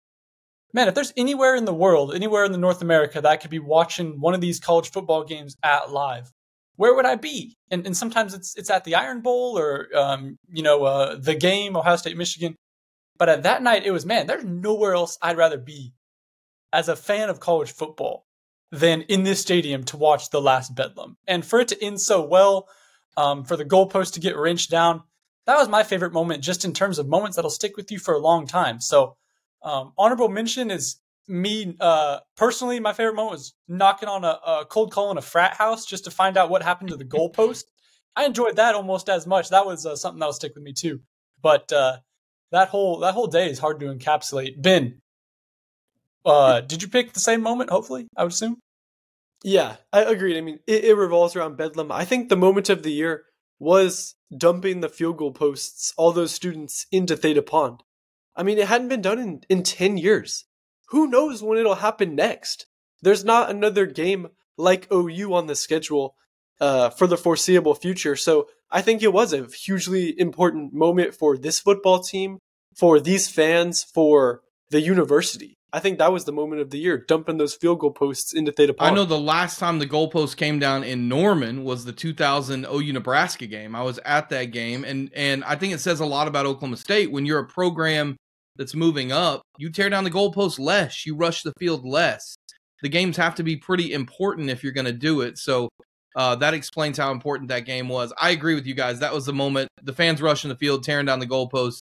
man, 0.73 0.87
if 0.87 0.95
there's 0.95 1.13
anywhere 1.17 1.55
in 1.55 1.65
the 1.65 1.73
world, 1.73 2.13
anywhere 2.13 2.45
in 2.45 2.51
the 2.51 2.57
North 2.57 2.81
America 2.81 3.21
that 3.21 3.31
I 3.31 3.37
could 3.37 3.51
be 3.51 3.59
watching 3.59 4.19
one 4.19 4.33
of 4.33 4.41
these 4.41 4.59
college 4.59 4.91
football 4.91 5.23
games 5.23 5.55
at 5.63 5.91
live, 5.91 6.31
where 6.75 6.95
would 6.95 7.05
I 7.05 7.15
be? 7.15 7.57
And, 7.69 7.85
and 7.85 7.95
sometimes 7.95 8.33
it's 8.33 8.55
it's 8.55 8.69
at 8.69 8.83
the 8.83 8.95
Iron 8.95 9.21
Bowl 9.21 9.57
or 9.57 9.87
um, 9.95 10.37
you 10.49 10.63
know 10.63 10.83
uh, 10.83 11.15
the 11.15 11.35
game, 11.35 11.75
Ohio 11.75 11.95
State, 11.95 12.17
Michigan. 12.17 12.55
But 13.17 13.29
at 13.29 13.43
that 13.43 13.61
night, 13.61 13.85
it 13.85 13.91
was 13.91 14.05
man, 14.05 14.27
there's 14.27 14.45
nowhere 14.45 14.93
else 14.93 15.17
I'd 15.21 15.37
rather 15.37 15.57
be 15.57 15.93
as 16.73 16.89
a 16.89 16.95
fan 16.95 17.29
of 17.29 17.39
college 17.39 17.71
football 17.71 18.25
than 18.71 19.01
in 19.03 19.23
this 19.23 19.41
stadium 19.41 19.83
to 19.83 19.97
watch 19.97 20.29
the 20.29 20.41
last 20.41 20.73
Bedlam. 20.75 21.17
And 21.27 21.45
for 21.45 21.59
it 21.59 21.67
to 21.69 21.83
end 21.83 21.99
so 21.99 22.25
well, 22.25 22.67
um, 23.17 23.43
for 23.43 23.57
the 23.57 23.65
goalpost 23.65 24.13
to 24.13 24.19
get 24.19 24.37
wrenched 24.37 24.71
down, 24.71 25.03
that 25.45 25.57
was 25.57 25.67
my 25.67 25.83
favorite 25.83 26.13
moment 26.13 26.43
just 26.43 26.63
in 26.63 26.73
terms 26.73 26.97
of 26.97 27.07
moments 27.07 27.35
that'll 27.35 27.51
stick 27.51 27.75
with 27.75 27.91
you 27.91 27.99
for 27.99 28.13
a 28.13 28.19
long 28.19 28.47
time. 28.47 28.79
So, 28.79 29.17
um, 29.63 29.93
honorable 29.97 30.29
mention 30.29 30.71
is 30.71 30.97
me 31.27 31.75
uh, 31.79 32.19
personally. 32.35 32.79
My 32.79 32.93
favorite 32.93 33.15
moment 33.15 33.33
was 33.33 33.53
knocking 33.67 34.09
on 34.09 34.23
a, 34.23 34.39
a 34.45 34.65
cold 34.65 34.91
call 34.91 35.11
in 35.11 35.17
a 35.17 35.21
frat 35.21 35.55
house 35.55 35.85
just 35.85 36.05
to 36.05 36.11
find 36.11 36.37
out 36.37 36.49
what 36.49 36.63
happened 36.63 36.89
to 36.89 36.97
the 36.97 37.05
goalpost. 37.05 37.63
I 38.15 38.25
enjoyed 38.25 38.57
that 38.57 38.75
almost 38.75 39.09
as 39.09 39.25
much. 39.25 39.49
That 39.49 39.65
was 39.65 39.85
uh, 39.85 39.95
something 39.95 40.19
that'll 40.19 40.33
stick 40.33 40.53
with 40.55 40.63
me 40.63 40.73
too. 40.73 41.01
But 41.41 41.71
uh, 41.71 41.97
that 42.51 42.69
whole 42.69 42.99
that 42.99 43.13
whole 43.13 43.27
day 43.27 43.49
is 43.49 43.59
hard 43.59 43.79
to 43.79 43.87
encapsulate. 43.87 44.61
Ben, 44.61 44.99
uh, 46.25 46.61
did 46.61 46.81
you 46.81 46.87
pick 46.87 47.13
the 47.13 47.19
same 47.19 47.41
moment? 47.41 47.69
Hopefully, 47.69 48.07
I 48.15 48.23
would 48.23 48.33
assume. 48.33 48.57
Yeah, 49.43 49.77
I 49.91 50.03
agreed. 50.03 50.37
I 50.37 50.41
mean, 50.41 50.59
it, 50.67 50.83
it 50.83 50.95
revolves 50.95 51.35
around 51.35 51.57
Bedlam. 51.57 51.91
I 51.91 52.05
think 52.05 52.29
the 52.29 52.37
moment 52.37 52.69
of 52.69 52.83
the 52.83 52.91
year 52.91 53.23
was 53.59 54.15
dumping 54.35 54.81
the 54.81 54.89
field 54.89 55.17
goal 55.17 55.31
posts, 55.31 55.93
all 55.97 56.11
those 56.11 56.31
students 56.31 56.85
into 56.91 57.15
Theta 57.15 57.41
Pond. 57.41 57.81
I 58.35 58.43
mean, 58.43 58.57
it 58.57 58.67
hadn't 58.67 58.89
been 58.89 59.01
done 59.01 59.19
in, 59.19 59.41
in 59.49 59.63
10 59.63 59.97
years. 59.97 60.45
Who 60.89 61.07
knows 61.07 61.41
when 61.41 61.57
it'll 61.57 61.75
happen 61.75 62.15
next? 62.15 62.67
There's 63.01 63.25
not 63.25 63.49
another 63.49 63.85
game 63.85 64.27
like 64.57 64.91
OU 64.91 65.33
on 65.33 65.47
the 65.47 65.55
schedule 65.55 66.15
uh, 66.59 66.89
for 66.91 67.07
the 67.07 67.17
foreseeable 67.17 67.75
future. 67.75 68.15
So 68.15 68.47
I 68.69 68.81
think 68.81 69.01
it 69.01 69.13
was 69.13 69.33
a 69.33 69.47
hugely 69.47 70.17
important 70.19 70.73
moment 70.73 71.15
for 71.15 71.37
this 71.37 71.59
football 71.59 71.99
team, 71.99 72.39
for 72.75 72.99
these 72.99 73.27
fans, 73.29 73.83
for 73.83 74.41
the 74.69 74.81
university. 74.81 75.57
I 75.73 75.79
think 75.79 75.99
that 75.99 76.11
was 76.11 76.25
the 76.25 76.33
moment 76.33 76.61
of 76.61 76.69
the 76.69 76.77
year, 76.77 76.97
dumping 76.97 77.37
those 77.37 77.55
field 77.55 77.79
goal 77.79 77.91
posts 77.91 78.33
into 78.33 78.51
Theta. 78.51 78.75
I 78.79 78.91
know 78.91 79.05
the 79.05 79.17
last 79.17 79.57
time 79.57 79.79
the 79.79 79.87
goalpost 79.87 80.35
came 80.35 80.59
down 80.59 80.83
in 80.83 81.07
Norman 81.07 81.63
was 81.63 81.85
the 81.85 81.93
2000 81.93 82.65
OU 82.65 82.93
Nebraska 82.93 83.47
game. 83.47 83.73
I 83.73 83.81
was 83.81 83.97
at 84.05 84.29
that 84.29 84.45
game, 84.45 84.83
and 84.83 85.09
and 85.15 85.43
I 85.45 85.55
think 85.55 85.73
it 85.73 85.79
says 85.79 86.01
a 86.01 86.05
lot 86.05 86.27
about 86.27 86.45
Oklahoma 86.45 86.77
State 86.77 87.11
when 87.11 87.25
you're 87.25 87.39
a 87.39 87.47
program 87.47 88.17
that's 88.57 88.75
moving 88.75 89.13
up. 89.13 89.43
You 89.57 89.69
tear 89.69 89.89
down 89.89 90.03
the 90.03 90.11
goalpost 90.11 90.59
less, 90.59 91.05
you 91.05 91.15
rush 91.15 91.43
the 91.43 91.53
field 91.57 91.85
less. 91.85 92.35
The 92.81 92.89
games 92.89 93.15
have 93.15 93.35
to 93.35 93.43
be 93.43 93.55
pretty 93.55 93.93
important 93.93 94.49
if 94.49 94.63
you're 94.63 94.73
going 94.73 94.85
to 94.85 94.91
do 94.91 95.21
it. 95.21 95.37
So 95.37 95.69
uh, 96.15 96.35
that 96.37 96.53
explains 96.53 96.97
how 96.97 97.11
important 97.11 97.47
that 97.49 97.61
game 97.61 97.87
was. 97.87 98.11
I 98.19 98.31
agree 98.31 98.55
with 98.55 98.65
you 98.65 98.73
guys. 98.73 98.99
That 98.99 99.13
was 99.13 99.25
the 99.25 99.33
moment 99.33 99.69
the 99.81 99.93
fans 99.93 100.21
rushing 100.21 100.49
the 100.49 100.57
field, 100.57 100.83
tearing 100.83 101.05
down 101.05 101.19
the 101.19 101.27
goalpost. 101.27 101.79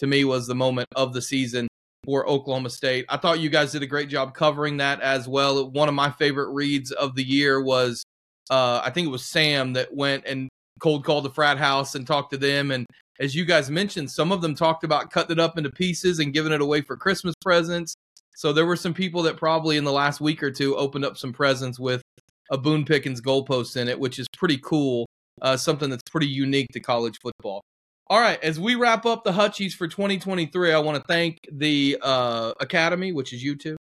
To 0.00 0.06
me, 0.06 0.24
was 0.24 0.46
the 0.46 0.54
moment 0.54 0.88
of 0.96 1.12
the 1.12 1.20
season 1.20 1.68
for 2.04 2.28
Oklahoma 2.28 2.70
State. 2.70 3.04
I 3.08 3.16
thought 3.16 3.40
you 3.40 3.50
guys 3.50 3.72
did 3.72 3.82
a 3.82 3.86
great 3.86 4.08
job 4.08 4.34
covering 4.34 4.78
that 4.78 5.00
as 5.00 5.28
well. 5.28 5.70
One 5.70 5.88
of 5.88 5.94
my 5.94 6.10
favorite 6.10 6.50
reads 6.52 6.92
of 6.92 7.14
the 7.14 7.24
year 7.24 7.62
was, 7.62 8.04
uh, 8.50 8.80
I 8.84 8.90
think 8.90 9.06
it 9.06 9.10
was 9.10 9.24
Sam 9.24 9.74
that 9.74 9.94
went 9.94 10.24
and 10.26 10.48
cold 10.80 11.04
called 11.04 11.24
the 11.24 11.30
frat 11.30 11.58
house 11.58 11.94
and 11.94 12.06
talked 12.06 12.32
to 12.32 12.38
them. 12.38 12.70
And 12.70 12.86
as 13.20 13.34
you 13.34 13.44
guys 13.44 13.70
mentioned, 13.70 14.10
some 14.10 14.32
of 14.32 14.40
them 14.40 14.54
talked 14.54 14.82
about 14.82 15.10
cutting 15.10 15.32
it 15.32 15.40
up 15.40 15.58
into 15.58 15.70
pieces 15.70 16.18
and 16.18 16.32
giving 16.32 16.52
it 16.52 16.62
away 16.62 16.80
for 16.80 16.96
Christmas 16.96 17.34
presents. 17.42 17.94
So 18.34 18.52
there 18.52 18.66
were 18.66 18.76
some 18.76 18.94
people 18.94 19.22
that 19.24 19.36
probably 19.36 19.76
in 19.76 19.84
the 19.84 19.92
last 19.92 20.20
week 20.20 20.42
or 20.42 20.50
two 20.50 20.74
opened 20.76 21.04
up 21.04 21.18
some 21.18 21.32
presents 21.32 21.78
with 21.78 22.02
a 22.50 22.56
Boone 22.56 22.84
Pickens 22.84 23.20
goalpost 23.20 23.76
in 23.76 23.88
it, 23.88 24.00
which 24.00 24.18
is 24.18 24.26
pretty 24.36 24.58
cool. 24.58 25.06
Uh, 25.42 25.56
something 25.56 25.90
that's 25.90 26.02
pretty 26.10 26.26
unique 26.26 26.66
to 26.72 26.80
college 26.80 27.18
football. 27.22 27.62
All 28.10 28.18
right, 28.18 28.42
as 28.42 28.58
we 28.58 28.74
wrap 28.74 29.06
up 29.06 29.22
the 29.22 29.30
Hutchies 29.30 29.72
for 29.72 29.86
2023, 29.86 30.72
I 30.72 30.80
want 30.80 30.98
to 30.98 31.04
thank 31.06 31.38
the 31.52 31.96
uh, 32.02 32.52
Academy, 32.58 33.12
which 33.12 33.32
is 33.32 33.40
you 33.40 33.54
two, 33.54 33.76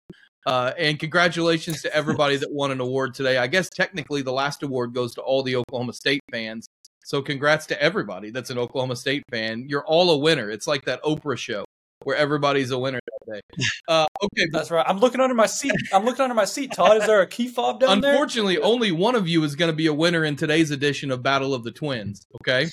uh, 0.47 0.73
and 0.77 0.99
congratulations 0.99 1.81
to 1.81 1.95
everybody 1.97 2.37
that 2.37 2.53
won 2.53 2.71
an 2.71 2.79
award 2.79 3.14
today. 3.14 3.38
I 3.38 3.47
guess 3.47 3.71
technically 3.71 4.21
the 4.21 4.33
last 4.33 4.62
award 4.62 4.93
goes 4.93 5.14
to 5.14 5.23
all 5.23 5.43
the 5.43 5.57
Oklahoma 5.57 5.95
State 5.95 6.21
fans. 6.31 6.67
So 7.07 7.23
congrats 7.23 7.64
to 7.69 7.83
everybody 7.83 8.31
that's 8.31 8.51
an 8.51 8.59
Oklahoma 8.59 8.97
State 8.97 9.23
fan. 9.31 9.64
You're 9.67 9.87
all 9.87 10.11
a 10.11 10.19
winner. 10.19 10.51
It's 10.51 10.67
like 10.67 10.85
that 10.85 11.03
Oprah 11.05 11.38
show 11.38 11.64
where 12.05 12.14
everybody's 12.17 12.71
a 12.71 12.79
winner 12.79 13.01
that 13.07 13.35
day. 13.35 13.41
Uh, 13.88 14.07
okay, 14.23 14.47
That's 14.53 14.71
right. 14.71 14.85
I'm 14.87 14.99
looking 14.99 15.23
under 15.23 15.35
my 15.35 15.47
seat. 15.47 15.73
I'm 15.95 16.05
looking 16.05 16.23
under 16.23 16.35
my 16.35 16.45
seat. 16.45 16.73
Todd, 16.75 16.99
is 16.99 17.07
there 17.07 17.23
a 17.23 17.27
key 17.27 17.49
fob 17.49 17.81
down 17.81 18.03
there? 18.03 18.11
Unfortunately, 18.11 18.59
only 18.59 18.93
one 18.93 19.14
of 19.14 19.27
you 19.27 19.43
is 19.45 19.57
going 19.57 19.71
to 19.71 19.77
be 19.77 19.87
a 19.87 19.95
winner 19.95 20.27
in 20.27 20.37
today's 20.37 20.71
edition 20.71 21.11
of 21.11 21.23
Battle 21.23 21.55
of 21.55 21.64
the 21.64 21.71
Twins. 21.71 22.27
Okay. 22.43 22.69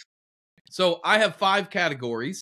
So 0.70 1.00
I 1.04 1.20
have 1.20 1.36
five 1.36 1.70
categories. 1.70 2.42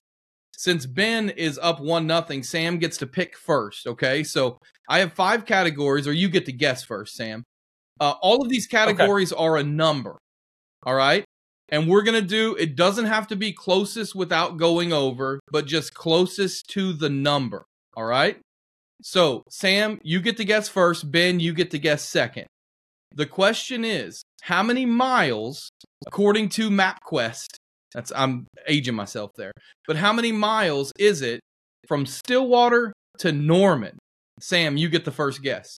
Since 0.56 0.86
Ben 0.86 1.30
is 1.30 1.60
up 1.62 1.80
one 1.80 2.08
nothing, 2.08 2.44
Sam 2.44 2.78
gets 2.78 2.98
to 2.98 3.08
pick 3.08 3.36
first. 3.36 3.88
Okay. 3.88 4.24
So 4.24 4.60
I 4.88 5.00
have 5.00 5.14
five 5.14 5.46
categories, 5.46 6.08
or 6.08 6.14
you 6.14 6.30
get 6.30 6.46
to 6.46 6.52
guess 6.52 6.84
first, 6.84 7.16
Sam. 7.16 7.44
Uh, 8.00 8.14
all 8.22 8.42
of 8.42 8.50
these 8.50 8.68
categories 8.68 9.32
are 9.32 9.58
a 9.58 9.64
number. 9.64 10.18
All 10.86 10.96
right. 10.96 11.26
And 11.70 11.88
we're 11.88 12.04
going 12.04 12.22
to 12.22 12.28
do, 12.28 12.56
it 12.56 12.76
doesn't 12.76 13.06
have 13.06 13.28
to 13.28 13.36
be 13.36 13.52
closest 13.52 14.16
without 14.16 14.58
going 14.58 14.94
over, 14.94 15.40
but 15.52 15.66
just 15.66 15.94
closest 15.94 16.68
to 16.70 16.94
the 16.94 17.10
number. 17.10 17.66
All 17.96 18.04
right. 18.04 18.38
So, 19.02 19.44
Sam, 19.50 20.00
you 20.04 20.22
get 20.22 20.38
to 20.38 20.46
guess 20.46 20.70
first. 20.70 21.12
Ben, 21.12 21.40
you 21.40 21.54
get 21.54 21.72
to 21.72 21.80
guess 21.80 22.04
second. 22.04 22.48
The 23.16 23.26
question 23.26 23.84
is 23.86 24.24
how 24.42 24.64
many 24.64 24.86
miles, 24.86 25.70
according 26.06 26.50
to 26.50 26.70
MapQuest, 26.70 27.56
that's 27.94 28.12
I'm 28.16 28.48
aging 28.68 28.96
myself 28.96 29.32
there, 29.36 29.52
but 29.88 29.98
how 29.98 30.14
many 30.14 30.32
miles 30.32 30.92
is 30.98 31.22
it 31.22 31.40
from 31.88 32.06
Stillwater 32.06 32.94
to 33.20 33.32
Norman? 33.32 33.98
Sam, 34.40 34.78
you 34.78 34.90
get 34.90 35.06
the 35.06 35.12
first 35.12 35.42
guess. 35.42 35.78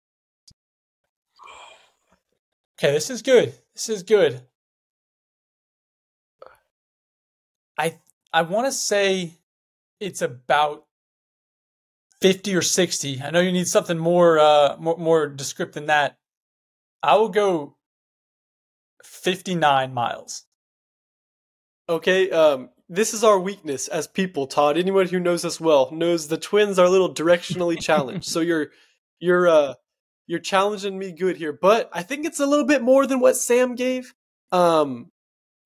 Okay, 2.79 2.91
this 2.91 3.09
is 3.09 3.21
good. 3.21 3.53
This 3.73 3.89
is 3.89 4.03
good. 4.03 4.41
I 7.77 7.99
I 8.33 8.41
want 8.43 8.67
to 8.67 8.71
say 8.71 9.31
it's 9.99 10.21
about 10.21 10.83
50 12.21 12.55
or 12.55 12.61
60. 12.61 13.21
I 13.21 13.29
know 13.29 13.39
you 13.39 13.51
need 13.51 13.67
something 13.67 13.97
more 13.97 14.39
uh 14.39 14.77
more 14.79 14.97
more 14.97 15.27
descriptive 15.27 15.75
than 15.75 15.85
that. 15.87 16.15
I 17.03 17.15
will 17.17 17.29
go 17.29 17.75
59 19.03 19.93
miles. 19.93 20.44
Okay, 21.87 22.31
um, 22.31 22.69
this 22.89 23.13
is 23.13 23.23
our 23.23 23.39
weakness 23.39 23.87
as 23.87 24.07
people, 24.07 24.47
Todd. 24.47 24.77
Anyone 24.77 25.07
who 25.07 25.19
knows 25.19 25.45
us 25.45 25.59
well 25.59 25.89
knows 25.91 26.27
the 26.27 26.37
twins 26.37 26.79
are 26.79 26.85
a 26.85 26.89
little 26.89 27.13
directionally 27.13 27.79
challenged. 27.81 28.27
So 28.27 28.39
you're 28.39 28.71
you're 29.19 29.47
uh 29.47 29.73
you're 30.27 30.39
challenging 30.39 30.97
me 30.97 31.11
good 31.11 31.37
here, 31.37 31.53
but 31.53 31.89
I 31.93 32.03
think 32.03 32.25
it's 32.25 32.39
a 32.39 32.45
little 32.45 32.65
bit 32.65 32.81
more 32.81 33.05
than 33.05 33.19
what 33.19 33.35
Sam 33.35 33.75
gave. 33.75 34.13
Um 34.51 35.11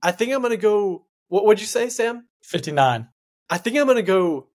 I 0.02 0.12
think 0.12 0.34
I'm 0.34 0.42
gonna 0.42 0.58
go 0.58 1.06
what 1.28 1.46
would 1.46 1.60
you 1.60 1.66
say, 1.68 1.90
Sam? 1.90 2.28
59. 2.44 3.08
I 3.50 3.58
think 3.58 3.78
I'm 3.78 3.88
gonna 3.88 4.02
go 4.02 4.48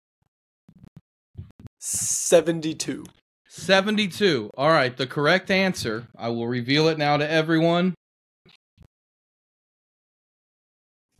seventy-two. 1.78 3.04
72. 3.48 4.50
All 4.56 4.68
right, 4.70 4.96
the 4.96 5.06
correct 5.06 5.48
answer, 5.50 6.08
I 6.18 6.28
will 6.28 6.48
reveal 6.48 6.88
it 6.88 6.98
now 6.98 7.16
to 7.16 7.30
everyone. 7.30 7.94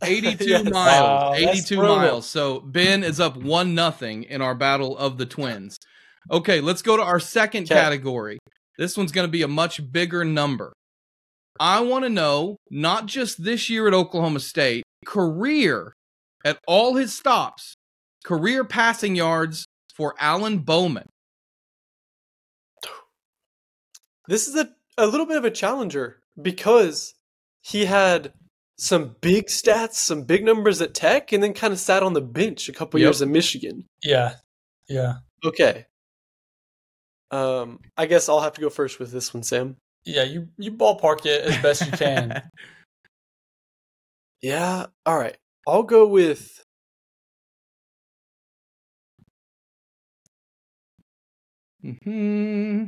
82 0.05 0.45
Yes. 0.49 0.63
miles. 0.71 1.21
Wow, 1.21 1.33
82 1.33 1.77
miles. 1.81 2.29
So 2.29 2.59
Ben 2.61 3.03
is 3.03 3.19
up 3.19 3.37
1 3.37 3.75
nothing 3.75 4.23
in 4.23 4.41
our 4.41 4.55
battle 4.55 4.97
of 4.97 5.17
the 5.17 5.25
twins. 5.25 5.77
Okay, 6.31 6.61
let's 6.61 6.81
go 6.81 6.97
to 6.97 7.03
our 7.03 7.19
second 7.19 7.63
Okay. 7.65 7.75
category. 7.75 8.39
This 8.77 8.97
one's 8.97 9.11
going 9.11 9.27
to 9.27 9.31
be 9.31 9.41
a 9.41 9.47
much 9.47 9.91
bigger 9.91 10.25
number. 10.25 10.73
I 11.59 11.79
want 11.81 12.03
to 12.03 12.09
know 12.09 12.57
not 12.69 13.05
just 13.05 13.43
this 13.43 13.69
year 13.69 13.87
at 13.87 13.93
Oklahoma 13.93 14.41
State, 14.41 14.83
career 15.05 15.93
at 16.43 16.59
all 16.67 16.95
his 16.95 17.15
stops, 17.15 17.75
career 18.25 18.65
passing 18.65 19.15
yards 19.15 19.65
for 19.95 20.15
Alan 20.19 20.59
Bowman. 20.59 21.07
This 24.27 24.47
is 24.47 24.55
a, 24.55 24.69
a 24.97 25.07
little 25.07 25.25
bit 25.25 25.37
of 25.37 25.45
a 25.45 25.51
challenger 25.51 26.17
because 26.41 27.13
he 27.61 27.85
had 27.85 28.33
some 28.77 29.15
big 29.21 29.47
stats, 29.47 29.93
some 29.95 30.23
big 30.23 30.43
numbers 30.43 30.81
at 30.81 30.93
Tech, 30.93 31.31
and 31.31 31.41
then 31.41 31.53
kind 31.53 31.71
of 31.73 31.79
sat 31.79 32.03
on 32.03 32.13
the 32.13 32.21
bench 32.21 32.67
a 32.69 32.73
couple 32.73 32.99
Yep. 32.99 33.05
years 33.05 33.21
in 33.21 33.31
Michigan. 33.31 33.87
Yeah. 34.03 34.35
Yeah. 34.87 35.15
Okay. 35.43 35.85
Um, 37.31 37.79
I 37.97 38.05
guess 38.05 38.29
I'll 38.29 38.41
have 38.41 38.53
to 38.53 38.61
go 38.61 38.69
first 38.69 38.99
with 38.99 39.11
this 39.11 39.33
one, 39.33 39.43
Sam. 39.43 39.77
Yeah, 40.03 40.23
you 40.23 40.49
you 40.57 40.71
ballpark 40.71 41.25
it 41.25 41.41
as 41.45 41.57
best 41.61 41.85
you 41.85 41.91
can. 41.91 42.41
Yeah. 44.41 44.85
All 45.07 45.17
right. 45.17 45.37
I'll 45.67 45.81
go 45.81 46.05
with 46.07 46.63
hmm 51.81 52.85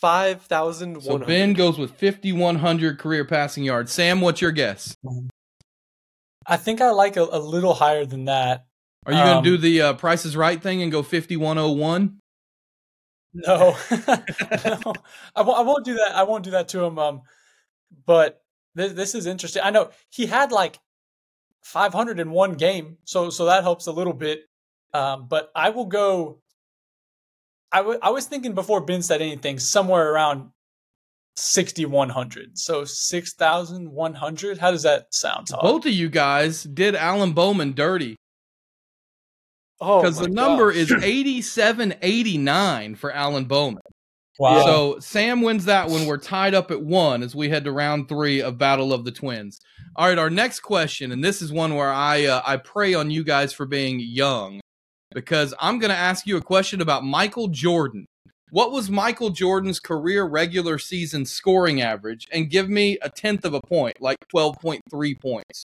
five 0.00 0.42
thousand 0.42 1.02
So 1.02 1.18
Ben 1.18 1.52
goes 1.52 1.78
with 1.78 1.90
5,100 1.92 2.98
career 2.98 3.24
passing 3.24 3.64
yards. 3.64 3.92
Sam, 3.92 4.20
what's 4.20 4.40
your 4.40 4.52
guess? 4.52 4.96
I 6.46 6.56
think 6.56 6.80
I 6.80 6.90
like 6.90 7.16
a, 7.16 7.22
a 7.22 7.38
little 7.38 7.74
higher 7.74 8.06
than 8.06 8.24
that. 8.26 8.66
Are 9.06 9.12
you 9.12 9.18
going 9.18 9.36
Um, 9.38 9.44
to 9.44 9.50
do 9.50 9.56
the 9.58 9.82
uh, 9.82 9.92
Price 9.94 10.24
is 10.24 10.36
Right 10.36 10.62
thing 10.62 10.82
and 10.82 10.90
go 10.92 11.02
5,101? 11.02 12.18
No, 13.34 13.76
no 13.90 14.94
I, 15.36 15.42
won't, 15.42 15.66
won't 15.66 15.84
do 15.84 15.94
that. 15.94 16.12
I 16.14 16.22
won't 16.24 16.44
do 16.44 16.50
that 16.52 16.68
to 16.68 16.82
him. 16.82 16.98
Um, 16.98 17.22
but 18.06 18.42
this 18.74 18.92
this 18.92 19.14
is 19.14 19.26
interesting. 19.26 19.62
I 19.64 19.70
know 19.70 19.90
he 20.10 20.26
had 20.26 20.50
like 20.52 20.78
500 21.62 22.18
in 22.20 22.30
one 22.30 22.54
game, 22.54 22.96
so 23.04 23.30
so 23.30 23.44
that 23.46 23.62
helps 23.62 23.86
a 23.86 23.92
little 23.92 24.12
bit. 24.14 24.44
Um, 24.94 25.26
but 25.28 25.50
I 25.54 25.70
will 25.70 25.86
go. 25.86 26.40
I 27.72 28.10
was 28.10 28.26
thinking 28.26 28.54
before 28.54 28.80
Ben 28.80 29.02
said 29.02 29.20
anything, 29.20 29.58
somewhere 29.58 30.12
around 30.12 30.50
6,100. 31.36 32.58
So 32.58 32.84
6,100. 32.84 34.58
How 34.58 34.70
does 34.70 34.82
that 34.82 35.12
sound, 35.12 35.48
Todd? 35.48 35.60
Both 35.62 35.86
of 35.86 35.92
you 35.92 36.08
guys 36.08 36.64
did 36.64 36.94
Alan 36.94 37.32
Bowman 37.32 37.74
dirty 37.74 38.16
Oh, 39.80 40.02
because 40.02 40.18
the 40.18 40.28
number 40.28 40.72
gosh. 40.72 40.80
is 40.80 40.92
8789 40.92 42.96
for 42.96 43.12
Alan 43.12 43.44
Bowman. 43.44 43.82
Wow. 44.38 44.64
So 44.64 44.98
Sam 45.00 45.42
wins 45.42 45.64
that 45.66 45.88
one. 45.88 46.06
We're 46.06 46.16
tied 46.16 46.54
up 46.54 46.70
at 46.70 46.82
one 46.82 47.22
as 47.22 47.34
we 47.34 47.48
head 47.48 47.64
to 47.64 47.72
round 47.72 48.08
three 48.08 48.40
of 48.40 48.58
Battle 48.58 48.92
of 48.92 49.04
the 49.04 49.10
Twins. 49.12 49.60
All 49.96 50.08
right, 50.08 50.18
our 50.18 50.30
next 50.30 50.60
question, 50.60 51.12
and 51.12 51.24
this 51.24 51.42
is 51.42 51.52
one 51.52 51.74
where 51.74 51.92
I 51.92 52.26
uh, 52.26 52.42
I 52.46 52.56
pray 52.56 52.94
on 52.94 53.10
you 53.10 53.24
guys 53.24 53.52
for 53.52 53.66
being 53.66 53.98
young, 53.98 54.60
because 55.14 55.54
I'm 55.60 55.78
going 55.78 55.90
to 55.90 55.96
ask 55.96 56.26
you 56.26 56.36
a 56.36 56.42
question 56.42 56.80
about 56.80 57.04
Michael 57.04 57.48
Jordan. 57.48 58.06
What 58.50 58.72
was 58.72 58.90
Michael 58.90 59.30
Jordan's 59.30 59.80
career 59.80 60.24
regular 60.24 60.78
season 60.78 61.26
scoring 61.26 61.82
average? 61.82 62.26
And 62.32 62.50
give 62.50 62.68
me 62.68 62.98
a 63.02 63.10
tenth 63.10 63.44
of 63.44 63.54
a 63.54 63.60
point, 63.60 64.00
like 64.00 64.16
twelve 64.30 64.56
point 64.60 64.82
three 64.90 65.14
points. 65.14 65.64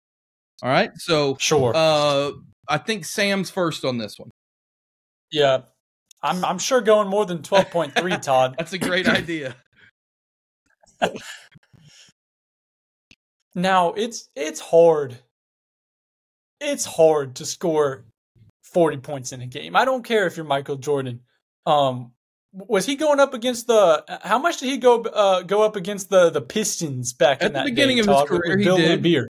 All 0.63 0.69
right, 0.69 0.91
so 0.95 1.37
sure. 1.39 1.73
uh, 1.75 2.31
I 2.67 2.77
think 2.77 3.05
Sam's 3.05 3.49
first 3.49 3.85
on 3.85 3.97
this 3.97 4.17
one. 4.19 4.29
yeah. 5.31 5.59
I'm 6.23 6.43
I'm 6.43 6.57
sure 6.57 6.81
going 6.81 7.07
more 7.09 7.27
than 7.27 7.39
12.3, 7.43 8.21
Todd. 8.23 8.55
That's 8.57 8.73
a 8.73 8.79
great 8.79 9.07
idea. 9.07 9.55
Now, 13.55 13.93
it's 13.93 14.29
it's 14.35 14.59
hard. 14.59 15.17
It's 16.59 16.85
hard 16.85 17.35
to 17.35 17.45
score 17.45 18.05
40 18.77 18.97
points 18.97 19.31
in 19.31 19.41
a 19.41 19.47
game. 19.47 19.75
I 19.75 19.85
don't 19.85 20.03
care 20.03 20.27
if 20.27 20.37
you're 20.37 20.45
Michael 20.45 20.75
Jordan. 20.75 21.21
Um 21.65 22.11
was 22.53 22.85
he 22.85 22.95
going 22.95 23.19
up 23.19 23.33
against 23.33 23.65
the 23.65 24.03
how 24.21 24.37
much 24.37 24.59
did 24.59 24.67
he 24.67 24.77
go 24.77 25.01
uh, 25.01 25.41
go 25.41 25.63
up 25.63 25.75
against 25.75 26.09
the 26.09 26.29
the 26.29 26.41
Pistons 26.41 27.13
back 27.13 27.41
At 27.41 27.47
in 27.47 27.53
the 27.53 27.59
that 27.59 27.65
beginning 27.65 27.97
day, 27.97 28.01
of 28.01 28.07
his 28.07 28.15
Todd, 28.15 28.29
with- 28.29 28.41
career, 28.41 28.57
with 28.57 28.65
Bill 28.65 28.77
did. 28.77 29.27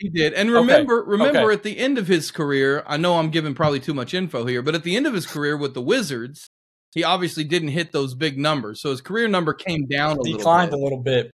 He 0.00 0.08
did. 0.08 0.32
And 0.34 0.52
remember, 0.52 1.02
remember 1.04 1.50
okay. 1.50 1.54
at 1.54 1.62
the 1.64 1.76
end 1.76 1.98
of 1.98 2.06
his 2.06 2.30
career, 2.30 2.84
I 2.86 2.96
know 2.96 3.18
I'm 3.18 3.30
giving 3.30 3.56
probably 3.56 3.80
too 3.80 3.94
much 3.94 4.14
info 4.14 4.46
here, 4.46 4.62
but 4.62 4.76
at 4.76 4.84
the 4.84 4.94
end 4.96 5.08
of 5.08 5.12
his 5.12 5.26
career 5.26 5.56
with 5.56 5.74
the 5.74 5.82
Wizards, 5.82 6.48
he 6.94 7.02
obviously 7.02 7.42
didn't 7.42 7.70
hit 7.70 7.90
those 7.90 8.14
big 8.14 8.38
numbers. 8.38 8.80
So 8.80 8.90
his 8.90 9.00
career 9.00 9.26
number 9.26 9.54
came 9.54 9.86
down 9.86 10.18
a 10.20 10.22
declined 10.22 10.72
a 10.72 10.76
little 10.76 10.84
little 10.84 11.02
bit. 11.02 11.32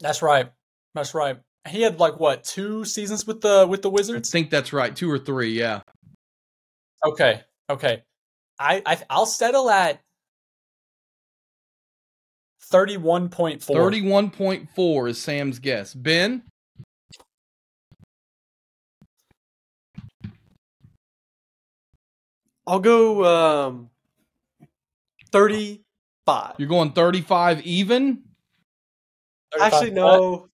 That's 0.00 0.20
right. 0.20 0.50
That's 0.94 1.14
right. 1.14 1.38
He 1.68 1.82
had 1.82 2.00
like 2.00 2.18
what 2.18 2.44
two 2.44 2.84
seasons 2.84 3.26
with 3.26 3.40
the 3.40 3.66
with 3.68 3.82
the 3.82 3.90
Wizards? 3.90 4.30
I 4.30 4.32
think 4.32 4.50
that's 4.50 4.72
right. 4.72 4.94
Two 4.94 5.10
or 5.10 5.18
three, 5.18 5.58
yeah. 5.58 5.80
Okay, 7.06 7.42
okay. 7.68 8.02
I, 8.58 8.82
I 8.86 8.98
I'll 9.10 9.26
settle 9.26 9.68
at 9.68 10.00
thirty 12.62 12.96
one 12.96 13.28
point 13.28 13.62
four. 13.62 13.90
31.4 13.90 15.08
is 15.10 15.20
Sam's 15.20 15.58
guess. 15.58 15.92
Ben? 15.92 16.42
I'll 22.66 22.80
go 22.80 23.24
um, 23.24 23.90
35. 25.32 26.54
You're 26.56 26.68
going 26.68 26.92
35 26.92 27.60
even? 27.62 28.22
Actually, 29.60 29.90
no. 29.90 30.48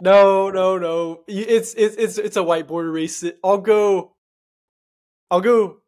No, 0.00 0.50
no, 0.50 0.78
no. 0.78 1.24
It's 1.26 1.74
it's 1.74 1.96
it's 1.96 2.18
it's 2.18 2.36
a 2.36 2.40
whiteboard 2.40 2.92
race. 2.92 3.24
I'll 3.42 3.58
go 3.58 4.12
I'll 5.30 5.40
go 5.40 5.78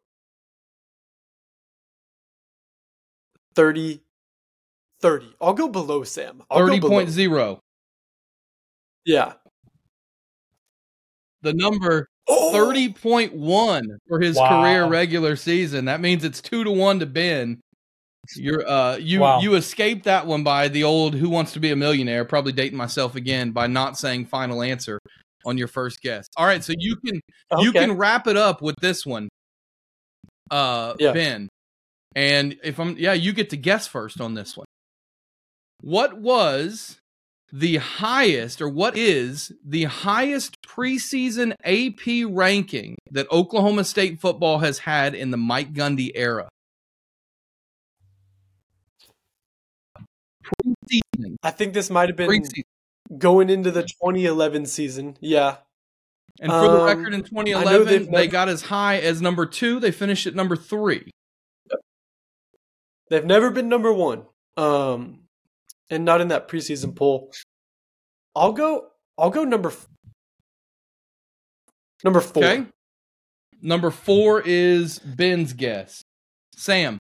30 3.59 3.99
30. 5.01 5.35
I'll 5.41 5.53
go 5.53 5.67
below 5.67 6.05
Sam. 6.05 6.41
I'll 6.49 6.59
30.0. 6.59 7.59
Yeah. 9.05 9.33
The 11.41 11.53
number 11.53 12.07
Oh! 12.29 12.51
30.1 12.53 13.81
for 14.07 14.21
his 14.21 14.37
Wow. 14.37 14.61
career 14.61 14.85
regular 14.87 15.35
season. 15.35 15.85
That 15.85 15.99
means 15.99 16.23
it's 16.23 16.39
2 16.41 16.63
to 16.63 16.71
1 16.71 16.99
to 16.99 17.05
Ben. 17.05 17.59
You're 18.37 18.65
uh 18.69 18.95
you 18.97 19.19
Wow. 19.21 19.41
you 19.41 19.55
escaped 19.55 20.05
that 20.05 20.25
one 20.25 20.43
by 20.43 20.69
the 20.69 20.83
old 20.85 21.15
who 21.15 21.27
wants 21.29 21.51
to 21.53 21.59
be 21.59 21.71
a 21.71 21.75
millionaire, 21.75 22.23
probably 22.23 22.53
dating 22.53 22.77
myself 22.77 23.15
again 23.15 23.51
by 23.51 23.67
not 23.67 23.97
saying 23.97 24.27
final 24.27 24.61
answer 24.61 24.99
on 25.45 25.57
your 25.57 25.67
first 25.67 26.01
guess. 26.01 26.27
All 26.37 26.45
right, 26.45 26.63
so 26.63 26.73
you 26.77 26.95
can 26.97 27.19
you 27.59 27.71
can 27.73 27.91
wrap 27.97 28.27
it 28.27 28.37
up 28.37 28.61
with 28.61 28.75
this 28.81 29.05
one. 29.05 29.27
Uh 30.49 30.93
Yeah. 30.99 31.11
Ben. 31.13 31.49
And 32.15 32.57
if 32.63 32.79
I'm 32.79 32.97
yeah, 32.97 33.13
you 33.13 33.33
get 33.33 33.49
to 33.51 33.57
guess 33.57 33.87
first 33.87 34.19
on 34.19 34.33
this 34.33 34.57
one. 34.57 34.65
What 35.81 36.19
was 36.19 36.99
the 37.51 37.77
highest 37.77 38.61
or 38.61 38.69
what 38.69 38.95
is 38.97 39.51
the 39.65 39.85
highest 39.85 40.61
preseason 40.61 41.53
AP 41.63 42.29
ranking 42.29 42.95
that 43.11 43.31
Oklahoma 43.31 43.83
State 43.83 44.19
football 44.19 44.59
has 44.59 44.79
had 44.79 45.15
in 45.15 45.31
the 45.31 45.37
Mike 45.37 45.73
Gundy 45.73 46.11
era? 46.15 46.49
Preseason. 50.43 51.35
I 51.43 51.51
think 51.51 51.73
this 51.73 51.89
might 51.89 52.09
have 52.09 52.15
been 52.15 52.29
Preseason. 52.29 52.63
going 53.17 53.49
into 53.49 53.71
the 53.71 53.83
2011 53.83 54.65
season. 54.65 55.17
Yeah. 55.19 55.57
And 56.41 56.51
for 56.51 56.61
the 56.69 56.79
Um, 56.79 56.85
record, 56.85 57.13
in 57.13 57.23
2011, 57.23 57.85
they've 57.87 58.11
they 58.11 58.27
got 58.27 58.47
as 58.47 58.63
high 58.63 58.97
as 58.99 59.21
number 59.21 59.45
two. 59.45 59.79
They 59.79 59.91
finished 59.91 60.25
at 60.25 60.35
number 60.35 60.55
three. 60.55 61.11
They've 63.09 63.25
never 63.25 63.49
been 63.51 63.69
number 63.69 63.91
1. 63.91 64.25
Um 64.57 65.21
and 65.89 66.05
not 66.05 66.21
in 66.21 66.27
that 66.27 66.47
preseason 66.47 66.95
poll. 66.95 67.31
I'll 68.35 68.53
go 68.53 68.87
I'll 69.17 69.31
go 69.31 69.43
number 69.43 69.69
f- 69.69 69.87
number 72.03 72.21
4. 72.21 72.43
Okay. 72.43 72.65
Number 73.61 73.91
four 73.91 74.41
is 74.45 74.99
Ben's 74.99 75.53
guess. 75.53 76.03
Sam. 76.55 76.97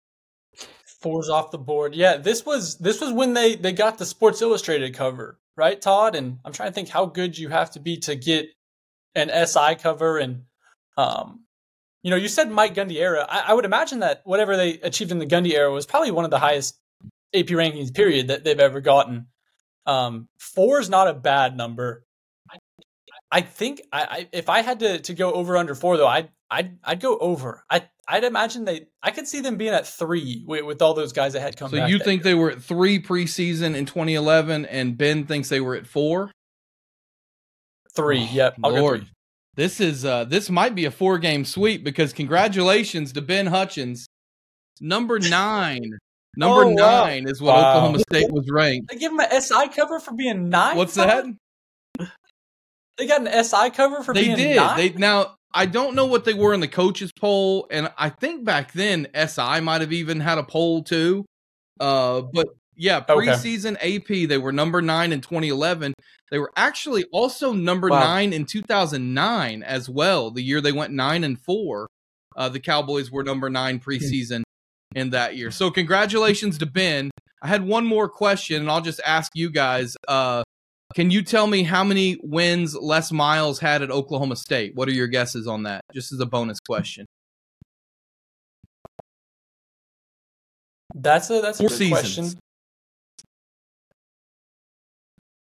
Four's 1.01 1.29
off 1.29 1.51
the 1.51 1.57
board. 1.59 1.93
Yeah, 1.93 2.17
this 2.17 2.45
was 2.45 2.77
this 2.77 2.99
was 2.99 3.13
when 3.13 3.33
they 3.33 3.55
they 3.55 3.71
got 3.71 3.97
the 3.97 4.05
Sports 4.05 4.41
Illustrated 4.41 4.95
cover, 4.95 5.37
right, 5.55 5.79
Todd? 5.79 6.15
And 6.15 6.39
I'm 6.43 6.53
trying 6.53 6.69
to 6.69 6.73
think 6.73 6.89
how 6.89 7.05
good 7.05 7.37
you 7.37 7.49
have 7.49 7.71
to 7.71 7.79
be 7.79 7.97
to 7.97 8.15
get 8.15 8.47
an 9.13 9.29
SI 9.47 9.75
cover. 9.75 10.17
And 10.17 10.43
um, 10.97 11.43
you 12.07 12.11
know, 12.11 12.15
you 12.15 12.29
said 12.29 12.49
Mike 12.49 12.73
Gundy 12.73 12.95
era. 13.01 13.25
I, 13.27 13.47
I 13.47 13.53
would 13.53 13.65
imagine 13.65 13.99
that 13.99 14.21
whatever 14.23 14.55
they 14.55 14.75
achieved 14.79 15.11
in 15.11 15.19
the 15.19 15.25
Gundy 15.25 15.51
era 15.51 15.69
was 15.69 15.85
probably 15.85 16.09
one 16.11 16.23
of 16.23 16.31
the 16.31 16.39
highest 16.39 16.79
AP 17.33 17.47
rankings 17.47 17.93
period 17.93 18.29
that 18.29 18.45
they've 18.45 18.57
ever 18.57 18.79
gotten. 18.79 19.27
Um, 19.85 20.29
four 20.39 20.79
is 20.79 20.89
not 20.89 21.09
a 21.09 21.13
bad 21.13 21.57
number. 21.57 22.05
I, 23.29 23.41
think 23.41 23.81
I, 23.91 24.03
I 24.03 24.27
if 24.31 24.47
I 24.47 24.61
had 24.61 24.79
to 24.79 24.99
to 24.99 25.13
go 25.13 25.33
over 25.33 25.57
under 25.57 25.75
four 25.75 25.97
though, 25.97 26.07
I'd 26.07 26.29
I'd 26.49 26.77
I'd 26.81 27.01
go 27.01 27.17
over. 27.17 27.65
I 27.69 27.89
I'd 28.07 28.23
imagine 28.23 28.63
they 28.63 28.87
I 29.03 29.11
could 29.11 29.27
see 29.27 29.41
them 29.41 29.57
being 29.57 29.73
at 29.73 29.85
three 29.85 30.45
with, 30.47 30.63
with 30.63 30.81
all 30.81 30.93
those 30.93 31.11
guys 31.11 31.33
that 31.33 31.41
had 31.41 31.57
come 31.57 31.71
So 31.71 31.87
you 31.87 31.99
think 31.99 32.23
year. 32.23 32.23
they 32.23 32.35
were 32.35 32.51
at 32.51 32.63
three 32.63 33.01
preseason 33.01 33.75
in 33.75 33.85
2011, 33.85 34.65
and 34.67 34.97
Ben 34.97 35.25
thinks 35.25 35.49
they 35.49 35.59
were 35.59 35.75
at 35.75 35.85
four? 35.85 36.31
three? 37.93 38.29
Oh, 38.31 38.33
yep, 38.33 38.55
I'll 38.63 38.71
go 38.71 38.79
Lord. 38.79 38.99
three. 39.01 39.11
This 39.57 39.81
is 39.81 40.05
uh 40.05 40.23
this 40.23 40.49
might 40.49 40.75
be 40.75 40.85
a 40.85 40.91
four 40.91 41.17
game 41.17 41.43
sweep 41.43 41.83
because 41.83 42.13
congratulations 42.13 43.11
to 43.13 43.21
Ben 43.21 43.47
Hutchens. 43.47 44.05
Number 44.79 45.19
nine. 45.19 45.83
Number 46.37 46.63
Oh, 46.63 46.69
wow. 46.69 47.03
nine 47.05 47.27
is 47.27 47.41
what 47.41 47.55
Wow. 47.55 47.69
Oklahoma 47.71 47.99
State 47.99 48.31
was 48.31 48.47
ranked. 48.49 48.89
They 48.89 48.97
give 48.97 49.11
him 49.11 49.19
an 49.19 49.41
SI 49.41 49.67
cover 49.75 49.99
for 49.99 50.13
being 50.13 50.49
nine. 50.49 50.77
What's 50.77 50.93
that? 50.93 51.25
They 52.97 53.07
got 53.07 53.25
an 53.27 53.43
SI 53.43 53.71
cover 53.71 54.03
for 54.03 54.13
They 54.13 54.25
being 54.25 54.37
did. 54.37 54.55
nine. 54.57 54.77
They 54.77 54.83
did. 54.89 54.95
They 54.95 54.99
now 54.99 55.35
I 55.53 55.65
don't 55.65 55.95
know 55.95 56.05
what 56.05 56.25
they 56.25 56.35
were 56.35 56.53
in 56.53 56.59
the 56.59 56.67
coaches 56.67 57.11
poll, 57.19 57.67
and 57.71 57.91
I 57.97 58.09
think 58.09 58.43
back 58.45 58.73
then 58.73 59.07
SI 59.15 59.59
might 59.61 59.81
have 59.81 59.93
even 59.93 60.19
had 60.19 60.37
a 60.37 60.43
poll 60.43 60.83
too. 60.83 61.25
Uh, 61.79 62.21
but 62.33 62.47
yeah, 62.77 62.97
Okay. 62.97 63.13
preseason 63.27 63.75
AP 63.81 64.25
they 64.27 64.37
were 64.37 64.51
number 64.51 64.81
nine 64.81 65.11
in 65.11 65.21
2011. 65.21 65.93
They 66.31 66.39
were 66.39 66.51
actually 66.55 67.05
also 67.11 67.53
number 67.53 67.89
Wow. 67.89 67.99
nine 67.99 68.33
in 68.33 68.45
2009 68.45 69.63
as 69.63 69.89
well. 69.89 70.31
The 70.31 70.41
year 70.43 70.61
they 70.61 70.71
went 70.71 70.93
nine 70.93 71.23
and 71.23 71.39
four, 71.39 71.87
uh, 72.35 72.49
the 72.49 72.59
Cowboys 72.59 73.11
were 73.11 73.23
number 73.23 73.49
nine 73.49 73.79
preseason 73.79 74.43
in 74.95 75.09
that 75.11 75.35
year. 75.35 75.51
So 75.51 75.71
congratulations 75.71 76.57
to 76.59 76.65
Ben. 76.65 77.09
I 77.41 77.47
had 77.47 77.63
one 77.65 77.85
more 77.85 78.09
question, 78.09 78.61
and 78.61 78.69
I'll 78.71 78.81
just 78.81 78.99
ask 79.05 79.31
you 79.35 79.49
guys. 79.49 79.95
Uh, 80.07 80.43
can 80.95 81.11
you 81.11 81.21
tell 81.21 81.47
me 81.47 81.63
how 81.63 81.83
many 81.83 82.17
wins 82.23 82.73
Les 82.75 83.11
Miles 83.11 83.59
had 83.59 83.81
at 83.81 83.91
Oklahoma 83.91 84.35
State? 84.37 84.73
What 84.75 84.87
are 84.87 84.93
your 84.93 85.07
guesses 85.07 85.45
on 85.45 85.63
that? 85.63 85.81
Just 85.93 86.11
as 86.13 86.19
a 86.19 86.25
bonus 86.25 86.59
question. 86.61 87.05
That's 90.95 91.29
a 91.29 91.41
that's 91.41 91.59
a 91.59 91.63
good 91.63 91.71
seasons. 91.71 91.91
question. 92.15 92.39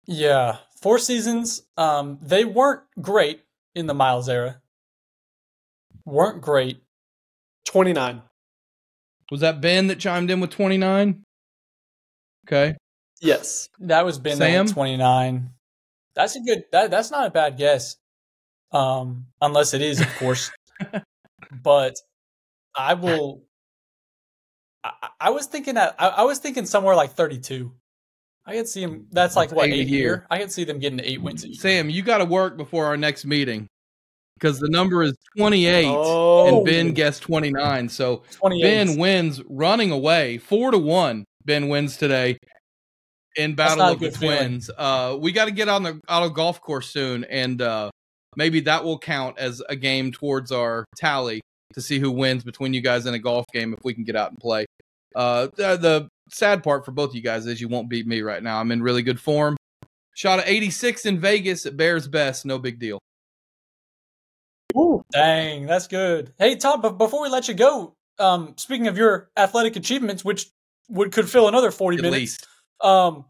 Yeah, 0.07 0.59
four 0.81 0.99
seasons. 0.99 1.63
Um, 1.77 2.19
they 2.23 2.45
weren't 2.45 2.83
great 3.01 3.43
in 3.75 3.87
the 3.87 3.95
Miles 3.95 4.29
era. 4.29 4.61
Weren't 6.05 6.43
great. 6.43 6.83
29. 7.67 8.23
Was 9.31 9.41
that 9.41 9.61
Ben 9.61 9.87
that 9.87 9.99
chimed 9.99 10.31
in 10.31 10.41
with 10.41 10.51
29? 10.51 11.23
Okay. 12.47 12.77
Yes. 13.21 13.69
That 13.79 14.05
was 14.05 14.19
Ben. 14.19 14.37
Sam? 14.37 14.67
twenty 14.67 14.97
nine. 14.99 15.51
That's 16.15 16.37
a 16.37 16.41
good. 16.41 16.65
That 16.73 16.91
that's 16.91 17.11
not 17.11 17.27
a 17.27 17.31
bad 17.31 17.57
guess. 17.57 17.97
Um, 18.71 19.27
unless 19.41 19.73
it 19.73 19.81
is, 19.81 20.01
of 20.01 20.15
course. 20.17 20.51
but 21.63 21.95
I 22.77 22.95
will. 22.95 23.45
I, 24.83 25.09
I 25.21 25.31
was 25.31 25.47
thinking 25.47 25.75
that 25.77 25.95
I, 25.99 26.09
I 26.09 26.23
was 26.25 26.39
thinking 26.39 26.67
somewhere 26.67 26.95
like 26.95 27.13
32. 27.13 27.73
I 28.47 28.53
could 28.55 28.69
see 28.69 28.83
him. 28.83 29.07
That's 29.11 29.37
like 29.37 29.49
That's 29.51 29.57
what 29.57 29.67
eight 29.69 29.73
a 29.73 29.77
eight 29.77 29.89
year. 29.89 30.01
year. 30.01 30.27
I 30.31 30.39
could 30.39 30.53
see 30.53 30.65
them 30.65 30.79
getting 30.79 31.01
eight 31.01 31.23
wins 31.23 31.45
a 31.45 31.49
year. 31.49 31.57
Sam, 31.59 31.89
you 31.89 32.03
got 32.03 32.19
to 32.19 32.25
work 32.25 32.57
before 32.57 32.85
our 32.87 32.97
next 32.97 33.25
meeting 33.25 33.67
because 34.35 34.59
the 34.59 34.69
number 34.69 35.03
is 35.03 35.15
28 35.39 35.87
Oh, 35.89 36.57
and 36.59 36.65
Ben 36.67 36.93
guessed 36.93 37.23
29. 37.23 37.89
So 37.89 38.23
28. 38.33 38.63
Ben 38.63 38.99
wins 38.99 39.43
running 39.49 39.91
away 39.91 40.39
four 40.39 40.71
to 40.71 40.79
one. 40.79 41.25
Ben 41.47 41.69
wins 41.69 41.97
today 41.97 42.37
in 43.37 43.55
Battle 43.55 43.79
not 43.79 43.89
a 43.91 43.93
of 43.95 44.01
the. 44.01 44.11
Twins. 44.11 44.71
Uh, 44.77 45.17
we 45.19 45.33
got 45.33 45.47
to 45.47 45.51
get 45.51 45.69
on 45.69 45.83
the 45.83 46.01
out 46.09 46.23
of 46.23 46.35
golf 46.35 46.61
course 46.61 46.91
soon, 46.91 47.25
and 47.25 47.61
uh, 47.63 47.91
maybe 48.37 48.61
that 48.61 48.85
will 48.85 48.99
count 48.99 49.39
as 49.39 49.63
a 49.69 49.77
game 49.77 50.13
towards 50.13 50.53
our 50.53 50.85
tally 50.97 51.41
to 51.73 51.81
see 51.81 51.99
who 51.99 52.11
wins 52.11 52.45
between 52.45 52.73
you 52.75 52.81
guys 52.81 53.07
in 53.07 53.15
a 53.15 53.19
golf 53.19 53.47
game 53.53 53.73
if 53.73 53.81
we 53.85 53.95
can 53.95 54.05
get 54.05 54.17
out 54.17 54.31
and 54.31 54.39
play. 54.39 54.65
Uh, 55.17 55.49
the, 55.57 55.77
the 55.77 56.09
sad 56.31 56.63
part 56.63 56.85
for 56.85 56.93
both 56.93 57.11
of 57.11 57.17
you 57.17 57.23
guys 57.23 57.47
is 57.47 57.61
you 57.61 57.69
won't 57.69 57.89
beat 57.89 58.07
me 58.07 58.23
right 58.23 58.43
now. 58.43 58.59
I'm 58.61 58.71
in 58.73 58.83
really 58.83 59.03
good 59.03 59.21
form. 59.21 59.57
Shot 60.15 60.39
at 60.39 60.49
86 60.49 61.07
in 61.07 61.19
Vegas 61.21 61.67
at 61.67 61.77
Bears 61.77 62.07
Best. 62.09 62.47
No 62.47 62.59
big 62.59 62.79
deal. 62.79 62.99
Ooh, 64.77 65.05
Dang, 65.13 65.67
that's 65.67 65.87
good. 65.87 66.33
Hey 66.39 66.57
Todd, 66.57 66.83
but 66.83 66.99
before 66.99 67.23
we 67.23 67.29
let 67.29 67.47
you 67.49 67.55
go, 67.55 67.95
um, 68.19 68.55
speaking 68.57 68.89
of 68.89 68.97
your 68.97 69.31
athletic 69.37 69.77
achievements, 69.77 70.25
which 70.25 70.51
would 70.89 71.13
could 71.13 71.29
fill 71.31 71.49
another 71.49 71.71
40 71.71 71.97
At 71.99 72.03
minutes. 72.03 72.19
least. 72.21 72.47
Um, 72.81 73.25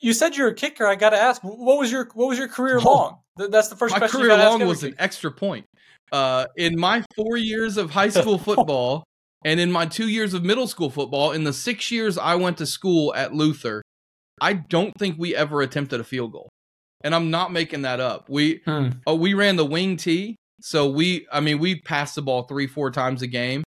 you 0.00 0.12
said 0.12 0.36
you're 0.36 0.48
a 0.48 0.54
kicker. 0.54 0.86
I 0.86 0.96
got 0.96 1.10
to 1.10 1.16
ask, 1.18 1.40
what 1.42 1.78
was 1.78 1.90
your 1.92 2.08
what 2.14 2.28
was 2.28 2.38
your 2.38 2.48
career 2.48 2.78
Oh. 2.82 2.84
long? 2.92 3.18
Th- 3.38 3.50
That's 3.50 3.68
the 3.68 3.76
first 3.76 3.92
my 3.92 3.98
question. 3.98 4.20
you 4.20 4.26
career 4.26 4.38
long 4.38 4.54
every 4.54 4.66
was 4.66 4.82
an 4.84 4.94
extra 4.98 5.30
point. 5.30 5.64
Uh, 6.10 6.46
in 6.56 6.78
my 6.78 7.02
four 7.16 7.36
years 7.36 7.76
of 7.76 7.90
high 7.90 8.08
school 8.10 8.36
football 8.38 9.04
and 9.44 9.58
in 9.60 9.70
my 9.72 9.86
two 9.86 10.08
years 10.08 10.34
of 10.34 10.44
middle 10.44 10.66
school 10.66 10.90
football, 10.90 11.32
in 11.32 11.44
the 11.44 11.52
six 11.52 11.90
years 11.90 12.16
I 12.18 12.34
went 12.34 12.58
to 12.58 12.66
school 12.66 13.14
at 13.14 13.34
Luther, 13.34 13.82
I 14.40 14.54
don't 14.54 14.92
think 14.98 15.16
we 15.18 15.34
ever 15.36 15.62
attempted 15.62 16.00
a 16.00 16.04
field 16.04 16.32
goal. 16.32 16.48
And 17.04 17.14
I'm 17.14 17.30
not 17.30 17.52
making 17.52 17.82
that 17.82 18.00
up. 18.00 18.28
We 18.28 18.60
Hmm. 18.64 18.90
oh, 19.06 19.16
we 19.16 19.34
ran 19.34 19.56
the 19.56 19.64
wing 19.64 19.96
tee, 19.96 20.36
so 20.60 20.88
we 20.88 21.26
I 21.32 21.40
mean 21.40 21.58
we 21.58 21.80
passed 21.80 22.14
the 22.14 22.22
ball 22.22 22.44
three 22.44 22.66
four 22.66 22.90
times 22.90 23.22
a 23.22 23.26
game, 23.26 23.64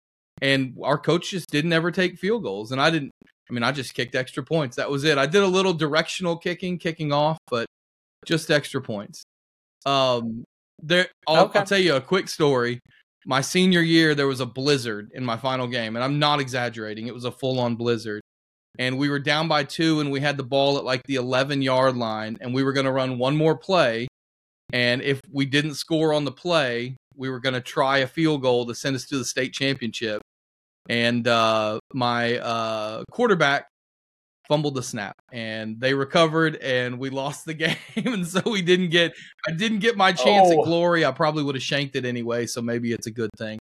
and 0.43 0.77
our 0.83 0.99
coach 0.99 1.31
just 1.31 1.49
didn't 1.51 1.73
ever 1.73 1.91
take 1.91 2.19
field 2.19 2.43
goals, 2.43 2.73
and 2.73 2.81
I 2.81 2.91
didn't. 2.91 3.11
I 3.49 3.53
mean 3.53 3.63
I 3.63 3.73
just 3.73 3.95
kicked 3.95 4.15
extra 4.15 4.43
points. 4.45 4.77
That 4.77 4.91
was 4.91 5.05
it. 5.05 5.19
I 5.19 5.27
did 5.27 5.43
a 5.43 5.47
little 5.47 5.73
directional 5.73 6.37
kicking, 6.37 6.79
kicking 6.79 7.13
off, 7.13 7.39
but 7.49 7.67
just 8.27 8.51
extra 8.51 8.81
points. 8.83 9.23
Um, 9.87 10.45
there. 10.83 11.09
I'll, 11.27 11.45
Okay. 11.47 11.59
I'll 11.61 11.67
tell 11.67 11.79
you 11.79 11.95
a 11.95 12.01
quick 12.01 12.29
story. 12.29 12.81
My 13.27 13.41
senior 13.41 13.83
year, 13.83 14.15
there 14.15 14.27
was 14.27 14.41
a 14.41 14.47
blizzard 14.47 15.11
in 15.15 15.25
my 15.25 15.37
final 15.37 15.67
game, 15.67 15.97
and 15.97 16.05
I'm 16.05 16.19
not 16.19 16.41
exaggerating. 16.41 17.07
It 17.07 17.15
was 17.15 17.25
a 17.25 17.33
full 17.33 17.61
on 17.61 17.77
blizzard. 17.77 18.23
And 18.79 18.99
we 18.99 19.09
were 19.09 19.19
down 19.19 19.49
by 19.49 19.65
two, 19.65 20.01
and 20.01 20.11
we 20.11 20.21
had 20.21 20.37
the 20.37 20.43
ball 20.43 20.79
at 20.79 20.85
like 20.85 21.03
the 21.05 21.17
11 21.17 21.61
yard 21.61 21.97
line, 21.97 22.39
and 22.41 22.55
we 22.55 22.63
were 22.63 22.73
going 22.73 22.87
to 22.87 22.93
run 22.93 23.19
one 23.19 23.37
more 23.37 23.57
play. 23.57 24.09
And 24.73 25.03
if 25.03 25.21
we 25.31 25.45
didn't 25.45 25.75
score 25.75 26.15
on 26.15 26.25
the 26.25 26.33
play, 26.33 26.97
we 27.17 27.29
were 27.29 27.41
going 27.41 27.55
to 27.55 27.61
try 27.61 27.99
a 27.99 28.07
field 28.07 28.43
goal 28.43 28.67
to 28.67 28.75
send 28.75 28.97
us 28.97 29.05
to 29.07 29.19
the 29.19 29.25
state 29.25 29.53
championship. 29.53 30.23
And 30.89 31.27
uh, 31.29 31.81
my 31.93 32.39
uh, 32.39 33.05
quarterback 33.11 33.67
fumbled 34.51 34.75
the 34.75 34.83
snap, 34.83 35.15
and 35.33 35.81
they 35.81 35.95
recovered, 35.95 36.57
and 36.57 36.99
we 36.99 37.09
lost 37.09 37.47
the 37.47 37.55
game. 37.65 37.77
and 37.97 38.27
so 38.27 38.43
we 38.45 38.61
didn't 38.63 38.91
get, 38.91 39.15
I 39.49 39.53
didn't 39.53 39.79
get 39.79 39.97
my 39.97 40.13
chance 40.13 40.49
Oh. 40.51 40.59
at 40.61 40.65
glory. 40.67 41.05
I 41.07 41.13
probably 41.13 41.43
would 41.45 41.55
have 41.55 41.63
shanked 41.63 41.95
it 41.97 42.05
anyway, 42.05 42.47
so 42.47 42.61
maybe 42.61 42.93
it's 42.93 43.07
a 43.07 43.11
good 43.13 43.31
thing. 43.39 43.59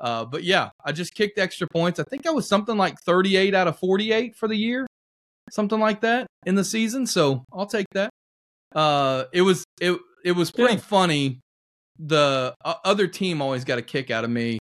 Uh, 0.00 0.24
but 0.24 0.42
yeah, 0.42 0.70
I 0.82 0.92
just 0.92 1.14
kicked 1.14 1.38
extra 1.38 1.66
points. 1.70 2.00
I 2.00 2.04
think 2.04 2.26
I 2.26 2.30
was 2.30 2.48
something 2.48 2.76
like 2.78 2.98
38 3.00 3.54
out 3.54 3.68
of 3.68 3.78
48 3.78 4.34
for 4.34 4.48
the 4.48 4.56
year, 4.56 4.86
something 5.50 5.78
like 5.78 6.00
that 6.00 6.26
in 6.46 6.54
the 6.54 6.64
season. 6.64 7.06
So 7.06 7.44
I'll 7.52 7.66
take 7.66 7.86
that. 7.92 8.08
Uh, 8.74 9.24
it 9.34 9.42
was 9.42 9.62
it 9.80 9.98
it 10.24 10.32
was 10.32 10.50
pretty 10.50 10.74
Yeah. 10.74 10.80
funny. 10.80 11.40
The 11.98 12.54
uh, 12.64 12.74
other 12.82 13.08
team 13.08 13.42
always 13.42 13.64
got 13.64 13.78
a 13.78 13.82
kick 13.82 14.10
out 14.10 14.24
of 14.24 14.30
me, 14.30 14.58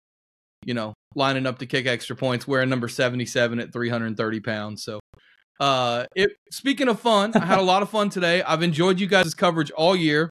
you 0.64 0.74
know, 0.74 0.92
lining 1.16 1.46
up 1.46 1.58
to 1.58 1.66
kick 1.66 1.86
extra 1.86 2.14
points, 2.14 2.46
wearing 2.46 2.68
number 2.68 2.86
77 2.86 3.58
at 3.58 3.72
330 3.72 4.38
pounds. 4.40 4.84
So, 4.84 5.00
uh, 5.60 6.06
it 6.14 6.32
speaking 6.50 6.88
of 6.88 7.00
fun, 7.00 7.32
I 7.34 7.44
had 7.44 7.58
a 7.58 7.62
lot 7.62 7.82
of 7.82 7.90
fun 7.90 8.10
today. 8.10 8.42
I've 8.42 8.62
enjoyed 8.62 9.00
you 9.00 9.06
guys' 9.06 9.34
coverage 9.34 9.70
all 9.72 9.94
year 9.94 10.30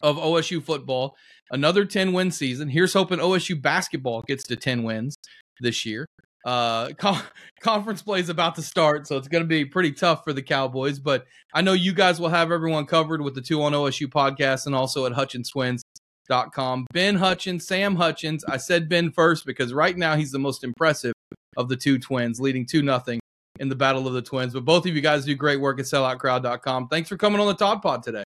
of 0.00 0.16
OSU 0.16 0.62
football. 0.62 1.16
Another 1.52 1.84
10 1.84 2.12
win 2.12 2.30
season. 2.30 2.68
Here's 2.68 2.92
hoping 2.92 3.18
OSU 3.18 3.60
basketball 3.60 4.22
gets 4.22 4.44
to 4.44 4.56
10 4.56 4.82
wins 4.82 5.16
this 5.60 5.84
year. 5.84 6.06
Uh, 6.44 6.90
con- 6.98 7.22
conference 7.60 8.02
play 8.02 8.20
is 8.20 8.28
about 8.28 8.54
to 8.56 8.62
start, 8.62 9.06
so 9.06 9.16
it's 9.16 9.28
going 9.28 9.42
to 9.42 9.48
be 9.48 9.64
pretty 9.64 9.92
tough 9.92 10.24
for 10.24 10.32
the 10.32 10.42
Cowboys. 10.42 10.98
But 10.98 11.26
I 11.54 11.62
know 11.62 11.72
you 11.72 11.92
guys 11.92 12.20
will 12.20 12.28
have 12.28 12.50
everyone 12.52 12.86
covered 12.86 13.20
with 13.20 13.34
the 13.34 13.42
two 13.42 13.62
on 13.62 13.72
OSU 13.72 14.06
podcast 14.06 14.66
and 14.66 14.74
also 14.74 15.06
at 15.06 15.12
HutchensTwins.com. 15.12 16.86
Ben 16.92 17.18
Hutchens, 17.18 17.62
Sam 17.62 17.96
Hutchens. 17.96 18.40
I 18.48 18.56
said 18.56 18.88
Ben 18.88 19.10
first 19.10 19.44
because 19.44 19.72
right 19.72 19.96
now 19.96 20.16
he's 20.16 20.30
the 20.30 20.38
most 20.38 20.64
impressive 20.64 21.12
of 21.56 21.68
the 21.68 21.76
two 21.76 21.98
twins, 21.98 22.40
leading 22.40 22.64
2 22.64 22.82
nothing 22.82 23.19
in 23.60 23.68
the 23.68 23.76
Battle 23.76 24.08
of 24.08 24.14
the 24.14 24.22
Twins. 24.22 24.52
But 24.52 24.64
both 24.64 24.86
of 24.86 24.94
you 24.94 25.00
guys 25.00 25.24
do 25.24 25.36
great 25.36 25.60
work 25.60 25.78
at 25.78 25.84
selloutcrowd.com. 25.84 26.88
Thanks 26.88 27.08
for 27.08 27.16
coming 27.16 27.40
on 27.40 27.46
the 27.46 27.54
Todd 27.54 27.82
Pod 27.82 28.02
today. 28.02 28.24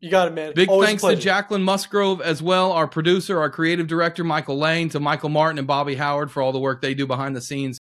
You 0.00 0.10
got 0.10 0.28
it, 0.28 0.34
man. 0.34 0.52
Big 0.54 0.68
Always 0.68 0.88
thanks 0.88 1.02
to. 1.02 1.16
Jacquelyn 1.16 1.62
Musgrove 1.62 2.20
as 2.20 2.42
well, 2.42 2.72
our 2.72 2.88
producer, 2.88 3.38
our 3.38 3.48
creative 3.48 3.86
director, 3.86 4.24
Michael 4.24 4.58
Lane, 4.58 4.88
to 4.90 5.00
Michael 5.00 5.28
Martin 5.28 5.58
and 5.58 5.66
Bobby 5.66 5.94
Howard 5.94 6.30
for 6.30 6.42
all 6.42 6.52
the 6.52 6.58
work 6.58 6.82
they 6.82 6.92
do 6.92 7.06
behind 7.06 7.36
the 7.36 7.40
scenes 7.40 7.78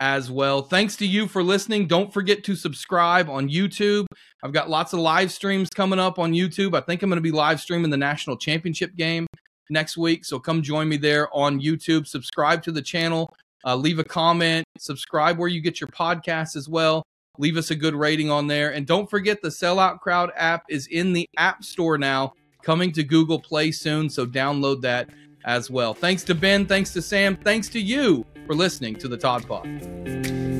as 0.00 0.30
well. 0.30 0.62
Thanks 0.62 0.96
to 0.96 1.06
you 1.06 1.26
for 1.26 1.42
listening. 1.42 1.88
Don't 1.88 2.12
forget 2.12 2.44
to 2.44 2.54
subscribe 2.54 3.28
on 3.28 3.48
YouTube. 3.48 4.06
I've 4.42 4.52
got 4.52 4.70
lots 4.70 4.92
of 4.92 5.00
live 5.00 5.32
streams 5.32 5.68
coming 5.68 5.98
up 5.98 6.18
on 6.18 6.32
YouTube. 6.32 6.76
I 6.76 6.80
think 6.80 7.02
I'm 7.02 7.10
going 7.10 7.16
to 7.16 7.22
be 7.22 7.32
live 7.32 7.60
streaming 7.60 7.90
the 7.90 7.96
national 7.96 8.36
championship 8.36 8.94
game 8.94 9.26
next 9.68 9.96
week. 9.96 10.24
So 10.24 10.38
come 10.38 10.62
join 10.62 10.88
me 10.88 10.96
there 10.96 11.28
on 11.34 11.60
YouTube. 11.60 12.06
Subscribe 12.06 12.62
to 12.64 12.72
the 12.72 12.82
channel. 12.82 13.34
Uh, 13.64 13.76
leave 13.76 13.98
a 13.98 14.04
comment. 14.04 14.64
Subscribe 14.78 15.38
where 15.38 15.48
you 15.48 15.60
get 15.60 15.80
your 15.80 15.88
podcasts 15.88 16.56
as 16.56 16.68
well. 16.68 17.02
Leave 17.38 17.56
us 17.56 17.70
a 17.70 17.74
good 17.74 17.94
rating 17.94 18.30
on 18.30 18.46
there. 18.46 18.72
And 18.72 18.86
don't 18.86 19.08
forget 19.10 19.42
the 19.42 19.48
Sellout 19.48 20.00
Crowd 20.00 20.30
app 20.36 20.64
is 20.68 20.86
in 20.88 21.12
the 21.12 21.28
App 21.36 21.64
Store 21.64 21.98
now, 21.98 22.32
coming 22.62 22.92
to 22.92 23.02
Google 23.02 23.40
Play 23.40 23.72
soon. 23.72 24.08
So 24.08 24.26
download 24.26 24.80
that 24.82 25.08
as 25.44 25.70
well. 25.70 25.94
Thanks 25.94 26.22
to 26.24 26.34
Ben. 26.34 26.66
Thanks 26.66 26.92
to 26.92 27.02
Sam. 27.02 27.36
Thanks 27.36 27.68
to 27.70 27.80
you 27.80 28.24
for 28.46 28.54
listening 28.54 28.94
to 28.96 29.08
the 29.08 29.16
Todd 29.16 29.46
Pod. 29.48 30.53